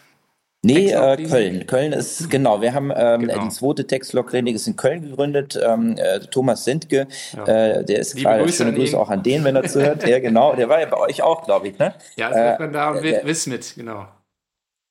Nee, 0.66 0.90
äh, 0.90 1.24
Köln. 1.28 1.68
Köln 1.68 1.94
ist, 1.94 2.28
genau, 2.32 2.60
wir 2.60 2.74
haben 2.74 2.92
ähm, 2.96 3.28
genau. 3.28 3.44
die 3.44 3.50
zweite 3.50 3.86
Textlog-Klinik 3.86 4.56
ist 4.56 4.66
in 4.66 4.76
Köln 4.76 5.04
gegründet. 5.04 5.60
Ähm, 5.64 5.96
äh, 5.96 6.20
Thomas 6.20 6.64
Sendke, 6.64 7.08
ja. 7.38 7.46
äh, 7.46 7.86
der 7.86 8.00
ist 8.00 8.16
gerade, 8.16 8.52
schöne 8.52 8.74
Grüße 8.74 9.00
auch 9.00 9.12
an 9.12 9.22
den, 9.22 9.44
wenn 9.44 9.56
er 9.56 9.64
zuhört. 9.66 10.08
ja, 10.08 10.20
genau, 10.20 10.56
der 10.56 10.68
war 10.68 10.80
ja 10.80 10.88
bei 10.88 10.98
euch 10.98 11.22
auch, 11.22 11.46
glaube 11.46 11.68
ich, 11.68 11.78
ne? 11.78 11.94
Ja, 12.16 12.30
ist 12.30 12.60
äh, 12.60 12.72
da 12.72 12.92
und 12.92 13.06
äh, 13.06 13.22
Wiss 13.24 13.46
mit, 13.46 13.76
genau. 13.76 14.08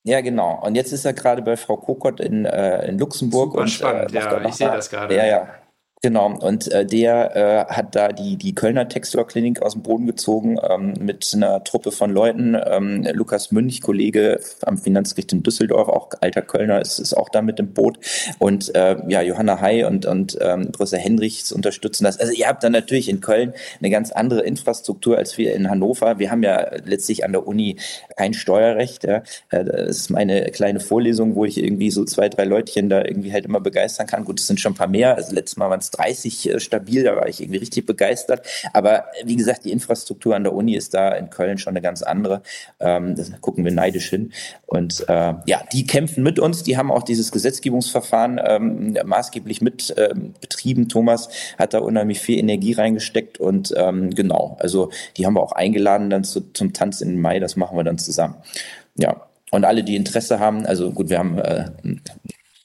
Ja, 0.04 0.20
genau. 0.20 0.60
Und 0.62 0.74
jetzt 0.74 0.92
ist 0.92 1.04
er 1.06 1.14
gerade 1.14 1.40
bei 1.40 1.56
Frau 1.56 1.78
Kokott 1.78 2.20
in, 2.20 2.44
äh, 2.44 2.86
in 2.88 2.98
Luxemburg. 2.98 3.52
Super 3.52 3.62
und, 3.62 3.68
spannend, 3.68 4.12
äh, 4.12 4.16
ja, 4.16 4.44
ich 4.46 4.54
sehe 4.54 4.68
das 4.68 4.90
gerade. 4.90 5.16
Ja, 5.16 5.24
ja. 5.24 5.48
Genau, 6.04 6.36
und 6.38 6.70
äh, 6.70 6.84
der 6.84 7.34
äh, 7.34 7.72
hat 7.72 7.96
da 7.96 8.08
die, 8.08 8.36
die 8.36 8.54
Kölner 8.54 8.90
Textilklinik 8.90 9.62
aus 9.62 9.72
dem 9.72 9.80
Boden 9.80 10.04
gezogen 10.04 10.58
ähm, 10.62 10.92
mit 11.00 11.32
einer 11.34 11.64
Truppe 11.64 11.92
von 11.92 12.10
Leuten. 12.10 12.54
Ähm, 12.62 13.08
Lukas 13.14 13.52
Münch, 13.52 13.80
Kollege 13.80 14.38
am 14.66 14.76
Finanzgericht 14.76 15.32
in 15.32 15.42
Düsseldorf, 15.42 15.88
auch 15.88 16.10
alter 16.20 16.42
Kölner, 16.42 16.82
ist, 16.82 16.98
ist 16.98 17.16
auch 17.16 17.30
da 17.30 17.40
mit 17.40 17.58
im 17.58 17.72
Boot. 17.72 17.98
Und 18.38 18.74
äh, 18.74 18.96
ja, 19.08 19.22
Johanna 19.22 19.62
Hay 19.62 19.84
und, 19.84 20.04
und 20.04 20.36
ähm, 20.42 20.72
Professor 20.72 20.98
Hendrichs 20.98 21.52
unterstützen 21.52 22.04
das. 22.04 22.20
Also 22.20 22.34
ihr 22.34 22.48
habt 22.48 22.62
dann 22.62 22.72
natürlich 22.72 23.08
in 23.08 23.22
Köln 23.22 23.54
eine 23.80 23.88
ganz 23.88 24.12
andere 24.12 24.42
Infrastruktur 24.42 25.16
als 25.16 25.38
wir 25.38 25.54
in 25.54 25.70
Hannover. 25.70 26.18
Wir 26.18 26.30
haben 26.30 26.42
ja 26.42 26.66
letztlich 26.84 27.24
an 27.24 27.32
der 27.32 27.46
Uni 27.46 27.76
kein 28.18 28.34
Steuerrecht. 28.34 29.04
Ja. 29.04 29.22
Äh, 29.48 29.64
das 29.64 29.96
ist 29.96 30.10
meine 30.10 30.50
kleine 30.50 30.80
Vorlesung, 30.80 31.34
wo 31.34 31.46
ich 31.46 31.56
irgendwie 31.56 31.90
so 31.90 32.04
zwei, 32.04 32.28
drei 32.28 32.44
Leutchen 32.44 32.90
da 32.90 33.02
irgendwie 33.02 33.32
halt 33.32 33.46
immer 33.46 33.60
begeistern 33.60 34.06
kann. 34.06 34.26
Gut, 34.26 34.38
es 34.38 34.46
sind 34.46 34.60
schon 34.60 34.72
ein 34.72 34.76
paar 34.76 34.86
mehr. 34.86 35.14
Also 35.14 35.34
letztes 35.34 35.56
Mal 35.56 35.70
waren 35.70 35.80
es 35.80 35.93
30 35.96 36.50
äh, 36.50 36.60
stabil, 36.60 37.04
da 37.04 37.16
war 37.16 37.28
ich 37.28 37.40
irgendwie 37.40 37.58
richtig 37.58 37.86
begeistert. 37.86 38.46
Aber 38.72 39.06
wie 39.24 39.36
gesagt, 39.36 39.64
die 39.64 39.72
Infrastruktur 39.72 40.34
an 40.34 40.44
der 40.44 40.54
Uni 40.54 40.74
ist 40.74 40.94
da 40.94 41.12
in 41.12 41.30
Köln 41.30 41.58
schon 41.58 41.72
eine 41.72 41.82
ganz 41.82 42.02
andere. 42.02 42.42
Ähm, 42.80 43.14
da 43.16 43.22
gucken 43.40 43.64
wir 43.64 43.72
neidisch 43.72 44.10
hin. 44.10 44.32
Und 44.66 45.04
äh, 45.08 45.34
ja, 45.46 45.62
die 45.72 45.86
kämpfen 45.86 46.22
mit 46.22 46.38
uns, 46.38 46.62
die 46.62 46.76
haben 46.76 46.90
auch 46.90 47.02
dieses 47.02 47.32
Gesetzgebungsverfahren 47.32 48.40
ähm, 48.44 48.96
maßgeblich 49.04 49.60
mit 49.60 49.94
ähm, 49.96 50.34
betrieben. 50.40 50.88
Thomas 50.88 51.28
hat 51.58 51.74
da 51.74 51.78
unheimlich 51.78 52.20
viel 52.20 52.38
Energie 52.38 52.72
reingesteckt 52.72 53.38
und 53.38 53.72
ähm, 53.76 54.10
genau, 54.10 54.56
also 54.60 54.90
die 55.16 55.26
haben 55.26 55.34
wir 55.34 55.42
auch 55.42 55.52
eingeladen 55.52 56.10
dann 56.10 56.24
zu, 56.24 56.52
zum 56.52 56.72
Tanz 56.72 57.00
im 57.00 57.20
Mai, 57.20 57.38
das 57.38 57.56
machen 57.56 57.76
wir 57.76 57.84
dann 57.84 57.98
zusammen. 57.98 58.36
Ja, 58.96 59.26
und 59.50 59.64
alle, 59.64 59.84
die 59.84 59.96
Interesse 59.96 60.40
haben, 60.40 60.66
also 60.66 60.90
gut, 60.90 61.10
wir 61.10 61.18
haben 61.18 61.38
äh, 61.38 61.66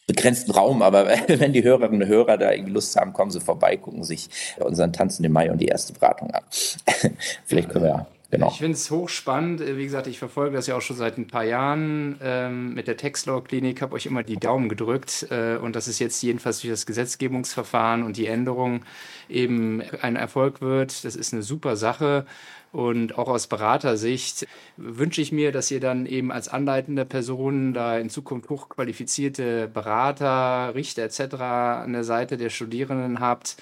begrenzten 0.10 0.52
Raum, 0.52 0.82
aber 0.82 1.08
wenn 1.28 1.54
die 1.54 1.64
Hörerinnen 1.64 2.04
und 2.04 2.08
Hörer 2.08 2.38
da 2.38 2.52
irgendwie 2.52 2.74
Lust 2.74 2.96
haben, 2.96 3.14
kommen 3.14 3.32
sie 3.32 3.40
vorbei, 3.40 3.78
gucken 3.78 4.04
sich 4.04 4.30
unseren 4.60 4.92
Tanzen 4.92 5.24
im 5.24 5.32
Mai 5.32 5.52
und 5.52 5.60
die 5.60 5.68
erste 5.68 5.94
Beratung 5.94 6.32
an. 6.32 6.44
Vielleicht 7.46 7.70
können 7.70 7.86
wir 7.86 7.90
ja 7.92 8.08
Genau. 8.32 8.50
Ich 8.50 8.60
finde 8.60 8.74
es 8.74 8.92
hochspannend. 8.92 9.60
Wie 9.60 9.84
gesagt, 9.84 10.06
ich 10.06 10.20
verfolge 10.20 10.56
das 10.56 10.68
ja 10.68 10.78
auch 10.78 10.82
schon 10.82 10.96
seit 10.96 11.18
ein 11.18 11.26
paar 11.26 11.44
Jahren 11.44 12.20
ähm, 12.22 12.76
mit 12.76 12.88
der 12.88 12.96
Textlaw-Klinik, 12.96 13.82
habe 13.82 13.96
euch 13.96 14.06
immer 14.06 14.22
die 14.22 14.38
Daumen 14.38 14.70
gedrückt 14.70 15.26
äh, 15.32 15.58
und 15.58 15.76
dass 15.76 15.88
es 15.88 15.98
jetzt 15.98 16.22
jedenfalls 16.22 16.60
durch 16.60 16.72
das 16.72 16.86
Gesetzgebungsverfahren 16.86 18.04
und 18.04 18.18
die 18.18 18.28
Änderung 18.28 18.84
eben 19.30 19.82
ein 20.02 20.16
Erfolg 20.16 20.62
wird. 20.62 21.06
Das 21.06 21.16
ist 21.16 21.34
eine 21.34 21.42
super 21.42 21.76
Sache. 21.76 22.28
Und 22.72 23.18
auch 23.18 23.30
aus 23.30 23.48
Beratersicht 23.48 24.48
wünsche 24.78 25.22
ich 25.22 25.32
mir, 25.32 25.52
dass 25.52 25.72
ihr 25.72 25.80
dann 25.80 26.06
eben 26.06 26.32
als 26.32 26.50
anleitende 26.50 27.04
Person 27.06 27.74
da 27.74 27.98
in 27.98 28.10
Zukunft 28.10 28.50
hochqualifizierte 28.50 29.68
Berater, 29.68 30.76
Richter 30.76 31.04
etc. 31.04 31.36
an 31.42 31.94
der 31.94 32.04
Seite 32.04 32.38
der 32.38 32.50
Studierenden 32.50 33.20
habt, 33.20 33.58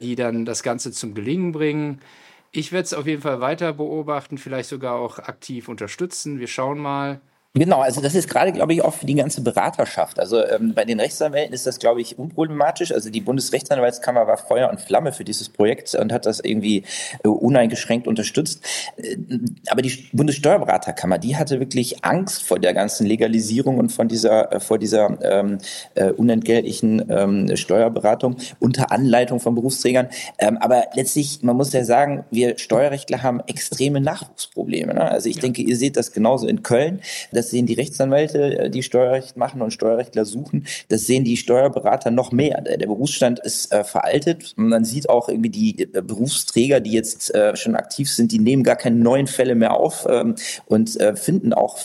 die 0.00 0.14
dann 0.14 0.44
das 0.44 0.62
Ganze 0.62 0.92
zum 0.92 1.14
Gelingen 1.14 1.52
bringen. 1.52 2.00
Ich 2.52 2.70
werde 2.70 2.84
es 2.84 2.94
auf 2.94 3.06
jeden 3.06 3.22
Fall 3.22 3.40
weiter 3.40 3.72
beobachten, 3.72 4.38
vielleicht 4.38 4.68
sogar 4.68 4.94
auch 4.94 5.18
aktiv 5.18 5.68
unterstützen. 5.68 6.38
Wir 6.38 6.46
schauen 6.46 6.78
mal. 6.78 7.20
Genau, 7.56 7.82
also 7.82 8.00
das 8.00 8.16
ist 8.16 8.28
gerade, 8.28 8.50
glaube 8.50 8.72
ich, 8.72 8.82
auch 8.82 8.94
für 8.94 9.06
die 9.06 9.14
ganze 9.14 9.40
Beraterschaft. 9.40 10.18
Also 10.18 10.44
ähm, 10.44 10.74
bei 10.74 10.84
den 10.84 10.98
Rechtsanwälten 10.98 11.54
ist 11.54 11.68
das, 11.68 11.78
glaube 11.78 12.00
ich, 12.00 12.18
unproblematisch. 12.18 12.90
Also 12.90 13.10
die 13.10 13.20
Bundesrechtsanwaltskammer 13.20 14.26
war 14.26 14.38
Feuer 14.38 14.68
und 14.70 14.80
Flamme 14.80 15.12
für 15.12 15.22
dieses 15.22 15.48
Projekt 15.50 15.94
und 15.94 16.12
hat 16.12 16.26
das 16.26 16.40
irgendwie 16.40 16.82
äh, 17.22 17.28
uneingeschränkt 17.28 18.08
unterstützt. 18.08 18.60
Äh, 18.96 19.18
aber 19.68 19.82
die 19.82 20.08
Bundessteuerberaterkammer, 20.12 21.18
die 21.18 21.36
hatte 21.36 21.60
wirklich 21.60 22.04
Angst 22.04 22.42
vor 22.42 22.58
der 22.58 22.74
ganzen 22.74 23.06
Legalisierung 23.06 23.78
und 23.78 23.92
von 23.92 24.08
dieser, 24.08 24.52
äh, 24.52 24.58
vor 24.58 24.78
dieser 24.78 25.16
ähm, 25.22 25.58
äh, 25.94 26.10
unentgeltlichen 26.10 27.04
ähm, 27.08 27.56
Steuerberatung 27.56 28.34
unter 28.58 28.90
Anleitung 28.90 29.38
von 29.38 29.54
Berufsträgern. 29.54 30.08
Ähm, 30.40 30.58
aber 30.58 30.86
letztlich, 30.94 31.44
man 31.44 31.56
muss 31.56 31.72
ja 31.72 31.84
sagen, 31.84 32.24
wir 32.32 32.58
Steuerrechtler 32.58 33.22
haben 33.22 33.38
extreme 33.46 34.00
Nachwuchsprobleme. 34.00 34.92
Ne? 34.92 35.02
Also 35.08 35.28
ich 35.28 35.36
ja. 35.36 35.42
denke, 35.42 35.62
ihr 35.62 35.76
seht 35.76 35.96
das 35.96 36.10
genauso 36.10 36.48
in 36.48 36.64
Köln. 36.64 37.00
Das 37.30 37.43
das 37.44 37.50
sehen 37.50 37.66
die 37.66 37.74
Rechtsanwälte, 37.74 38.58
äh, 38.58 38.70
die 38.70 38.82
Steuerrecht 38.82 39.36
machen 39.36 39.60
und 39.60 39.72
Steuerrechtler 39.72 40.24
suchen. 40.24 40.66
Das 40.88 41.06
sehen 41.06 41.24
die 41.24 41.36
Steuerberater 41.36 42.10
noch 42.10 42.32
mehr. 42.32 42.62
Der, 42.62 42.78
der 42.78 42.86
Berufsstand 42.86 43.38
ist 43.40 43.70
äh, 43.72 43.84
veraltet. 43.84 44.54
Und 44.56 44.68
man 44.68 44.84
sieht 44.84 45.08
auch 45.10 45.28
irgendwie 45.28 45.50
die 45.50 45.82
äh, 45.82 46.00
Berufsträger, 46.00 46.80
die 46.80 46.92
jetzt 46.92 47.34
äh, 47.34 47.54
schon 47.56 47.76
aktiv 47.76 48.10
sind, 48.10 48.32
die 48.32 48.38
nehmen 48.38 48.62
gar 48.62 48.76
keine 48.76 48.96
neuen 48.96 49.26
Fälle 49.26 49.54
mehr 49.54 49.74
auf 49.74 50.06
ähm, 50.08 50.36
und 50.66 50.98
äh, 51.00 51.16
finden 51.16 51.52
auch 51.52 51.78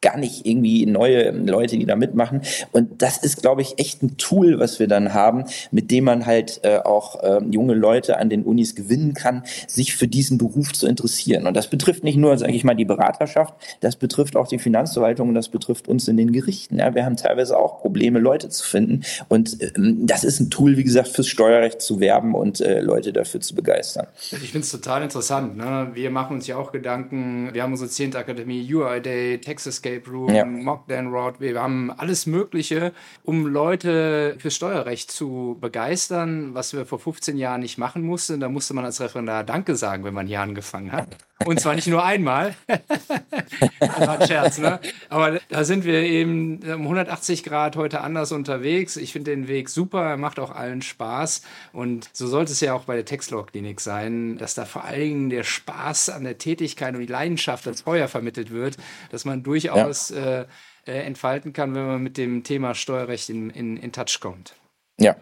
gar 0.00 0.16
nicht 0.16 0.46
irgendwie 0.46 0.86
neue 0.86 1.30
Leute, 1.30 1.76
die 1.76 1.84
da 1.84 1.94
mitmachen. 1.94 2.42
Und 2.72 3.02
das 3.02 3.18
ist, 3.18 3.42
glaube 3.42 3.60
ich, 3.60 3.78
echt 3.78 4.02
ein 4.02 4.16
Tool, 4.16 4.58
was 4.58 4.78
wir 4.78 4.88
dann 4.88 5.12
haben, 5.12 5.44
mit 5.70 5.90
dem 5.90 6.04
man 6.04 6.24
halt 6.24 6.60
äh, 6.62 6.78
auch 6.78 7.22
äh, 7.22 7.40
junge 7.50 7.74
Leute 7.74 8.18
an 8.18 8.30
den 8.30 8.44
Unis 8.44 8.74
gewinnen 8.74 9.12
kann, 9.12 9.44
sich 9.66 9.94
für 9.94 10.08
diesen 10.08 10.38
Beruf 10.38 10.72
zu 10.72 10.86
interessieren. 10.86 11.46
Und 11.46 11.54
das 11.54 11.68
betrifft 11.68 12.02
nicht 12.02 12.16
nur, 12.16 12.36
sage 12.38 12.52
ich 12.52 12.64
mal, 12.64 12.74
die 12.74 12.86
Beraterschaft, 12.86 13.54
das 13.80 13.96
betrifft 13.96 14.36
auch 14.36 14.48
die 14.48 14.58
Finanzverwaltung 14.58 15.28
und 15.28 15.34
das 15.34 15.50
betrifft 15.50 15.86
uns 15.86 16.08
in 16.08 16.16
den 16.16 16.32
Gerichten. 16.32 16.78
Ja, 16.78 16.94
wir 16.94 17.04
haben 17.04 17.16
teilweise 17.16 17.58
auch 17.58 17.80
Probleme, 17.80 18.18
Leute 18.20 18.48
zu 18.48 18.66
finden. 18.66 19.02
Und 19.28 19.58
ähm, 19.76 20.06
das 20.06 20.24
ist 20.24 20.40
ein 20.40 20.50
Tool, 20.50 20.78
wie 20.78 20.84
gesagt, 20.84 21.08
fürs 21.08 21.28
Steuerrecht 21.28 21.82
zu 21.82 22.00
werben 22.00 22.34
und 22.34 22.60
äh, 22.60 22.80
Leute 22.80 23.12
dafür 23.12 23.40
zu 23.40 23.54
begeistern. 23.54 24.06
Ich 24.30 24.50
finde 24.50 24.60
es 24.60 24.70
total 24.70 25.02
interessant. 25.02 25.58
Ne? 25.58 25.90
Wir 25.92 26.10
machen 26.10 26.36
uns 26.36 26.46
ja 26.46 26.56
auch 26.56 26.72
Gedanken, 26.72 27.50
wir 27.52 27.62
haben 27.62 27.72
unsere 27.72 27.90
10. 27.90 28.16
Akademie, 28.16 28.66
UI 28.72 29.02
Day, 29.02 29.38
Escape 29.66 30.02
Room, 30.08 30.34
ja. 30.34 30.44
Mockdown 30.44 31.08
Road. 31.08 31.40
Wir 31.40 31.60
haben 31.60 31.90
alles 31.90 32.26
Mögliche, 32.26 32.92
um 33.22 33.46
Leute 33.46 34.36
fürs 34.38 34.54
Steuerrecht 34.54 35.10
zu 35.10 35.56
begeistern, 35.60 36.54
was 36.54 36.72
wir 36.72 36.86
vor 36.86 36.98
15 36.98 37.36
Jahren 37.36 37.60
nicht 37.60 37.78
machen 37.78 38.02
mussten. 38.02 38.40
Da 38.40 38.48
musste 38.48 38.74
man 38.74 38.84
als 38.84 39.00
Referendar 39.00 39.44
Danke 39.44 39.76
sagen, 39.76 40.04
wenn 40.04 40.14
man 40.14 40.26
hier 40.26 40.40
angefangen 40.40 40.92
hat. 40.92 41.16
Und 41.46 41.60
zwar 41.60 41.74
nicht 41.74 41.86
nur 41.86 42.04
einmal. 42.04 42.54
ein 43.80 44.26
Scherz, 44.26 44.58
ne? 44.58 44.78
Aber 45.08 45.40
da 45.48 45.64
sind 45.64 45.84
wir 45.84 46.02
eben 46.02 46.60
um 46.62 46.82
180 46.82 47.44
Grad 47.44 47.76
heute 47.76 48.02
anders 48.02 48.32
unterwegs. 48.32 48.96
Ich 48.96 49.12
finde 49.12 49.30
den 49.30 49.48
Weg 49.48 49.68
super, 49.68 50.02
er 50.02 50.16
macht 50.16 50.38
auch 50.38 50.50
allen 50.50 50.82
Spaß. 50.82 51.42
Und 51.72 52.10
so 52.12 52.26
sollte 52.26 52.52
es 52.52 52.60
ja 52.60 52.74
auch 52.74 52.84
bei 52.84 52.94
der 52.94 53.04
Textlaw-Klinik 53.04 53.80
sein, 53.80 54.36
dass 54.38 54.54
da 54.54 54.64
vor 54.64 54.84
allen 54.84 55.00
Dingen 55.00 55.30
der 55.30 55.44
Spaß 55.44 56.10
an 56.10 56.24
der 56.24 56.38
Tätigkeit 56.38 56.94
und 56.94 57.00
die 57.00 57.06
Leidenschaft 57.06 57.66
als 57.66 57.82
Feuer 57.82 58.08
vermittelt 58.08 58.50
wird, 58.50 58.76
dass 59.10 59.24
man 59.24 59.42
durchaus 59.42 60.10
ja. 60.10 60.40
äh, 60.40 60.46
äh, 60.86 60.92
entfalten 61.02 61.52
kann, 61.52 61.74
wenn 61.74 61.86
man 61.86 62.02
mit 62.02 62.18
dem 62.18 62.42
Thema 62.42 62.74
Steuerrecht 62.74 63.30
in, 63.30 63.50
in, 63.50 63.76
in 63.76 63.92
Touch 63.92 64.20
kommt. 64.20 64.54
Ja, 64.98 65.16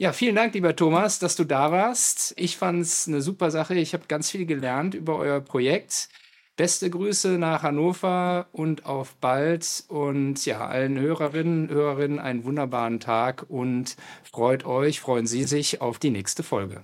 ja, 0.00 0.14
vielen 0.14 0.34
Dank, 0.34 0.54
lieber 0.54 0.74
Thomas, 0.74 1.18
dass 1.18 1.36
du 1.36 1.44
da 1.44 1.72
warst. 1.72 2.32
Ich 2.38 2.56
fand 2.56 2.80
es 2.80 3.06
eine 3.06 3.20
super 3.20 3.50
Sache. 3.50 3.74
Ich 3.74 3.92
habe 3.92 4.04
ganz 4.08 4.30
viel 4.30 4.46
gelernt 4.46 4.94
über 4.94 5.16
euer 5.16 5.40
Projekt. 5.42 6.08
Beste 6.56 6.88
Grüße 6.88 7.36
nach 7.36 7.62
Hannover 7.62 8.46
und 8.50 8.86
auf 8.86 9.14
bald. 9.16 9.84
Und 9.88 10.46
ja, 10.46 10.66
allen 10.66 10.98
Hörerinnen 10.98 11.68
und 11.68 11.74
Hörerinnen 11.74 12.18
einen 12.18 12.44
wunderbaren 12.44 12.98
Tag 12.98 13.44
und 13.50 13.96
freut 14.22 14.64
euch, 14.64 15.00
freuen 15.00 15.26
Sie 15.26 15.44
sich 15.44 15.82
auf 15.82 15.98
die 15.98 16.08
nächste 16.08 16.42
Folge. 16.44 16.80